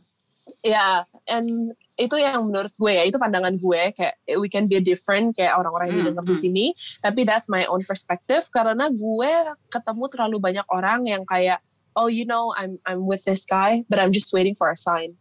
Ya, 0.62 1.06
and 1.30 1.74
itu 1.98 2.17
yang 2.17 2.50
menurut 2.50 2.74
gue 2.74 2.91
ya, 2.94 3.06
itu 3.06 3.17
pandangan 3.17 3.58
gue 3.58 3.94
kayak 3.94 4.13
we 4.38 4.50
can 4.50 4.65
be 4.65 4.78
different 4.82 5.34
kayak 5.38 5.54
orang-orang 5.58 5.89
yang 5.89 5.98
Hmm, 6.02 6.06
didengar 6.13 6.26
di 6.28 6.38
sini, 6.38 6.65
tapi 7.02 7.26
that's 7.26 7.50
my 7.50 7.65
own 7.65 7.82
perspective 7.82 8.46
karena 8.50 8.89
gue 8.89 9.32
ketemu 9.70 10.04
terlalu 10.10 10.38
banyak 10.38 10.65
orang 10.70 11.06
yang 11.06 11.24
kayak 11.26 11.62
oh 11.94 12.10
you 12.10 12.26
know 12.26 12.54
I'm 12.54 12.78
I'm 12.86 13.06
with 13.10 13.26
this 13.26 13.46
guy 13.46 13.86
but 13.89 13.98
I'm 13.98 14.13
just 14.13 14.30
waiting 14.34 14.54
for 14.54 14.70
a 14.70 14.78
sign. 14.78 15.17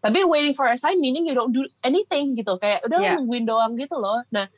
Tapi 0.00 0.24
waiting 0.28 0.52
for 0.52 0.68
a 0.68 0.76
sign 0.76 1.00
meaning 1.00 1.24
you 1.24 1.32
don't 1.32 1.52
do 1.52 1.64
anything 1.80 2.36
gitu 2.36 2.56
kayak 2.60 2.84
udah 2.84 3.00
Yeah. 3.00 3.16
nungguin 3.16 3.48
doang 3.48 3.72
gitu 3.76 3.96
loh. 3.96 4.20
Nah, 4.28 4.48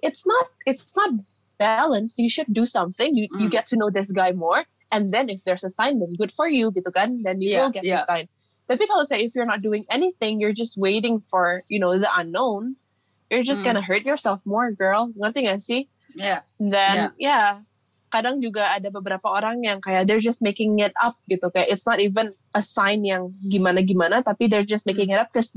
it's 0.00 0.24
not 0.24 0.48
it's 0.64 0.88
not 0.96 1.12
balanced. 1.56 2.16
You 2.20 2.28
should 2.32 2.48
do 2.48 2.64
something. 2.64 3.12
You 3.16 3.28
you 3.36 3.48
Mm. 3.48 3.54
get 3.56 3.64
to 3.72 3.76
know 3.76 3.92
this 3.92 4.12
guy 4.12 4.32
more 4.32 4.64
and 4.96 5.12
then 5.12 5.28
if 5.28 5.44
there's 5.44 5.60
a 5.60 5.68
sign 5.68 6.00
then 6.00 6.16
good 6.16 6.32
for 6.32 6.48
you 6.48 6.72
gitu 6.72 6.88
kan. 6.88 7.20
Then 7.20 7.44
you 7.44 7.52
Yeah, 7.52 7.68
will 7.68 7.74
get 7.74 7.84
yeah. 7.84 8.00
sign. 8.08 8.32
Tapi 8.64 8.88
kalau 8.88 9.04
say 9.04 9.20
if 9.20 9.36
you're 9.36 9.46
not 9.46 9.60
doing 9.60 9.84
anything, 9.86 10.40
you're 10.40 10.56
just 10.56 10.80
waiting 10.80 11.20
for, 11.20 11.62
you 11.68 11.76
know, 11.76 11.94
the 11.94 12.08
unknown, 12.10 12.80
you're 13.28 13.44
just 13.44 13.60
Mm. 13.62 13.76
gonna 13.76 13.84
hurt 13.84 14.02
yourself 14.02 14.40
more, 14.42 14.72
girl. 14.72 15.12
Ngerti 15.14 15.44
gak 15.46 15.60
sih? 15.60 15.86
Yeah, 16.16 16.42
Dan 16.56 17.12
yeah. 17.20 17.62
kadang 18.08 18.40
juga 18.40 18.72
ada 18.72 18.88
beberapa 18.88 19.28
orang 19.28 19.60
yang 19.60 19.78
kayak 19.78 20.08
they're 20.08 20.22
just 20.22 20.40
making 20.40 20.78
it 20.80 20.94
up 20.98 21.20
gitu. 21.28 21.46
Kayak 21.52 21.68
it's 21.70 21.84
not 21.84 22.00
even 22.00 22.32
a 22.56 22.62
sign 22.64 23.04
yang 23.04 23.34
gimana-gimana, 23.44 24.24
tapi 24.24 24.48
they're 24.48 24.66
just 24.66 24.86
making 24.88 25.12
it 25.12 25.20
up 25.20 25.28
because 25.30 25.52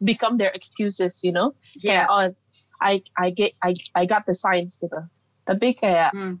become 0.00 0.36
their 0.36 0.52
excuses, 0.52 1.24
you 1.24 1.32
know? 1.32 1.52
yeah. 1.80 2.04
Kayak, 2.04 2.08
oh, 2.12 2.24
I 2.80 2.92
I 3.16 3.28
get 3.32 3.52
I 3.64 3.72
I 3.96 4.04
got 4.04 4.28
the 4.28 4.36
signs 4.36 4.76
gitu. 4.76 5.00
Tapi 5.44 5.72
kayak 5.74 6.12
Hmm. 6.12 6.40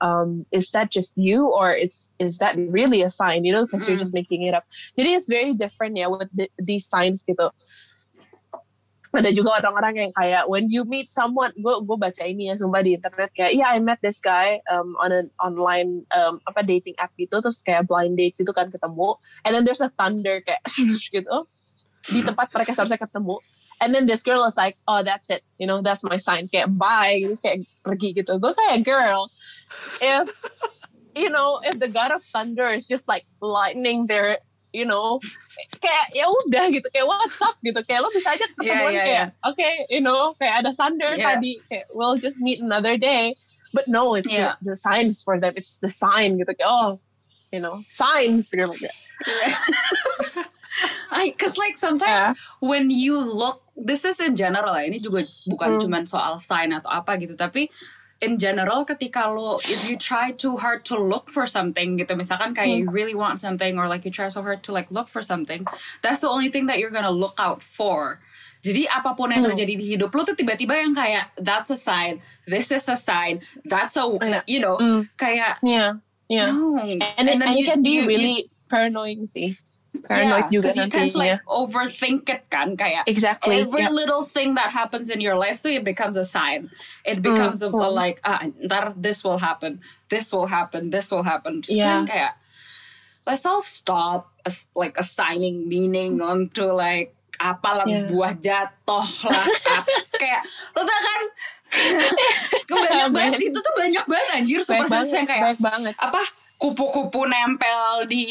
Um, 0.00 0.46
is 0.50 0.70
that 0.72 0.90
just 0.90 1.16
you 1.16 1.48
or 1.48 1.72
it's 1.72 2.10
is 2.18 2.38
that 2.38 2.56
really 2.56 3.02
a 3.02 3.10
sign? 3.10 3.44
You 3.44 3.52
know, 3.52 3.64
because 3.64 3.88
you're 3.88 4.00
just 4.00 4.14
making 4.14 4.42
it 4.42 4.54
up. 4.54 4.64
Jadi 4.98 5.16
it's 5.16 5.28
very 5.28 5.54
different 5.54 5.96
ya 5.96 6.08
with 6.08 6.28
the, 6.32 6.48
these 6.58 6.88
signs 6.88 7.22
gitu. 7.22 7.52
Ada 9.10 9.34
juga 9.34 9.58
orang-orang 9.58 10.06
yang 10.06 10.12
kayak 10.14 10.46
when 10.46 10.70
you 10.70 10.86
meet 10.86 11.10
someone, 11.10 11.50
gue 11.58 11.74
gue 11.82 11.98
baca 11.98 12.22
ini 12.22 12.46
ya 12.46 12.54
sumpah 12.54 12.78
di 12.78 12.94
internet 12.94 13.34
kayak, 13.34 13.58
yeah 13.58 13.74
I 13.74 13.82
met 13.82 13.98
this 13.98 14.22
guy 14.22 14.62
um, 14.70 14.94
on 15.02 15.10
an 15.10 15.26
online 15.42 16.06
um, 16.14 16.38
apa 16.46 16.62
dating 16.62 16.94
app 16.94 17.10
gitu, 17.18 17.42
terus 17.42 17.58
kayak 17.58 17.90
blind 17.90 18.14
date 18.14 18.38
gitu 18.38 18.54
kan 18.54 18.70
ketemu, 18.70 19.18
and 19.42 19.50
then 19.50 19.66
there's 19.66 19.82
a 19.82 19.90
thunder 19.98 20.38
kayak 20.46 20.62
gitu 21.18 21.36
di 22.06 22.22
tempat 22.22 22.54
mereka 22.54 22.70
seharusnya 22.70 23.02
ketemu, 23.02 23.42
and 23.80 23.94
then 23.94 24.06
this 24.06 24.22
girl 24.22 24.40
was 24.44 24.56
like, 24.56 24.76
oh 24.86 25.02
that's 25.02 25.28
it, 25.30 25.42
you 25.58 25.66
know 25.66 25.80
that's 25.82 26.04
my 26.04 26.16
sign, 26.20 26.48
kayak 26.48 26.68
bye, 26.76 27.20
terus 27.24 27.40
kayak 27.40 27.64
pergi 27.82 28.12
gitu. 28.14 28.36
Gue 28.38 28.52
kayak 28.52 28.84
girl, 28.84 29.28
if 30.00 30.28
you 31.16 31.28
know 31.32 31.58
if 31.66 31.80
the 31.80 31.88
god 31.90 32.12
of 32.14 32.22
thunder 32.30 32.68
is 32.70 32.86
just 32.86 33.08
like 33.10 33.26
lightning 33.42 34.06
there 34.06 34.38
you 34.70 34.86
know 34.86 35.18
kayak 35.82 36.06
ya 36.14 36.30
udah 36.46 36.70
gitu. 36.70 36.86
Kayak 36.94 37.10
what's 37.10 37.42
up 37.42 37.58
gitu. 37.58 37.82
Kayak 37.82 38.06
lo 38.06 38.08
bisa 38.14 38.30
aja 38.38 38.46
ketemuan 38.54 38.94
yeah, 38.94 39.02
kayak 39.02 39.26
oke 39.42 39.68
you 39.90 39.98
know 39.98 40.38
kayak 40.38 40.62
ada 40.62 40.70
thunder 40.78 41.10
Yeah. 41.18 41.34
tadi. 41.34 41.58
Kayak 41.66 41.90
we'll 41.90 42.14
just 42.14 42.38
meet 42.38 42.62
another 42.62 42.94
day. 42.94 43.34
But 43.74 43.90
no 43.90 44.14
it's 44.14 44.30
Yeah. 44.30 44.54
the, 44.62 44.74
the 44.74 44.76
signs 44.78 45.22
for 45.26 45.42
them. 45.42 45.58
It's 45.58 45.82
the 45.82 45.90
sign 45.90 46.38
gitu. 46.38 46.54
Kayak 46.54 46.70
oh 46.70 47.02
you 47.50 47.58
know 47.58 47.82
signs 47.90 48.54
gitu. 48.54 48.70
Kayak 48.78 48.94
I, 51.10 51.34
cause 51.36 51.58
like 51.58 51.76
sometimes 51.76 52.08
Yeah. 52.08 52.34
when 52.62 52.88
you 52.90 53.18
look, 53.18 53.66
this 53.80 54.04
is 54.04 54.20
in 54.20 54.36
general 54.36 54.76
ya. 54.76 54.84
Ini 54.86 55.00
juga 55.00 55.24
bukan 55.48 55.76
Hmm. 55.76 55.80
cuman 55.80 56.02
soal 56.04 56.36
sign 56.38 56.70
atau 56.70 56.92
apa 56.92 57.16
gitu, 57.16 57.32
tapi 57.34 57.72
in 58.20 58.36
general 58.36 58.84
ketika 58.84 59.32
lo 59.32 59.56
if 59.64 59.88
you 59.88 59.96
try 59.96 60.28
too 60.28 60.60
hard 60.60 60.84
to 60.84 60.92
look 60.94 61.32
for 61.32 61.48
something 61.48 61.96
gitu, 61.96 62.12
misalkan 62.12 62.52
kayak 62.52 62.84
you 62.84 62.86
really 62.92 63.16
want 63.16 63.40
something 63.40 63.80
or 63.80 63.88
like 63.88 64.04
you 64.04 64.12
try 64.12 64.28
so 64.28 64.44
hard 64.44 64.60
to 64.60 64.70
like 64.70 64.92
look 64.92 65.08
for 65.08 65.24
something, 65.24 65.64
that's 66.04 66.20
the 66.20 66.28
only 66.28 66.52
thing 66.52 66.68
that 66.68 66.76
you're 66.76 66.92
gonna 66.92 67.08
look 67.12 67.34
out 67.40 67.64
for. 67.64 68.20
Jadi 68.60 68.84
apa 68.92 69.16
pun 69.16 69.32
yang 69.32 69.40
Hmm. 69.40 69.56
terjadi 69.56 69.72
di 69.72 69.84
hidup 69.96 70.12
lo 70.12 70.20
tuh 70.20 70.36
tiba-tiba 70.36 70.76
yang 70.76 70.92
kayak 70.92 71.32
that's 71.40 71.72
a 71.72 71.80
sign, 71.80 72.20
this 72.44 72.68
is 72.68 72.84
a 72.92 72.96
sign, 73.00 73.40
that's 73.64 73.96
a 73.96 74.04
Yeah. 74.04 74.44
you 74.44 74.60
know 74.60 74.76
Mm. 74.76 75.08
kayak 75.16 75.56
yeah 75.64 75.96
yeah 76.28 76.52
no. 76.52 76.76
and, 76.76 77.00
it, 77.24 77.40
and 77.40 77.56
it 77.56 77.64
can 77.64 77.80
be 77.80 78.04
really 78.04 78.52
paranoid 78.68 79.24
sih 79.32 79.56
paranoid 79.90 80.46
yeah, 80.46 80.50
juga 80.50 80.62
because 80.70 80.78
you 80.78 80.86
tend 80.86 81.10
to 81.10 81.18
like 81.18 81.42
nantinya 81.42 81.50
overthink 81.50 82.22
it 82.30 82.42
kan 82.46 82.78
kayak 82.78 83.02
exactly 83.10 83.58
every 83.58 83.82
yeah. 83.82 83.90
little 83.90 84.22
thing 84.22 84.54
that 84.54 84.70
happens 84.70 85.10
in 85.10 85.18
your 85.18 85.34
life 85.34 85.58
so 85.58 85.66
it 85.66 85.82
becomes 85.82 86.14
a 86.14 86.22
sign 86.22 86.70
it 87.02 87.18
becomes 87.18 87.58
a, 87.62 87.68
a 87.68 87.74
mm. 87.74 87.90
like 87.90 88.22
ah 88.22 88.38
ntar 88.62 88.94
this 88.94 89.26
will 89.26 89.42
happen 89.42 89.82
this 90.06 90.30
will 90.30 90.46
happen 90.46 90.94
this 90.94 91.10
will 91.10 91.26
happen 91.26 91.62
Terus 91.62 91.74
Yeah. 91.74 92.06
kayak 92.06 92.38
let's 93.26 93.42
all 93.46 93.62
stop 93.62 94.30
as, 94.46 94.70
like 94.78 94.94
assigning 94.94 95.66
meaning 95.66 96.22
onto 96.22 96.70
like 96.70 97.14
apalah 97.40 97.88
Yeah. 97.88 98.06
buah 98.06 98.36
jatuh 98.38 99.06
lah 99.26 99.46
kayak 100.22 100.42
lo 100.76 100.86
tau 100.86 101.00
kan 101.02 101.22
banyak 102.90 103.10
banget 103.14 103.40
itu 103.46 103.58
tuh 103.58 103.74
banyak 103.78 104.04
banget 104.06 104.28
anjir 104.34 104.60
baik 104.62 104.86
superstitious 104.86 104.90
banget 104.90 105.18
yang 105.18 105.26
kayak 105.26 105.42
baik 105.42 105.60
banget 105.62 105.94
apa 105.98 106.22
kupu-kupu 106.60 107.24
nempel 107.24 108.04
di 108.04 108.24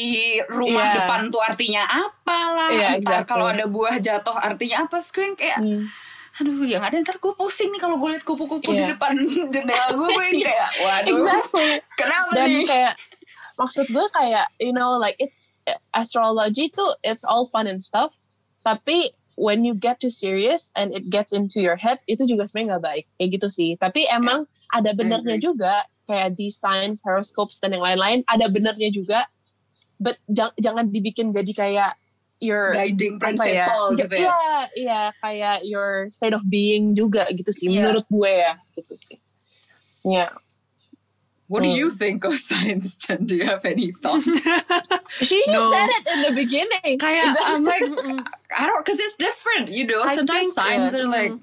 rumah 0.46 0.86
Iya. 0.86 0.94
depan 1.02 1.20
tuh 1.28 1.42
artinya 1.42 1.82
apalah. 1.82 2.70
Iya, 2.70 2.88
ntar 2.96 3.26
exactly. 3.26 3.26
kalau 3.26 3.46
ada 3.50 3.66
buah 3.66 3.98
jatuh 3.98 4.36
artinya 4.38 4.86
apa? 4.86 5.02
Yang 5.02 5.34
kayak 5.34 5.58
Hmm. 5.58 5.84
aduh 6.40 6.62
yang 6.64 6.80
ada 6.80 6.94
ntar 6.96 7.18
gue 7.18 7.34
pusing 7.34 7.68
nih 7.68 7.82
kalau 7.82 7.98
gue 7.98 8.14
liat 8.14 8.22
kupu-kupu 8.22 8.70
di 8.70 8.80
Iya. 8.80 8.94
depan 8.94 9.18
jendela 9.52 9.90
gue. 9.90 10.08
Gue 10.08 10.24
yang 10.30 10.40
kayak 10.40 10.68
waduh 10.78 11.10
exactly. 11.12 11.70
kenapa 11.98 12.30
dan 12.32 12.48
nih? 12.48 12.64
kayak 12.64 12.92
maksud 13.58 13.86
gue 13.90 14.06
kayak 14.08 14.46
you 14.56 14.70
know 14.70 14.94
like 14.94 15.18
it's 15.18 15.50
astrology 15.92 16.70
tuh 16.70 16.94
it's 17.02 17.26
all 17.26 17.42
fun 17.44 17.66
and 17.66 17.82
stuff. 17.82 18.22
Tapi 18.62 19.10
when 19.34 19.64
you 19.64 19.72
get 19.72 19.96
too 19.98 20.12
serious 20.12 20.68
and 20.72 20.92
it 20.92 21.08
gets 21.08 21.32
into 21.32 21.58
your 21.58 21.76
head 21.76 21.96
itu 22.06 22.24
juga 22.24 22.44
sebenarnya 22.44 22.76
nggak 22.76 22.84
baik. 22.86 23.04
Kayak 23.16 23.28
gitu 23.36 23.48
sih. 23.50 23.70
Tapi 23.74 24.06
emang 24.06 24.44
ada 24.70 24.92
benernya 24.92 25.36
juga 25.36 25.82
kayak 26.10 26.34
di 26.34 26.50
signs 26.50 27.06
horoscopes 27.06 27.62
dan 27.62 27.70
yang 27.70 27.86
lain-lain 27.86 28.26
ada 28.26 28.50
benernya 28.50 28.90
juga 28.90 29.30
but 29.96 30.18
jang- 30.26 30.56
jangan 30.58 30.90
dibikin 30.90 31.30
jadi 31.30 31.52
kayak 31.54 31.92
your 32.40 32.72
guiding 32.72 33.14
ya 33.14 33.20
principle 33.20 33.86
gitu 33.94 34.14
ya 34.16 34.26
iya 34.26 34.40
iya 34.74 35.02
kayak 35.20 35.58
your 35.62 36.08
state 36.10 36.32
of 36.32 36.40
being 36.48 36.96
juga 36.96 37.28
gitu 37.30 37.52
sih 37.52 37.68
Iya. 37.68 37.86
menurut 37.86 38.06
gue 38.08 38.32
ya 38.32 38.52
gitu 38.74 38.94
sih 38.96 39.18
ya 40.02 40.32
what 41.52 41.60
do 41.60 41.68
Hmm. 41.68 41.76
you 41.84 41.88
think 41.92 42.24
of 42.24 42.32
science 42.48 42.96
Jen? 42.96 43.28
do 43.28 43.36
you 43.36 43.44
have 43.44 43.60
any 43.68 43.92
thoughts 43.92 44.24
she 45.20 45.36
just 45.46 45.52
No. 45.52 45.68
said 45.68 45.90
it 46.00 46.04
in 46.08 46.18
the 46.26 46.34
beginning 46.34 46.96
Kayak 46.96 47.36
I'm 47.44 47.62
like 47.68 47.84
I 48.58 48.64
don't 48.64 48.80
because 48.80 48.96
it's 48.98 49.20
different 49.20 49.68
you 49.68 49.84
know 49.84 50.00
I 50.00 50.16
sometimes 50.16 50.50
think, 50.50 50.56
signs 50.56 50.90
yeah. 50.96 51.04
are 51.04 51.08
like 51.12 51.36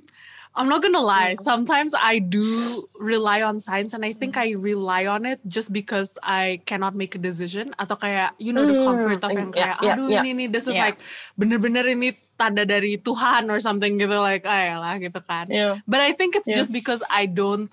I'm 0.57 0.65
not 0.67 0.81
gonna 0.81 0.99
lie. 1.05 1.37
Mm. 1.37 1.45
Sometimes 1.45 1.93
I 1.93 2.17
do 2.17 2.81
rely 2.97 3.45
on 3.45 3.61
signs, 3.61 3.93
and 3.93 4.01
I 4.01 4.11
think 4.11 4.35
I 4.35 4.57
rely 4.57 5.05
on 5.05 5.29
it 5.29 5.39
just 5.45 5.69
because 5.69 6.17
I 6.25 6.65
cannot 6.65 6.97
make 6.97 7.13
a 7.13 7.21
decision. 7.21 7.77
Atau 7.77 8.01
kayak 8.01 8.33
you 8.41 8.51
know 8.51 8.65
the 8.65 8.73
Mm, 8.73 8.81
comfort 8.81 9.21
of 9.21 9.29
yang 9.31 9.53
yeah, 9.53 9.77
kayak, 9.77 9.77
yeah, 9.85 9.93
aduh 9.93 10.09
yeah. 10.09 10.23
ini 10.25 10.29
nih, 10.33 10.47
this 10.49 10.65
is 10.65 10.73
Yeah. 10.73 10.89
like 10.89 10.97
bener-bener 11.37 11.85
ini 11.85 12.17
tanda 12.35 12.65
dari 12.65 12.97
Tuhan 12.97 13.49
or 13.53 13.61
something 13.61 14.01
gitu 14.01 14.17
like, 14.17 14.45
ah 14.49 14.81
lah 14.81 14.97
gitu 14.97 15.21
kan. 15.21 15.45
yeah 15.47 15.77
But 15.85 16.01
I 16.01 16.17
think 16.17 16.33
it's 16.33 16.49
Yeah. 16.49 16.57
just 16.65 16.73
because 16.73 17.05
I 17.05 17.29
don't, 17.29 17.69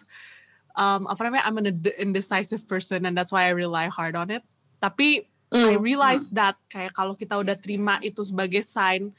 um, 0.76 1.08
apa 1.08 1.24
namanya, 1.24 1.48
I'm 1.48 1.56
an 1.56 1.68
ind- 1.72 1.96
indecisive 1.96 2.68
person, 2.68 3.08
and 3.08 3.16
that's 3.16 3.32
why 3.32 3.48
I 3.48 3.56
rely 3.56 3.88
hard 3.88 4.12
on 4.12 4.28
it. 4.28 4.44
Tapi 4.84 5.24
I 5.54 5.78
Mm. 5.78 5.86
realize 5.86 6.28
that 6.34 6.58
kayak 6.66 6.92
kalau 6.92 7.14
kita 7.14 7.38
udah 7.38 7.54
terima 7.54 7.96
itu 8.02 8.20
sebagai 8.26 8.66
sign, 8.66 9.14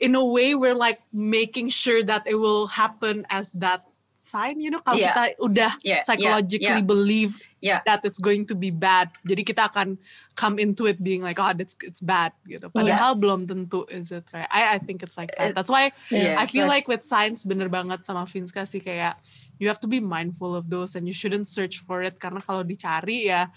in 0.00 0.16
a 0.16 0.24
way 0.24 0.56
we're 0.56 0.74
like 0.74 1.04
making 1.12 1.68
sure 1.68 2.02
that 2.02 2.24
it 2.24 2.34
will 2.34 2.66
happen 2.66 3.22
as 3.28 3.52
that 3.60 3.84
sign, 4.20 4.60
you 4.60 4.68
know, 4.68 4.80
kalau 4.84 5.00
Yeah. 5.00 5.12
kita 5.12 5.24
udah 5.40 5.72
Yeah, 5.80 6.00
psychologically 6.04 6.80
yeah. 6.80 6.84
believe 6.84 7.40
Yeah. 7.60 7.80
that 7.88 8.04
it's 8.04 8.20
going 8.20 8.44
to 8.48 8.56
be 8.56 8.68
bad, 8.68 9.12
jadi 9.24 9.44
kita 9.44 9.68
akan 9.72 9.96
come 10.36 10.56
into 10.60 10.84
it 10.88 11.00
being 11.00 11.20
like, 11.20 11.36
oh, 11.36 11.52
it's 11.56 11.76
it's 11.84 12.00
bad, 12.00 12.32
gitu. 12.44 12.68
Padahal 12.72 13.16
Yes. 13.16 13.20
belum 13.20 13.44
tentu 13.48 13.84
is 13.92 14.12
it 14.12 14.24
right? 14.32 14.48
I 14.48 14.76
I 14.76 14.78
think 14.80 15.00
it's 15.04 15.16
like 15.20 15.32
that. 15.36 15.52
That's 15.56 15.68
why 15.72 15.92
Yeah, 16.08 16.40
I 16.40 16.44
feel 16.48 16.64
like- 16.68 16.88
like, 16.88 17.00
with 17.00 17.04
science 17.04 17.44
bener 17.44 17.68
banget 17.68 18.04
sama 18.04 18.24
Vinska 18.24 18.64
sih 18.64 18.80
kayak 18.80 19.20
you 19.60 19.68
have 19.68 19.80
to 19.84 19.88
be 19.88 20.00
mindful 20.00 20.56
of 20.56 20.72
those 20.72 20.96
and 20.96 21.04
you 21.04 21.12
shouldn't 21.12 21.44
search 21.44 21.84
for 21.84 22.00
it 22.00 22.16
karena 22.16 22.40
kalau 22.40 22.64
dicari 22.64 23.28
ya 23.28 23.48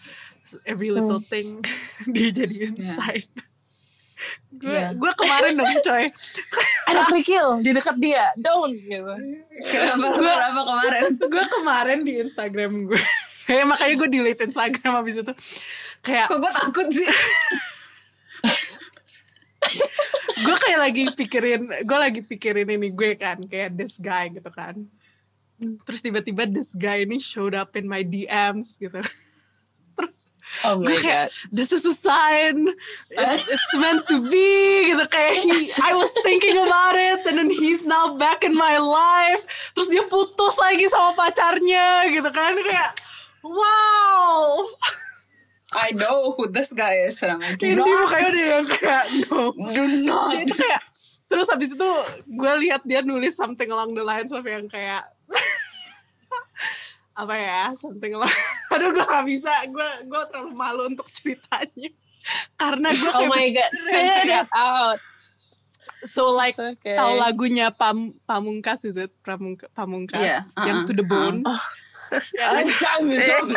every 0.68 0.92
little 0.92 1.24
thing 1.24 1.64
dijadiin 2.08 2.76
Yeah. 2.76 2.98
sign. 3.00 3.24
Gue 4.54 4.70
Yeah. 4.70 4.94
gue 4.94 5.12
kemarin 5.14 5.54
dong 5.56 5.74
coy. 5.82 6.06
Ada 6.90 7.02
kerikil 7.08 7.48
di 7.60 7.72
dekat 7.72 7.98
dia. 7.98 8.30
Don't 8.36 8.74
gitu. 8.74 9.14
Kenapa 9.66 10.08
Gua- 10.14 10.38
kenapa 10.38 10.62
kemarin? 10.64 11.04
gue 11.34 11.46
kemarin 11.52 12.00
di 12.02 12.14
Instagram 12.20 12.72
gue 12.88 13.02
kayak 13.44 13.66
makanya 13.72 13.94
gue 13.98 14.10
delete 14.10 14.42
Instagram 14.44 14.94
habis 14.96 15.16
itu. 15.18 15.34
Kayak 16.00 16.28
kok 16.28 16.38
gue 16.38 16.52
takut 16.54 16.88
sih? 16.90 17.10
Gue 20.44 20.56
kayak 20.60 20.80
lagi 20.82 21.04
pikirin 21.10 21.62
gue 21.82 21.98
lagi 21.98 22.22
pikirin 22.22 22.68
ini 22.68 22.92
gue 22.92 23.16
kan 23.16 23.40
kayak 23.40 23.74
this 23.74 23.96
guy 23.98 24.28
gitu 24.28 24.50
kan. 24.50 24.76
Terus 25.88 26.02
tiba-tiba 26.02 26.44
this 26.44 26.76
guy 26.76 27.08
ini 27.08 27.18
showed 27.18 27.56
up 27.56 27.72
in 27.74 27.88
my 27.88 28.04
DMs 28.04 28.76
gitu. 28.76 29.00
Terus 29.96 30.18
oh 30.66 30.78
my 30.78 30.86
gue 30.86 30.98
kayak 31.02 31.28
god. 31.34 31.50
This 31.50 31.70
is 31.74 31.84
a 31.86 31.96
sign. 31.96 32.70
It's, 33.10 33.46
it's 33.50 33.72
meant 33.78 34.06
to 34.10 34.22
be 34.30 34.92
gitu. 34.94 35.06
Kayak 35.10 35.34
he, 35.42 35.74
I 35.82 35.98
was 35.98 36.14
thinking 36.22 36.58
about 36.62 36.96
it 36.96 37.26
and 37.26 37.42
then 37.42 37.50
he's 37.50 37.84
now 37.84 38.14
back 38.16 38.46
in 38.46 38.54
my 38.54 38.78
life. 38.78 39.46
Terus 39.74 39.90
dia 39.90 40.06
putus 40.06 40.56
lagi 40.62 40.86
sama 40.90 41.18
pacarnya 41.18 42.08
gitu 42.14 42.30
kan. 42.30 42.54
Kayak 42.62 42.98
wow. 43.42 44.66
I 45.74 45.90
know 45.98 46.38
who 46.38 46.46
this 46.50 46.70
guy 46.70 47.10
is 47.10 47.18
and 47.26 47.38
I'm 47.38 47.42
like, 47.42 47.58
do 47.58 47.66
ini 47.66 47.82
not, 47.82 47.90
mukanya 47.90 48.30
udah 48.30 48.46
yang 48.46 48.68
kayak 48.70 49.06
no. 49.26 49.38
Do 49.58 49.84
not. 50.06 50.38
Itu 50.46 50.56
kayak 50.62 50.82
terus 51.34 51.50
habis 51.50 51.74
itu 51.74 51.90
gue 52.30 52.54
lihat 52.70 52.86
dia 52.86 53.02
nulis 53.02 53.34
something 53.34 53.74
along 53.74 53.98
the 53.98 54.06
lines 54.06 54.30
of 54.30 54.46
yang 54.46 54.70
kayak 54.70 55.02
apa 57.14 57.36
ya 57.38 57.62
something 57.78 58.18
along 58.18 58.34
aduh 58.74 58.90
gue 58.90 59.06
gak 59.06 59.26
bisa. 59.30 59.54
Gue 59.70 59.90
gue 60.10 60.22
terlalu 60.34 60.52
malu 60.54 60.82
untuk 60.90 61.08
ceritanya. 61.14 61.90
Karena 62.62 62.90
gue 62.90 63.12
oh 63.14 63.30
my 63.30 63.48
god. 63.54 63.72
spit 63.74 64.30
it 64.30 64.50
out. 64.54 65.00
So 66.04 66.36
like 66.36 66.60
okay 66.60 67.00
tahu 67.00 67.16
lagunya 67.16 67.72
Pam, 67.72 68.18
Pamungkas 68.28 68.84
is 68.84 69.00
it? 69.00 69.14
Pamungka, 69.24 69.72
Pamungkas? 69.72 70.20
Yeah, 70.20 70.44
yang 70.68 70.84
uh-uh, 70.84 70.90
to 70.90 70.94
the 70.96 71.06
bone? 71.06 71.48
Jam, 72.84 73.10
jam. 73.10 73.48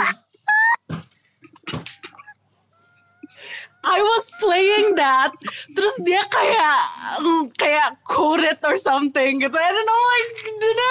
I 3.86 3.98
was 4.02 4.26
playing 4.42 4.98
that, 4.98 5.30
terus 5.74 5.94
dia 6.02 6.22
kayak 6.26 6.78
mm, 7.22 7.54
kayak 7.54 8.02
quote 8.02 8.42
it 8.42 8.58
or 8.66 8.74
something 8.74 9.38
gitu, 9.38 9.54
and 9.54 9.74
then 9.76 9.86
I'm 9.86 10.02
like, 10.10 10.30
da 10.58 10.70
da 10.74 10.88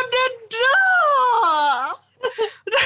da. 0.48 0.76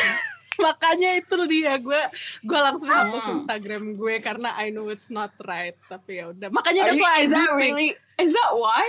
Makanya 0.59 1.15
itu 1.15 1.35
dia 1.47 1.79
gue 1.79 2.01
gue 2.43 2.59
langsung 2.59 2.91
hapus 2.91 3.23
Hmm. 3.23 3.33
Instagram 3.39 3.95
gue 3.95 4.15
karena 4.19 4.51
I 4.53 4.69
know 4.69 4.91
it's 4.91 5.07
not 5.07 5.31
right. 5.41 5.75
Tapi 5.87 6.19
ya 6.19 6.35
udah. 6.35 6.51
Makanya 6.51 6.83
Are 6.83 6.87
that's 6.91 6.99
you- 6.99 7.05
why 7.07 7.13
I 7.15 7.23
is 7.23 7.31
do 7.31 7.35
that 7.35 7.47
think- 7.55 7.61
really? 7.63 7.89
Is 8.19 8.31
that 8.35 8.51
why 8.53 8.83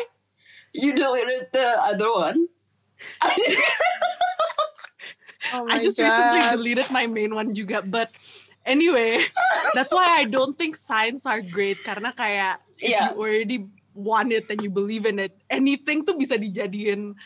you 0.74 0.90
deleted 0.90 1.50
the 1.50 1.66
other 1.78 2.10
one? 2.10 2.50
Oh 5.50 5.66
I 5.66 5.82
just 5.82 5.98
recently 5.98 6.42
God. 6.46 6.52
deleted 6.54 6.88
my 6.92 7.08
main 7.10 7.32
one 7.34 7.50
juga, 7.50 7.82
but 7.82 8.12
anyway, 8.62 9.18
that's 9.74 9.90
why 9.90 10.20
I 10.20 10.28
don't 10.28 10.54
think 10.54 10.76
signs 10.76 11.26
are 11.26 11.40
great 11.42 11.80
karena 11.82 12.14
kayak 12.14 12.60
if 12.78 12.92
Yeah. 12.92 13.10
you 13.10 13.18
already 13.18 13.58
want 13.90 14.30
it 14.30 14.46
and 14.46 14.62
you 14.62 14.70
believe 14.70 15.08
in 15.08 15.18
it, 15.18 15.34
anything 15.50 16.06
tuh 16.06 16.14
bisa 16.14 16.38
dijadiin 16.38 17.18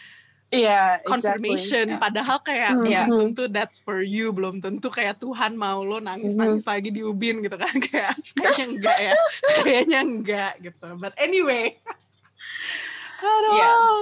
Yeah, 0.54 1.02
confirmation. 1.02 1.96
Yeah. 1.96 2.00
Padahal 2.00 2.38
kayak 2.46 2.70
belum 2.78 2.90
Yeah. 2.90 3.06
tentu 3.10 3.44
that's 3.50 3.82
for 3.82 3.98
you, 3.98 4.30
belum 4.30 4.62
tentu 4.62 4.86
kayak 4.88 5.18
Tuhan 5.18 5.58
mau 5.58 5.82
lo 5.82 5.98
nangis 5.98 6.38
nangis 6.38 6.64
lagi 6.64 6.94
di 6.94 7.02
ubin 7.02 7.42
gitu 7.42 7.58
kan 7.58 7.74
kayak 7.90 8.14
kayaknya 8.38 8.66
enggak 8.70 8.98
ya, 8.98 9.14
kayaknya 9.60 10.00
enggak 10.00 10.52
gitu. 10.62 10.88
But 10.96 11.12
anyway, 11.18 11.74
aduh. 13.20 13.54
Yeah. 13.58 13.98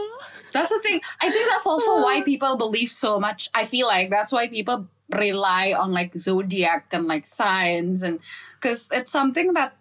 That's 0.52 0.68
the 0.68 0.84
thing. 0.84 1.00
I 1.24 1.32
think 1.32 1.48
that's 1.48 1.64
also 1.64 2.04
why 2.04 2.20
people 2.20 2.60
believe 2.60 2.92
so 2.92 3.16
much. 3.16 3.48
I 3.56 3.64
feel 3.64 3.88
like 3.88 4.12
that's 4.12 4.36
why 4.36 4.52
people 4.52 4.84
rely 5.08 5.72
on 5.72 5.92
like 5.92 6.12
zodiac 6.12 6.92
and 6.92 7.08
like 7.08 7.24
signs 7.24 8.04
and 8.04 8.20
because 8.60 8.88
it's 8.92 9.12
something 9.12 9.56
that 9.56 9.72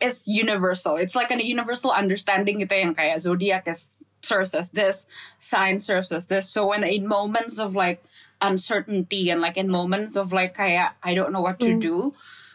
is 0.00 0.24
universal. 0.24 0.96
It's 0.96 1.14
like 1.14 1.28
a 1.30 1.36
universal 1.36 1.92
understanding 1.92 2.64
gitu 2.64 2.72
yang 2.72 2.96
kayak 2.96 3.20
zodiac 3.20 3.68
is 3.68 3.92
serves 4.22 4.54
as 4.54 4.70
this, 4.70 5.06
sign 5.38 5.80
serves 5.80 6.12
as 6.12 6.26
this. 6.26 6.48
So 6.48 6.68
when 6.68 6.84
in 6.84 7.06
moments 7.06 7.58
of 7.58 7.74
like 7.74 8.02
uncertainty 8.40 9.30
and 9.30 9.40
like 9.40 9.56
in 9.56 9.68
moments 9.68 10.16
of 10.16 10.32
like 10.32 10.58
I 10.60 10.90
I 11.02 11.14
don't 11.14 11.32
know 11.32 11.40
what 11.40 11.60
to 11.60 11.74
mm. 11.74 11.80
do, 11.80 12.14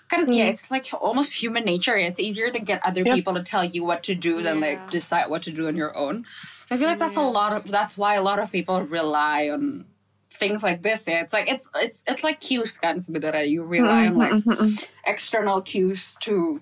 kan 0.09 0.31
yeah, 0.31 0.45
mm. 0.45 0.49
it's 0.49 0.71
like 0.71 0.87
almost 0.93 1.33
human 1.41 1.65
nature. 1.65 1.97
It's 1.97 2.19
easier 2.19 2.51
to 2.51 2.59
get 2.59 2.83
other 2.83 3.03
Yeah. 3.05 3.15
people 3.15 3.33
to 3.35 3.43
tell 3.43 3.63
you 3.63 3.83
what 3.83 4.03
to 4.03 4.15
do 4.15 4.41
than 4.41 4.59
like 4.59 4.89
decide 4.89 5.29
what 5.29 5.43
to 5.43 5.51
do 5.51 5.67
on 5.67 5.75
your 5.75 5.95
own. 5.95 6.25
I 6.71 6.77
feel 6.77 6.87
like 6.87 6.99
that's 6.99 7.17
a 7.17 7.21
lot 7.21 7.53
of 7.53 7.69
that's 7.69 7.97
why 7.97 8.15
a 8.15 8.23
lot 8.23 8.39
of 8.39 8.51
people 8.51 8.81
rely 8.83 9.49
on 9.49 9.85
things 10.31 10.63
like 10.63 10.81
this. 10.81 11.07
Yeah, 11.07 11.21
it's 11.21 11.33
like 11.33 11.49
it's 11.49 11.69
it's 11.75 12.03
it's 12.07 12.23
like 12.23 12.39
cues 12.39 12.77
kan 12.77 12.97
sebenarnya. 12.97 13.47
You 13.47 13.63
rely 13.63 14.07
mm-hmm, 14.07 14.13
on 14.13 14.17
like 14.17 14.33
mm-hmm, 14.33 14.51
mm-hmm. 14.51 14.85
external 15.05 15.61
cues 15.61 16.17
to 16.21 16.61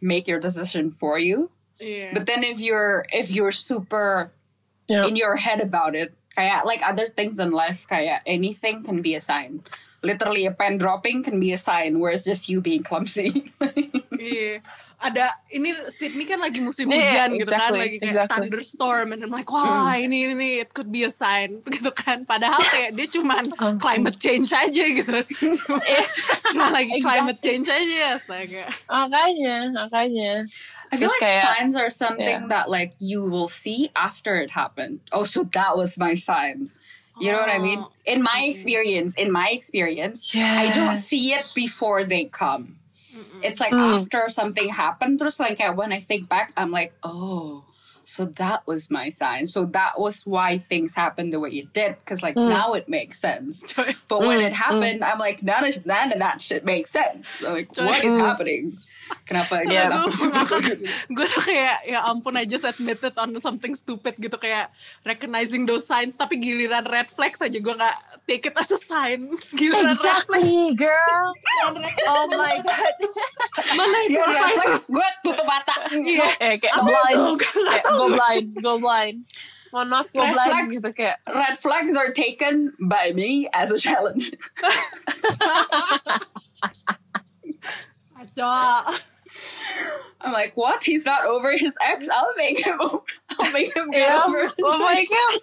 make 0.00 0.26
your 0.28 0.40
decision 0.40 0.90
for 0.90 1.18
you. 1.18 1.50
Iya. 1.78 2.10
But 2.12 2.26
then 2.26 2.42
if 2.42 2.58
you're 2.58 3.06
if 3.08 3.30
you're 3.30 3.54
super 3.54 4.30
Yeah. 4.88 5.04
in 5.04 5.20
your 5.20 5.36
head 5.36 5.60
about 5.60 5.92
it, 5.92 6.16
kayak 6.32 6.64
like 6.64 6.80
other 6.80 7.12
things 7.12 7.36
in 7.36 7.52
life, 7.52 7.84
kayak 7.84 8.24
anything 8.24 8.80
can 8.80 9.04
be 9.04 9.12
a 9.12 9.20
sign. 9.20 9.60
Literally 10.00 10.48
a 10.48 10.54
pen 10.54 10.80
dropping 10.80 11.20
can 11.20 11.36
be 11.36 11.52
a 11.52 11.60
sign 11.60 12.00
where 12.00 12.08
it's 12.08 12.24
just 12.24 12.48
you 12.48 12.64
being 12.64 12.80
clumsy. 12.80 13.52
Iya. 14.18 14.64
Ada 14.98 15.30
ini 15.54 15.70
Sydney 15.94 16.26
kan 16.26 16.42
lagi 16.42 16.58
musim 16.58 16.90
Yeah, 16.90 17.30
hujan 17.30 17.38
gitu 17.38 17.54
kan, 17.54 17.70
exactly, 17.70 17.78
lagi 17.78 17.96
kayak 18.02 18.10
exactly. 18.10 18.34
thunderstorm 18.34 19.06
and 19.14 19.20
I'm 19.22 19.30
like, 19.30 19.46
wah 19.46 19.94
ini 19.94 20.34
ini 20.34 20.58
it 20.58 20.74
could 20.74 20.90
be 20.90 21.06
a 21.06 21.12
sign 21.14 21.62
gitu 21.70 21.94
kan. 21.94 22.26
Padahal 22.26 22.58
kayak 22.66 22.98
dia 22.98 23.06
cuman 23.06 23.46
climate 23.84 24.18
change 24.18 24.50
aja 24.50 24.84
gitu. 24.90 25.18
Cuma 26.50 26.72
lagi 26.74 26.98
climate 26.98 27.38
change 27.38 27.70
aja 27.70 28.18
astaga. 28.18 28.66
Makanya, 28.90 29.56
makanya. 29.86 30.32
I 30.90 30.96
feel 30.96 31.08
Terus 31.08 31.20
like 31.20 31.30
kayak- 31.30 31.44
signs 31.58 31.76
are 31.76 31.90
something 31.90 32.26
yeah. 32.26 32.46
that 32.48 32.70
like 32.70 32.92
you 32.98 33.24
will 33.24 33.48
see 33.48 33.90
after 33.94 34.36
it 34.40 34.50
happened. 34.52 35.00
Oh, 35.12 35.24
so 35.24 35.44
that 35.52 35.76
was 35.76 35.98
my 35.98 36.14
sign. 36.14 36.70
You 37.20 37.32
know 37.32 37.40
what 37.40 37.50
I 37.50 37.58
mean? 37.58 37.80
Oh, 37.80 37.90
In 38.06 38.22
my 38.22 38.46
experience, 38.48 39.16
in 39.16 39.32
my 39.32 39.48
experience, 39.50 40.30
I 40.34 40.70
don't 40.70 40.96
see 40.96 41.32
it 41.32 41.50
before 41.56 42.04
they 42.04 42.26
come. 42.26 42.76
It's 43.42 43.60
like 43.60 43.72
Mm. 43.72 43.98
after 43.98 44.28
something 44.28 44.68
happened, 44.68 45.18
just 45.18 45.40
like 45.40 45.60
uh, 45.60 45.72
when 45.72 45.92
I 45.92 45.98
think 46.00 46.28
back, 46.28 46.52
I'm 46.56 46.70
like, 46.70 46.92
oh, 47.02 47.64
so 48.04 48.24
that 48.38 48.66
was 48.66 48.88
my 48.90 49.08
sign. 49.10 49.46
So 49.46 49.66
that 49.66 49.98
was 49.98 50.22
why 50.24 50.58
things 50.58 50.94
happened 50.94 51.32
the 51.32 51.40
way 51.40 51.50
it 51.50 51.72
did. 51.74 51.96
Because 51.98 52.22
like 52.22 52.36
Mm. 52.36 52.48
now 52.50 52.74
it 52.74 52.88
makes 52.88 53.18
sense. 53.20 53.62
But 54.08 54.20
when 54.22 54.38
it 54.40 54.52
happened, 54.54 55.02
I'm 55.04 55.18
like, 55.18 55.42
none 55.42 55.64
of, 55.66 55.74
none 55.86 56.12
of 56.12 56.18
that 56.20 56.40
shit 56.40 56.64
makes 56.64 56.90
sense. 56.90 57.26
So 57.42 57.52
like, 57.52 57.76
what 57.76 58.04
is 58.04 58.12
Mm. 58.14 58.20
happening? 58.20 58.72
Kenapa 59.24 59.60
Yeah. 59.62 59.92
gue 61.06 61.26
tuh 61.28 61.42
kayak 61.42 61.84
ya 61.84 62.00
ampun 62.02 62.32
I 62.32 62.44
just 62.44 62.62
admitted 62.62 63.12
on 63.14 63.36
something 63.38 63.72
stupid 63.72 64.16
gitu 64.16 64.34
kayak 64.34 64.72
recognizing 65.02 65.64
those 65.64 65.84
signs 65.84 66.12
tapi 66.12 66.36
giliran 66.36 66.84
red 66.84 67.08
flags 67.08 67.38
aja 67.38 67.54
gue 67.54 67.74
nggak 67.74 67.96
take 68.24 68.44
it 68.44 68.54
as 68.54 68.68
a 68.68 68.78
sign 68.78 69.28
giliran 69.52 69.84
red 69.86 69.94
flags 69.94 70.24
Exactly, 70.24 70.72
girl. 70.74 71.26
oh 72.06 72.26
my 72.30 72.56
god. 72.58 72.94
mana 73.70 73.96
itu 74.02 74.14
Ya, 74.14 74.24
apa 74.24 74.32
reflex 74.42 74.72
gue 74.86 75.08
tutup 75.22 75.44
mata. 75.44 75.74
Iya. 75.90 76.28
Eh, 76.38 76.54
kayak 76.56 76.74
blind. 76.78 77.24
Kayak 77.38 77.84
go 77.86 78.06
blind, 78.08 78.46
go 78.58 78.72
blind. 78.76 79.18
Mohon 79.68 79.86
maaf, 79.90 80.08
go 80.08 80.20
Red 80.20 80.32
blind 80.32 80.48
flags. 80.48 80.72
gitu 80.74 80.90
kayak. 80.94 81.16
Red 81.26 81.56
flags 81.56 81.92
are 81.92 82.08
taken 82.10 82.54
by 82.80 83.12
me 83.12 83.44
as 83.52 83.68
a 83.68 83.76
challenge. 83.76 84.32
Kacau. 88.38 89.00
I'm 90.20 90.32
like, 90.32 90.56
what? 90.56 90.82
He's 90.82 91.04
not 91.06 91.24
over 91.26 91.56
his 91.56 91.76
ex? 91.80 92.08
I'll 92.08 92.34
make 92.36 92.64
him. 92.66 92.80
Over. 92.80 93.02
I'll 93.38 93.52
make 93.52 93.74
him 93.76 93.90
get 93.90 94.08
Yeah. 94.10 94.22
over. 94.26 94.42
his 94.44 94.52
Oh 94.62 94.78
my 94.78 94.96
ex. 94.98 95.10
god. 95.10 95.40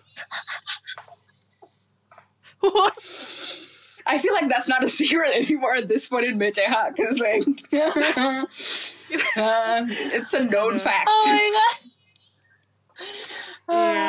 I 4.08 4.20
feel 4.20 4.34
like 4.34 4.50
that's 4.50 4.68
not 4.70 4.84
a 4.84 4.88
secret 4.90 5.34
anymore 5.36 5.76
at 5.76 5.88
this 5.88 6.08
point 6.08 6.26
in 6.26 6.38
BCH 6.38 6.96
because 6.96 7.18
like, 7.20 7.44
um, 9.38 9.88
it's 9.90 10.34
a 10.34 10.44
known 10.46 10.78
fact. 10.88 11.08
Oh 11.10 11.24
my 11.28 11.52
god. 11.54 11.65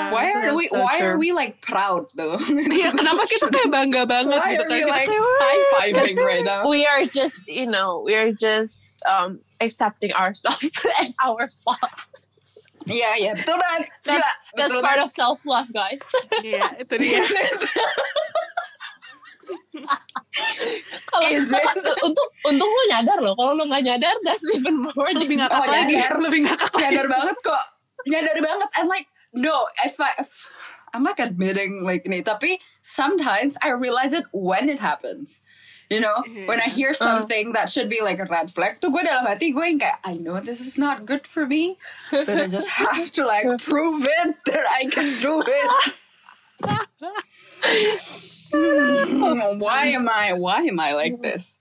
Yeah. 0.07 0.15
why 0.15 0.27
are 0.31 0.55
we? 0.55 0.65
so 0.71 0.79
why 0.79 0.97
are 1.03 1.15
true. 1.15 1.19
we 1.19 1.33
like 1.33 1.59
proud 1.61 2.07
though? 2.15 2.39
Iya, 2.79 2.95
kenapa 2.95 3.27
kita 3.27 3.51
kayak 3.55 3.71
bangga 3.71 4.03
banget 4.07 4.39
Why 4.39 4.55
gitu 4.55 4.63
are 4.63 4.71
kan? 4.71 4.77
we 4.77 4.83
Kita 4.83 4.95
like 4.95 5.09
high 5.11 5.63
fiving 5.73 6.17
right 6.23 6.45
now? 6.47 6.61
We 6.67 6.87
are 6.87 7.05
just, 7.05 7.43
you 7.47 7.67
know, 7.67 8.01
we 8.01 8.15
are 8.15 8.31
just 8.31 8.97
um 9.05 9.43
accepting 9.59 10.15
ourselves 10.15 10.71
and 11.03 11.11
our 11.21 11.47
flaws. 11.49 11.99
Yeah, 12.87 13.19
yeah, 13.19 13.35
betul 13.35 13.59
banget. 13.59 13.91
That, 14.07 14.23
Gila, 14.23 14.31
that's 14.55 14.71
betul 14.71 14.79
part 14.79 15.03
banget. 15.03 15.07
of 15.07 15.11
self 15.11 15.43
love, 15.43 15.67
guys. 15.75 15.99
Iya, 16.39 16.71
itu 16.79 16.95
dia. 17.03 17.19
Kalau 21.07 21.27
Is 21.31 21.51
it? 21.51 21.65
untung 22.03 22.29
untung 22.45 22.71
lu 22.71 22.83
nyadar 22.91 23.19
loh. 23.23 23.35
Kalau 23.35 23.53
lu 23.57 23.65
nggak 23.67 23.83
nyadar, 23.85 24.15
that's 24.23 24.45
even 24.53 24.85
more. 24.85 25.11
Lebih 25.11 25.41
ngakak 25.41 25.59
Oh, 25.59 25.67
lagi, 25.67 25.95
nyadar. 25.97 26.19
lebih 26.21 26.41
ngakak 26.47 26.73
nyadar 26.77 27.07
banget 27.09 27.37
kok 27.43 27.63
nyadar 28.07 28.39
banget 28.39 28.69
and 28.79 28.87
like 28.87 29.07
no 29.37 29.69
if 29.85 30.01
I 30.01 30.13
if, 30.19 30.49
I'm 30.95 31.05
like 31.05 31.21
admitting 31.21 31.85
like 31.85 32.09
ini 32.09 32.25
tapi 32.25 32.59
sometimes 32.81 33.61
I 33.63 33.77
realize 33.77 34.17
it 34.17 34.25
when 34.33 34.69
it 34.69 34.81
happens. 34.81 35.41
You 35.87 36.03
know 36.03 36.19
when 36.51 36.59
I 36.59 36.67
mm-hmm. 36.67 36.75
hear 36.75 36.91
uh. 36.91 36.99
something 36.99 37.53
that 37.53 37.71
should 37.71 37.87
be 37.87 38.03
like 38.03 38.19
a 38.19 38.27
red 38.27 38.51
flag 38.51 38.83
to 38.83 38.91
gue 38.91 39.07
dalam 39.07 39.23
hati 39.23 39.55
gue 39.55 39.63
yang 39.63 39.79
kayak 39.79 40.03
I 40.03 40.19
know 40.19 40.43
this 40.43 40.59
is 40.59 40.75
not 40.75 41.07
good 41.07 41.31
for 41.31 41.47
me 41.47 41.79
but 42.11 42.27
I 42.27 42.51
just 42.51 42.67
have 42.67 43.07
to 43.15 43.23
like 43.23 43.47
prove 43.63 44.03
it 44.03 44.35
that 44.51 44.67
I 44.67 44.91
can 44.91 45.15
do 45.23 45.47
it. 45.47 45.71
Why 49.63 49.95
am 49.95 50.09
I 50.09 50.33
why 50.33 50.63
am 50.63 50.81
I 50.81 50.93
like 50.93 51.15
mm-hmm. 51.15 51.23
this? 51.23 51.59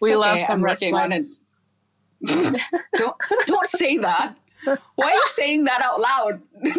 We 0.00 0.10
It's 0.10 0.18
love 0.18 0.40
some 0.42 0.60
I'm 0.60 0.64
red 0.64 0.78
working 0.78 0.94
on 0.94 1.12
it. 1.12 1.24
don't 2.96 3.16
don't 3.46 3.68
say 3.68 3.98
that. 3.98 4.36
Why 4.94 5.10
are 5.10 5.14
you 5.14 5.28
saying 5.28 5.64
that 5.64 5.82
out 5.82 6.00
loud? 6.00 6.42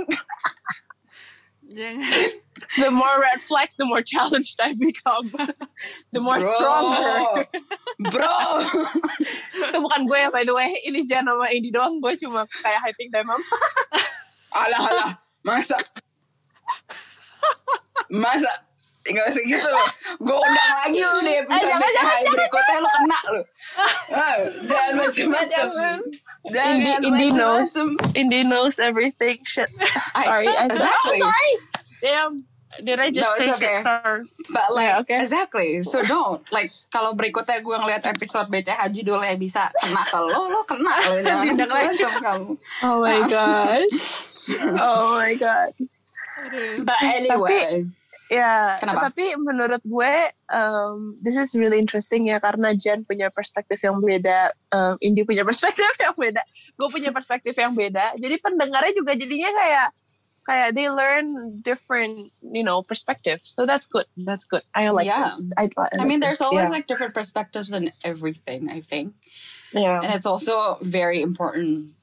The 2.77 2.91
more 2.91 3.21
red 3.21 3.41
flags, 3.43 3.75
the 3.75 3.85
more 3.85 4.01
challenged 4.01 4.59
I 4.59 4.73
become. 4.73 5.31
the 6.11 6.19
more 6.19 6.39
stronger. 6.39 7.47
Bro. 8.11 8.35
Itu 9.71 9.77
bukan 9.83 10.01
gue 10.07 10.19
ya, 10.19 10.29
by 10.31 10.43
the 10.43 10.55
way. 10.55 10.71
Ini 10.83 11.07
Jan 11.07 11.27
sama 11.27 11.51
Indi 11.51 11.71
doang. 11.71 11.99
Gue 11.99 12.15
cuma 12.19 12.47
kayak 12.63 12.79
hyping 12.83 13.11
them 13.11 13.27
up. 13.31 13.39
alah 14.55 14.81
alah. 14.87 15.09
Masa? 15.45 15.77
Masa? 18.23 18.64
Tinggal 19.05 19.29
segitu 19.29 19.67
loh. 19.69 19.89
Gue 20.17 20.33
undang 20.33 20.71
lagi 20.81 20.97
lu 20.97 21.19
di 21.21 21.33
episode 21.37 21.61
jangan, 21.61 21.89
jangan, 21.93 22.17
BCH 22.17 22.33
berikutnya 22.33 22.75
lu 22.81 22.89
kena 22.89 23.19
lu. 23.29 23.41
Ah, 24.15 24.35
Jangan 24.65 24.93
macam-macam. 24.97 25.67
Jangan. 26.49 26.73
Indi, 26.73 26.91
Indi 27.05 27.27
knows. 27.29 27.71
Indi 28.17 28.41
knows 28.41 28.75
everything. 28.81 29.37
Shit. 29.45 29.69
Sorry. 30.17 30.49
I, 30.49 30.65
said, 30.69 30.73
exactly. 30.73 31.17
oh, 31.21 31.29
sorry. 31.29 31.51
Damn. 32.01 32.33
Did 32.81 32.99
I 32.99 33.07
just 33.07 33.23
No, 33.23 33.31
it's 33.39 33.45
say 33.45 33.55
okay. 33.55 33.77
shit? 33.79 34.51
But 34.51 34.67
like 34.73 34.83
Yeah, 34.89 34.99
okay. 35.05 35.17
exactly. 35.21 35.69
So 35.85 36.03
don't 36.03 36.43
like 36.51 36.75
kalau 36.91 37.15
berikutnya 37.15 37.63
gue 37.63 37.75
ngeliat 37.77 38.03
episode 38.03 38.51
BCH 38.51 38.91
judulnya 38.91 39.37
bisa 39.39 39.71
kena 39.79 40.03
ke 40.11 40.19
lo, 40.19 40.51
lo 40.51 40.59
kena 40.67 40.91
lo 41.07 41.13
jangan 41.27 41.55
macam 41.55 42.11
kamu. 42.19 42.51
Oh 42.83 42.97
my 42.99 43.19
gosh. 43.31 43.95
oh 44.75 45.15
my 45.15 45.33
god. 45.39 45.71
But 46.83 46.99
anyway, 46.99 47.87
Ya, 48.25 48.81
Kenapa? 48.81 49.13
tapi 49.13 49.37
menurut 49.37 49.85
gue, 49.85 50.15
um, 50.49 51.13
this 51.21 51.37
is 51.37 51.53
really 51.53 51.77
interesting 51.77 52.25
ya 52.25 52.41
karena 52.41 52.73
Jen 52.73 53.05
punya 53.05 53.29
perspektif 53.29 53.77
yang 53.85 54.01
beda, 54.01 54.49
um, 54.73 54.97
Indi 54.97 55.21
punya 55.21 55.45
perspektif 55.45 55.93
yang 56.01 56.17
beda, 56.17 56.41
gue 56.73 56.87
punya 56.89 57.13
perspektif 57.13 57.53
yang 57.53 57.77
beda. 57.77 58.17
Jadi 58.17 58.41
pendengarnya 58.41 58.93
juga 58.97 59.13
jadinya 59.13 59.53
kayak 59.53 59.87
kayak 60.45 60.73
they 60.73 60.89
learn 60.89 61.61
different, 61.61 62.33
you 62.41 62.65
know, 62.65 62.81
perspectives. 62.81 63.49
So 63.49 63.65
that's 63.65 63.85
good. 63.85 64.05
That's 64.17 64.45
good. 64.45 64.61
I 64.73 64.89
like 64.89 65.05
Yeah. 65.05 65.25
this. 65.25 65.45
I, 65.57 65.69
I, 65.77 66.01
I 66.01 66.05
mean, 66.05 66.17
like 66.17 66.29
there's 66.29 66.41
this. 66.41 66.49
always 66.49 66.69
yeah. 66.69 66.81
like 66.81 66.87
different 66.87 67.13
perspectives 67.13 67.73
in 67.73 67.89
everything. 68.05 68.69
I 68.69 68.81
think, 68.81 69.13
yeah. 69.73 70.01
and 70.01 70.13
it's 70.13 70.25
also 70.25 70.77
very 70.81 71.21
important 71.21 71.93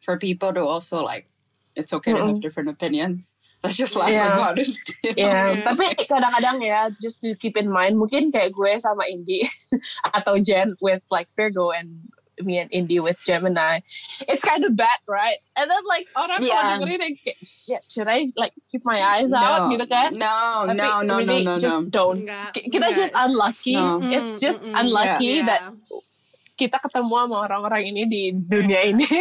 for 0.00 0.16
people 0.16 0.52
to 0.52 0.60
also 0.60 1.00
like. 1.00 1.28
It's 1.76 1.92
okay 1.92 2.12
to 2.12 2.26
have 2.26 2.40
different 2.42 2.68
opinions. 2.68 3.36
Let's 3.60 3.76
just 3.76 3.92
laugh 3.92 4.08
Yeah. 4.08 4.32
about 4.32 4.56
it. 4.56 4.72
you 5.04 5.12
know? 5.20 5.20
Ya, 5.20 5.52
Yeah. 5.52 5.62
tapi 5.62 5.84
kadang-kadang 6.08 6.64
ya, 6.64 6.88
just 6.96 7.20
to 7.20 7.36
keep 7.36 7.60
in 7.60 7.68
mind, 7.68 8.00
mungkin 8.00 8.32
kayak 8.32 8.52
gue 8.52 8.72
sama 8.80 9.04
Indi 9.04 9.44
atau 10.16 10.40
Jen 10.40 10.80
with 10.80 11.04
like 11.12 11.28
Virgo 11.28 11.68
and 11.68 12.08
me 12.40 12.56
and 12.56 12.72
Indy 12.72 12.96
with 13.04 13.20
Gemini, 13.20 13.84
it's 14.24 14.40
kind 14.40 14.64
of 14.64 14.72
bad, 14.72 14.96
right? 15.04 15.36
And 15.60 15.68
then 15.68 15.84
like 15.84 16.08
orang 16.16 16.40
Yeah. 16.40 16.56
kalau 16.56 16.88
dengerin 16.88 17.00
yang 17.04 17.14
kayak 17.20 17.36
shit, 17.44 17.84
should 17.92 18.08
I 18.08 18.24
like 18.40 18.56
keep 18.64 18.80
my 18.88 18.96
eyes 18.96 19.28
out 19.28 19.68
No, 19.68 19.76
gitu 19.76 19.84
kan? 19.84 20.16
no, 20.16 20.64
Tapi 20.64 20.80
no, 20.80 21.04
no, 21.04 21.04
no, 21.04 21.14
really 21.20 21.44
no, 21.44 21.60
just 21.60 21.84
no. 21.84 21.92
don't. 21.92 22.24
Enggak, 22.24 22.56
Kita 22.56 22.88
enggak. 22.88 22.96
just 22.96 23.12
unlucky. 23.12 23.76
No. 23.76 24.00
It's 24.08 24.40
just 24.40 24.64
Mm, 24.64 24.72
unlucky 24.72 25.44
Yeah. 25.44 25.52
that 25.52 25.62
kita 26.56 26.80
ketemu 26.80 27.12
sama 27.12 27.36
orang-orang 27.44 27.92
ini 27.92 28.02
di 28.08 28.22
dunia 28.32 28.88
ini. 28.88 29.04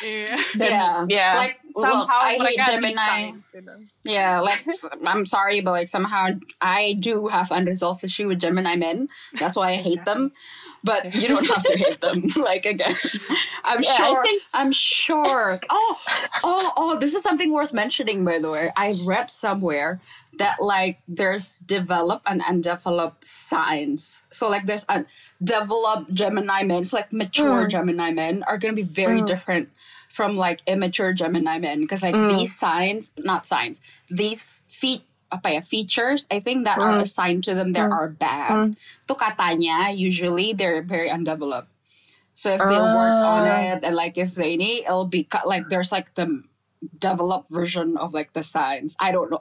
Iya. 0.00 0.32
Dan 0.56 0.70
Yeah. 0.72 0.96
yeah, 1.12 1.32
Like, 1.36 1.60
look, 1.74 1.86
somehow 1.88 2.20
I 2.22 2.34
hate 2.34 2.58
mereka 2.58 2.62
ada 2.62 2.76
di 2.80 2.92
Gemini. 2.94 3.20
you 3.54 3.60
know. 3.62 3.78
Yeah, 4.04 4.40
like 4.40 4.64
I'm 5.04 5.26
sorry, 5.26 5.60
but 5.60 5.72
like 5.72 5.88
somehow 5.88 6.28
I 6.60 6.96
do 6.98 7.28
have 7.28 7.50
unresolved 7.52 8.02
issue 8.04 8.28
with 8.28 8.40
Gemini 8.40 8.76
men. 8.76 9.08
That's 9.38 9.56
why 9.56 9.70
I 9.72 9.76
hate 9.76 10.04
them. 10.04 10.32
But 10.82 11.12
you 11.14 11.28
don't 11.28 11.44
have 11.44 11.62
to 11.64 11.76
hate 11.76 12.00
them. 12.00 12.24
Like 12.40 12.64
again, 12.64 12.96
I'm 13.68 13.84
Yeah, 13.84 13.92
I 13.92 13.96
sure. 14.08 14.22
think- 14.24 14.42
I'm 14.56 14.72
sure. 14.72 15.60
Oh, 15.68 15.92
oh, 16.42 16.72
oh! 16.76 16.92
This 16.96 17.12
is 17.12 17.20
something 17.22 17.52
worth 17.52 17.72
mentioning, 17.76 18.24
by 18.24 18.40
the 18.40 18.48
way. 18.48 18.72
I 18.76 18.96
read 19.04 19.28
somewhere 19.30 20.00
that 20.40 20.56
like 20.64 21.04
there's 21.04 21.60
develop 21.68 22.22
and 22.24 22.40
undeveloped 22.40 23.28
signs. 23.28 24.22
So 24.32 24.48
like 24.48 24.64
there's 24.64 24.86
undeveloped 24.88 26.14
Gemini 26.14 26.62
men, 26.64 26.84
so 26.88 26.96
like 26.96 27.12
mature 27.12 27.68
Mm. 27.68 27.70
Gemini 27.70 28.10
men 28.10 28.42
are 28.48 28.56
gonna 28.56 28.72
be 28.72 28.82
very 28.86 29.20
different 29.20 29.68
from 30.10 30.36
like 30.36 30.60
immature 30.66 31.14
Gemini 31.14 31.58
men 31.62 31.80
because 31.86 32.02
like 32.02 32.14
Mm. 32.18 32.28
these 32.38 32.52
signs, 32.52 33.12
not 33.16 33.46
signs, 33.46 33.80
these 34.10 34.60
feet 34.68 35.06
apa 35.30 35.54
ya 35.54 35.60
features 35.62 36.26
I 36.26 36.42
think 36.42 36.66
that 36.66 36.74
are 36.82 36.98
Mm. 36.98 37.06
assigned 37.06 37.46
to 37.46 37.54
them 37.54 37.70
that 37.78 37.86
are 37.94 38.10
bad. 38.10 38.74
To 39.06 39.14
katanya 39.14 39.94
usually 39.94 40.50
they're 40.52 40.82
very 40.82 41.06
undeveloped. 41.06 41.70
So 42.34 42.58
if 42.58 42.62
they 42.66 42.80
work 42.82 43.14
on 43.22 43.46
Ah. 43.46 43.78
it 43.78 43.86
and 43.86 43.94
like 43.94 44.18
if 44.18 44.34
they 44.34 44.58
need, 44.58 44.90
it'll 44.90 45.06
be 45.06 45.22
cut 45.22 45.46
like 45.46 45.70
there's 45.70 45.92
like 45.94 46.14
the 46.18 46.42
developed 46.98 47.50
version 47.50 47.96
of 47.96 48.14
like 48.14 48.32
the 48.32 48.42
signs. 48.42 48.96
I 49.00 49.12
don't 49.12 49.30
know. 49.30 49.40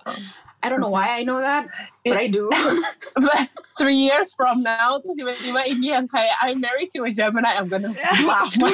I 0.61 0.67
don't 0.67 0.81
know 0.81 0.89
why 0.91 1.15
I 1.15 1.23
know 1.23 1.39
that, 1.39 1.67
but 2.03 2.17
I 2.17 2.27
do. 2.27 2.49
But 3.15 3.47
three 3.79 3.95
years 3.95 4.33
from 4.35 4.59
now, 4.63 4.99
terus 4.99 5.15
tiba-tiba 5.15 5.63
ini 5.71 5.95
yang 5.95 6.07
kayak 6.11 6.35
I'm 6.43 6.59
married 6.59 6.91
to 6.99 7.07
a 7.07 7.11
Gemini, 7.11 7.55
I'm 7.55 7.71
gonna 7.71 7.95
laugh. 8.27 8.51
do 8.59 8.67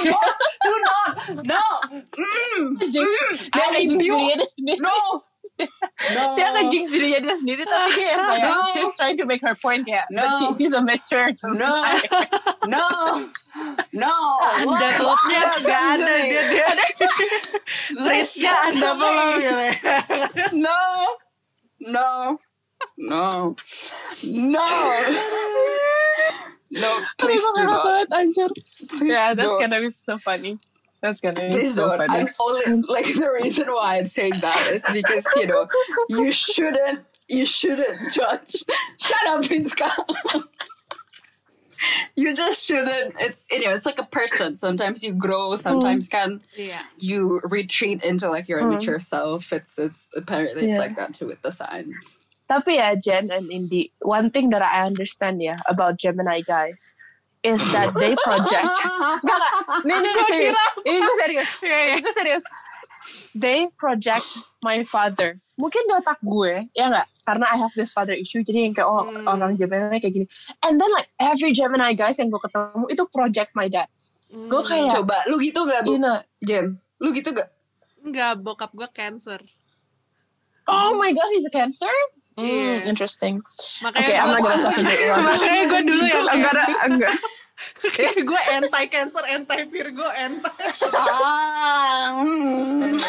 not, 0.81 1.45
no, 1.45 1.61
mm, 1.93 2.81
dia 2.89 3.05
I 3.53 3.85
rebuke. 3.85 4.01
dirinya 4.01 4.35
no, 4.81 5.21
no. 6.15 6.23
Dia 6.37 6.47
ngejinx 6.51 6.91
dirinya 6.91 7.19
dia 7.23 7.35
sendiri, 7.39 7.63
tapi 7.63 7.89
kayak, 7.95 8.17
kayak 8.19 8.43
No. 8.43 8.59
she's 8.75 8.93
trying 8.99 9.15
to 9.15 9.23
make 9.23 9.39
her 9.39 9.55
point 9.55 9.87
kayak, 9.87 10.05
but 10.11 10.27
No. 10.27 10.35
she, 10.35 10.45
he's 10.67 10.73
a 10.75 10.83
mature. 10.83 11.31
No, 11.43 11.71
no, 12.67 12.85
no. 13.95 14.13
Anda 14.59 14.67
What? 14.67 14.93
telapnya 14.99 15.39
Listen 15.47 15.63
gak 15.63 15.81
ada 15.95 16.13
dia 16.19 16.43
dia 16.51 16.67
Listen 16.75 17.09
Trisnya 18.03 18.53
anda 18.67 18.89
belum 18.99 19.29
me. 19.39 19.67
No, 20.59 20.79
no, 21.79 22.09
no, 22.99 23.55
no. 24.27 24.65
No, 26.75 26.89
oh 26.91 26.99
please 27.15 27.39
do 27.55 27.63
not. 27.63 27.85
banget, 27.87 28.07
anjir. 28.11 28.49
Please 28.89 29.07
Yeah, 29.15 29.31
that's 29.31 29.47
don't. 29.47 29.61
gonna 29.63 29.79
be 29.79 29.95
so 30.03 30.17
funny. 30.19 30.59
That's 31.01 31.21
gonna 31.21 31.39
be 31.41 31.49
Please 31.51 31.75
so 31.75 31.89
don't. 31.89 32.07
funny. 32.07 32.19
I'm 32.21 32.29
only 32.39 32.81
like 32.89 33.05
the 33.05 33.31
reason 33.31 33.67
why 33.67 33.97
I'm 33.97 34.05
saying 34.05 34.33
that 34.41 34.67
is 34.71 34.83
because 34.91 35.25
you 35.35 35.47
know 35.47 35.67
you 36.09 36.31
shouldn't 36.31 37.05
you 37.27 37.45
shouldn't 37.45 38.11
judge. 38.13 38.63
Shut 38.99 39.27
up, 39.27 39.43
Vinska. 39.43 39.89
you 42.15 42.35
just 42.35 42.65
shouldn't. 42.65 43.15
It's 43.19 43.47
you 43.51 43.65
know 43.65 43.71
it's 43.71 43.85
like 43.85 43.99
a 43.99 44.05
person. 44.05 44.55
Sometimes 44.55 45.03
you 45.03 45.13
grow. 45.13 45.55
Sometimes 45.55 46.07
can 46.07 46.41
Iya. 46.57 46.81
you 46.97 47.41
retreat 47.43 48.01
into 48.03 48.29
like 48.29 48.47
your 48.47 48.61
mm-hmm. 48.61 48.73
immature 48.73 48.99
self. 48.99 49.51
It's 49.53 49.77
it's 49.77 50.07
apparently 50.15 50.65
it's 50.65 50.75
Yeah. 50.75 50.79
like 50.79 50.95
that 50.95 51.13
too 51.13 51.27
with 51.27 51.41
the 51.41 51.51
signs. 51.51 52.19
Tapi 52.49 52.77
ya 52.77 52.93
Jen 52.93 53.33
and 53.33 53.49
Indy, 53.49 53.89
one 54.05 54.29
thing 54.29 54.49
that 54.53 54.61
I 54.61 54.85
understand 54.85 55.41
yeah 55.41 55.57
about 55.67 55.97
Gemini 55.97 56.41
guys 56.41 56.93
is 57.45 57.61
that 57.69 57.93
they 57.93 58.17
project. 58.25 58.65
Enggak, 58.65 59.21
enggak. 59.21 59.51
Nih, 59.85 59.97
nih, 60.01 60.13
serius. 60.25 60.57
Ini 60.81 60.97
gue 60.97 61.15
serius. 61.21 61.49
Iya, 61.61 61.77
iya. 61.77 61.93
Ini 61.93 62.01
gue 62.01 62.15
serius. 62.17 62.43
They 63.37 63.69
project 63.77 64.25
my 64.65 64.81
father. 64.81 65.37
Mungkin 65.55 65.85
di 65.85 65.93
otak 65.93 66.17
gue, 66.19 66.65
ya 66.73 66.89
nggak? 66.89 67.05
Karena 67.21 67.45
I 67.53 67.57
have 67.61 67.69
this 67.77 67.93
father 67.93 68.17
issue, 68.17 68.41
jadi 68.41 68.65
yang 68.65 68.73
kayak, 68.73 68.89
oh 68.89 69.05
Hmm. 69.05 69.29
orang 69.29 69.53
Gemini 69.55 70.01
kayak 70.01 70.13
gini. 70.13 70.27
And 70.65 70.81
then 70.81 70.89
like 70.89 71.13
every 71.21 71.53
Gemini 71.53 71.93
guys 71.93 72.17
yang 72.17 72.33
gue 72.33 72.41
ketemu, 72.41 72.89
itu 72.89 73.03
projects 73.13 73.53
my 73.53 73.69
dad. 73.69 73.85
Gue 74.27 74.61
kayak, 74.65 74.89
Coba 74.91 75.21
lu 75.29 75.37
gitu 75.37 75.63
gak 75.63 75.85
bu? 75.85 75.95
you 75.95 76.01
know, 76.01 76.17
Jem, 76.41 76.81
lu 76.97 77.13
gitu 77.13 77.29
gak? 77.31 77.53
Enggak, 78.01 78.41
bokap 78.41 78.73
gue 78.73 78.89
cancer. 78.89 79.39
oh 80.65 80.97
my 80.97 81.13
god, 81.13 81.29
he's 81.31 81.45
a 81.45 81.53
cancer? 81.53 81.93
Hmm, 82.35 82.43
Iya. 82.43 82.83
interesting. 82.85 83.39
Makanya 83.79 84.03
Okay, 84.03 84.15
I'm 84.19 84.27
gue, 84.29 84.39
gonna 84.43 84.59
talk 84.59 84.75
about 84.75 84.91
it. 84.99 85.23
makanya 85.23 85.63
gue 85.65 85.81
dulu 85.87 86.03
yang 86.03 86.25
Enggak, 86.27 86.53
kayak, 86.53 86.79
enggak. 86.91 87.13
gue 88.27 88.41
anti 88.51 88.83
cancer, 88.91 89.23
anti 89.25 89.59
Virgo, 89.71 90.03
anti. 90.11 90.51
Ah, 90.91 92.19
mm. 92.19 92.99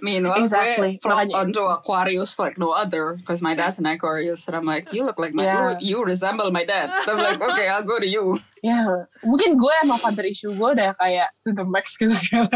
Meanwhile, 0.00 0.40
Exactly. 0.40 0.96
gue 0.96 1.04
flop 1.04 1.28
Makanya- 1.28 1.36
onto 1.44 1.60
Aquarius 1.68 2.40
like 2.40 2.56
no 2.56 2.72
other 2.72 3.20
because 3.20 3.44
my 3.44 3.52
dad's 3.52 3.76
an 3.76 3.84
Aquarius, 3.84 4.48
and 4.48 4.56
I'm 4.56 4.64
like, 4.64 4.88
you 4.96 5.04
look 5.04 5.20
like 5.20 5.36
my, 5.36 5.44
Yeah. 5.44 5.76
you, 5.76 6.00
you 6.00 6.08
resemble 6.08 6.48
my 6.48 6.64
dad. 6.64 6.88
So 7.04 7.12
I'm 7.12 7.20
like, 7.20 7.36
okay, 7.52 7.68
I'll 7.68 7.84
go 7.84 8.00
to 8.00 8.08
you. 8.08 8.40
Ya, 8.64 8.80
mungkin 9.20 9.60
gue 9.60 9.74
emang 9.84 10.00
father 10.00 10.24
issue 10.24 10.56
gue 10.56 10.70
udah 10.72 10.96
kayak 10.96 11.28
to 11.44 11.52
the 11.52 11.68
max 11.68 12.00
gitu. 12.00 12.16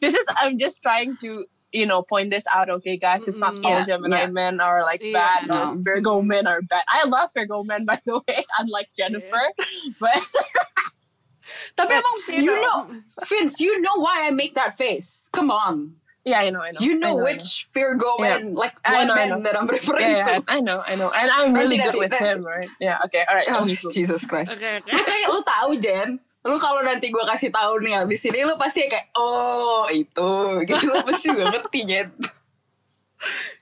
this 0.00 0.14
is, 0.14 0.26
I'm 0.40 0.58
just 0.58 0.82
trying 0.82 1.16
to, 1.20 1.44
you 1.72 1.84
know, 1.86 2.02
point 2.02 2.30
this 2.30 2.46
out, 2.52 2.70
okay, 2.80 2.96
guys? 2.96 3.28
It's 3.28 3.38
not 3.38 3.54
Mm, 3.60 3.64
all 3.64 3.78
yeah, 3.80 3.84
Gemini 3.84 4.20
yeah. 4.24 4.32
men 4.32 4.60
are 4.60 4.82
like 4.82 5.00
Yeah. 5.04 5.18
bad 5.20 5.50
or 5.52 5.76
No. 5.76 5.80
Virgo 5.84 6.22
men 6.22 6.46
are 6.46 6.62
bad. 6.62 6.84
I 6.88 7.04
love 7.04 7.30
Virgo 7.36 7.62
men, 7.64 7.84
by 7.90 8.00
the 8.04 8.20
way, 8.26 8.44
unlike 8.58 8.88
Jennifer. 8.96 9.52
But 10.00 10.16
Tapi 11.76 11.92
emang 11.96 12.16
You 12.44 12.60
know, 12.60 12.92
Vince, 13.24 13.60
you 13.60 13.80
know 13.80 13.96
why 13.96 14.26
I 14.28 14.30
make 14.30 14.52
that 14.54 14.76
face. 14.76 15.28
Come 15.32 15.48
on, 15.50 15.96
yeah, 16.24 16.44
I 16.44 16.50
know, 16.52 16.60
I 16.60 16.72
know. 16.76 16.80
you 16.84 16.92
I 16.92 17.00
know 17.00 17.16
which 17.24 17.68
Virgo 17.72 18.20
Yeah. 18.20 18.36
man, 18.36 18.52
like 18.52 18.76
I 18.84 19.00
one 19.00 19.06
know, 19.08 19.14
I 19.14 19.16
man 19.16 19.28
know. 19.32 19.40
that 19.48 19.54
I'm 19.56 19.64
referring 19.66 20.04
Yeah, 20.04 20.16
yeah, 20.18 20.38
to. 20.40 20.44
I 20.48 20.60
know, 20.60 20.82
I 20.84 20.94
know. 20.96 21.08
And 21.08 21.30
I'm 21.32 21.54
really 21.56 21.78
good 21.80 21.96
with 21.96 22.12
him, 22.12 22.44
right? 22.44 22.68
Yeah, 22.80 22.98
okay, 23.08 23.24
all 23.24 23.32
right. 23.36 23.48
Oh, 23.48 23.64
tell 23.64 23.64
me 23.64 23.78
who. 23.80 23.88
Jesus 23.92 24.26
Christ. 24.28 24.52
Oke, 24.52 24.84
oke. 24.84 24.92
Lu 24.92 25.00
kayak 25.00 25.28
lu 25.32 25.40
tahu 25.40 25.70
Jen 25.80 26.20
lu 26.48 26.56
kalau 26.56 26.80
nanti 26.80 27.12
gue 27.12 27.20
kasih 27.22 27.52
tahu 27.52 27.84
nih 27.84 28.00
abis 28.00 28.24
ini 28.24 28.42
lu 28.42 28.56
pasti 28.56 28.88
kayak 28.88 29.12
oh 29.14 29.84
itu. 29.92 30.32
Gitu 30.68 30.84
lu 30.88 31.04
pasti 31.04 31.28
gak 31.28 31.52
ngerti 31.52 31.80
Jen. 31.84 32.08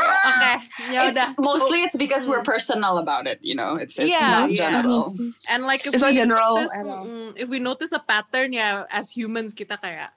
Oke, 0.00 0.52
ya 0.90 1.00
It's- 1.06 1.12
udah. 1.12 1.28
mostly 1.38 1.82
it's 1.84 1.96
because 1.96 2.24
we're 2.26 2.42
personal 2.42 2.98
about 2.98 3.26
it 3.26 3.38
you 3.42 3.54
know? 3.54 3.76
It's 3.76 3.98
it's 3.98 4.08
Yeah, 4.10 4.46
not 4.46 4.50
yeah. 4.50 4.56
general. 4.56 5.14
And 5.48 5.64
like 5.64 5.84
if 5.84 5.92
It's 5.94 6.02
we 6.02 6.10
not 6.12 6.16
general 6.16 6.54
notice, 6.56 6.74
mm, 6.80 7.28
if 7.36 7.48
we 7.48 7.58
notice 7.60 7.92
a 7.92 8.00
pattern 8.00 8.52
ya 8.52 8.84
as 8.88 9.12
humans 9.12 9.52
kita 9.52 9.76
kayak 9.76 10.10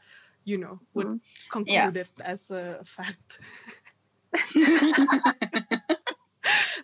you 0.44 0.56
know 0.58 0.80
would 0.94 1.20
conclude 1.52 1.98
it 2.00 2.12
as 2.24 2.48
a 2.52 2.80
fact. 2.84 3.40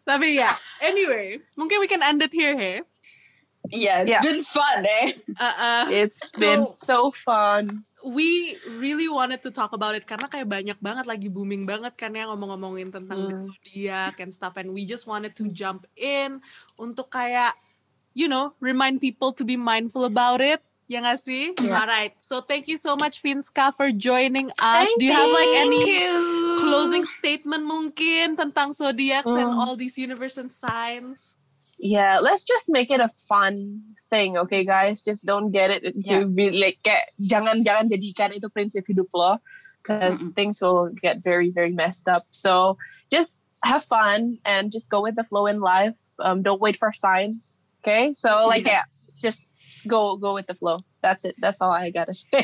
Tapi 0.08 0.39
ya, 0.39 0.50
anyway, 0.82 1.38
mungkin 1.54 1.78
we 1.78 1.86
can 1.86 2.02
end 2.02 2.24
it 2.24 2.34
here, 2.34 2.56
hey. 2.58 2.82
Yeah 3.68 4.01
it's 4.01 4.12
Yeah. 4.16 4.24
been 4.24 4.41
fun 4.41 4.80
eh 4.82 5.12
Uh, 5.36 5.55
uh, 5.57 5.86
It's 5.91 6.32
So- 6.32 6.39
been 6.39 6.64
so 6.64 6.97
fun. 7.12 7.84
we 7.99 8.55
really 8.80 9.12
wanted 9.12 9.43
to 9.43 9.51
talk 9.51 9.76
about 9.76 9.91
it 9.91 10.07
karena 10.07 10.24
kayak 10.26 10.47
banyak 10.47 10.80
banget 10.80 11.03
lagi 11.03 11.28
booming 11.28 11.68
banget 11.68 11.99
kan 11.99 12.16
ya 12.16 12.32
ngomong-ngomongin 12.32 12.95
tentang 12.95 13.28
the 13.28 13.36
Hmm. 13.36 13.43
zodiac 13.51 14.16
and 14.24 14.32
stuff 14.32 14.55
and 14.55 14.72
we 14.72 14.88
just 14.88 15.03
wanted 15.03 15.36
to 15.36 15.51
jump 15.51 15.84
in 15.99 16.39
untuk 16.80 17.12
kayak 17.12 17.51
you 18.16 18.32
know 18.32 18.55
remind 18.64 19.03
people 19.03 19.36
to 19.36 19.43
be 19.43 19.60
mindful 19.60 20.07
about 20.07 20.39
it 20.39 20.64
ya 20.89 21.05
nggak 21.05 21.22
sih? 21.22 21.53
Yeah. 21.62 21.86
Alright, 21.86 22.18
so 22.18 22.41
thank 22.41 22.66
you 22.66 22.74
so 22.74 22.97
much 22.97 23.22
Finska 23.22 23.70
for 23.70 23.93
joining 23.93 24.49
us. 24.57 24.89
Thank 24.89 24.97
Do 24.97 25.05
you 25.05 25.14
have 25.14 25.30
like 25.30 25.53
any 25.62 25.78
you. 25.86 26.18
closing 26.66 27.05
statement 27.05 27.62
mungkin 27.62 28.34
tentang 28.34 28.74
zodiacs 28.74 29.30
and 29.30 29.53
Mm. 29.53 29.62
all 29.62 29.78
these 29.78 30.01
universe 30.01 30.41
and 30.41 30.49
signs? 30.49 31.38
Yeah, 31.80 32.19
let's 32.19 32.43
just 32.43 32.67
make 32.69 32.91
it 32.91 32.99
a 32.99 33.07
fun 33.07 33.95
thing, 34.11 34.36
okay, 34.38 34.65
guys? 34.67 35.01
Just 35.01 35.25
don't 35.25 35.51
get 35.51 35.71
it 35.71 35.95
Yeah. 35.95 36.19
to 36.19 36.27
be 36.27 36.51
like 36.51 36.84
kayak 36.84 37.15
jangan 37.17 37.63
jangan 37.63 37.88
jadikan 37.88 38.36
itu 38.36 38.51
prinsip 38.51 38.84
hidup 38.84 39.07
lo, 39.15 39.39
because 39.80 40.27
things 40.36 40.59
will 40.59 40.91
get 40.91 41.23
very 41.23 41.49
very 41.49 41.71
messed 41.71 42.11
up. 42.11 42.27
So 42.36 42.75
just 43.07 43.47
have 43.63 43.84
fun 43.84 44.43
and 44.43 44.71
just 44.75 44.91
go 44.91 44.99
with 44.99 45.15
the 45.15 45.23
flow 45.23 45.47
in 45.47 45.63
life. 45.63 45.99
Um, 46.19 46.43
don't 46.43 46.59
wait 46.59 46.75
for 46.75 46.91
signs, 46.91 47.63
okay? 47.80 48.11
So 48.11 48.43
like 48.47 48.67
Yeah. 48.67 48.84
yeah, 48.84 48.86
just 49.15 49.47
go 49.88 50.17
go 50.17 50.34
with 50.34 50.47
the 50.47 50.55
flow. 50.55 50.80
That's 51.01 51.23
it. 51.23 51.36
That's 51.39 51.61
all 51.61 51.71
I 51.71 51.91
gotta 51.91 52.11
say. 52.13 52.43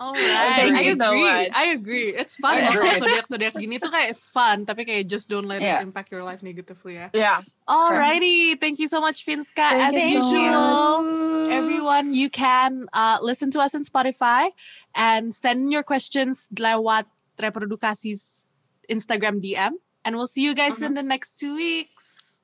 Alright, 0.00 0.16
Thank 0.72 0.76
I 0.76 0.80
you 0.88 0.96
so 0.96 1.12
agree. 1.12 1.22
much. 1.22 1.48
I 1.52 1.64
agree. 1.76 2.08
It's 2.16 2.36
fun 2.40 2.56
I 2.56 2.64
loh 2.64 2.72
agree. 2.72 2.88
kalau 2.96 3.00
zodiak-zodiak 3.04 3.54
gini 3.60 3.76
tuh 3.76 3.92
kayak 3.92 4.08
it's 4.16 4.24
fun, 4.24 4.64
tapi 4.64 4.88
kayak 4.88 5.04
just 5.04 5.28
don't 5.28 5.44
let 5.44 5.60
Yeah. 5.60 5.80
it 5.80 5.88
impact 5.88 6.08
your 6.08 6.24
life 6.24 6.40
negatively 6.40 6.96
ya. 6.96 7.12
yeah. 7.12 7.44
Alrighty, 7.68 8.56
thank 8.56 8.80
you 8.80 8.88
so 8.88 9.00
much 9.04 9.28
Finska. 9.28 9.60
As 9.60 9.92
Thank 9.92 10.16
you 10.16 10.24
so 10.24 10.32
usual, 10.32 11.52
everyone 11.52 12.16
you 12.16 12.32
can 12.32 12.88
uh, 12.96 13.20
listen 13.20 13.52
to 13.52 13.60
us 13.60 13.74
on 13.76 13.84
Spotify 13.84 14.48
and 14.96 15.34
send 15.34 15.68
your 15.68 15.84
questions 15.84 16.48
lewat 16.56 17.04
reprodukasi's 17.36 18.48
Instagram 18.88 19.44
DM. 19.44 19.76
And 20.04 20.16
we'll 20.16 20.28
see 20.28 20.44
you 20.44 20.52
guys 20.56 20.80
in 20.84 20.92
the 20.96 21.02
next 21.04 21.36
two 21.40 21.56
weeks. 21.56 22.40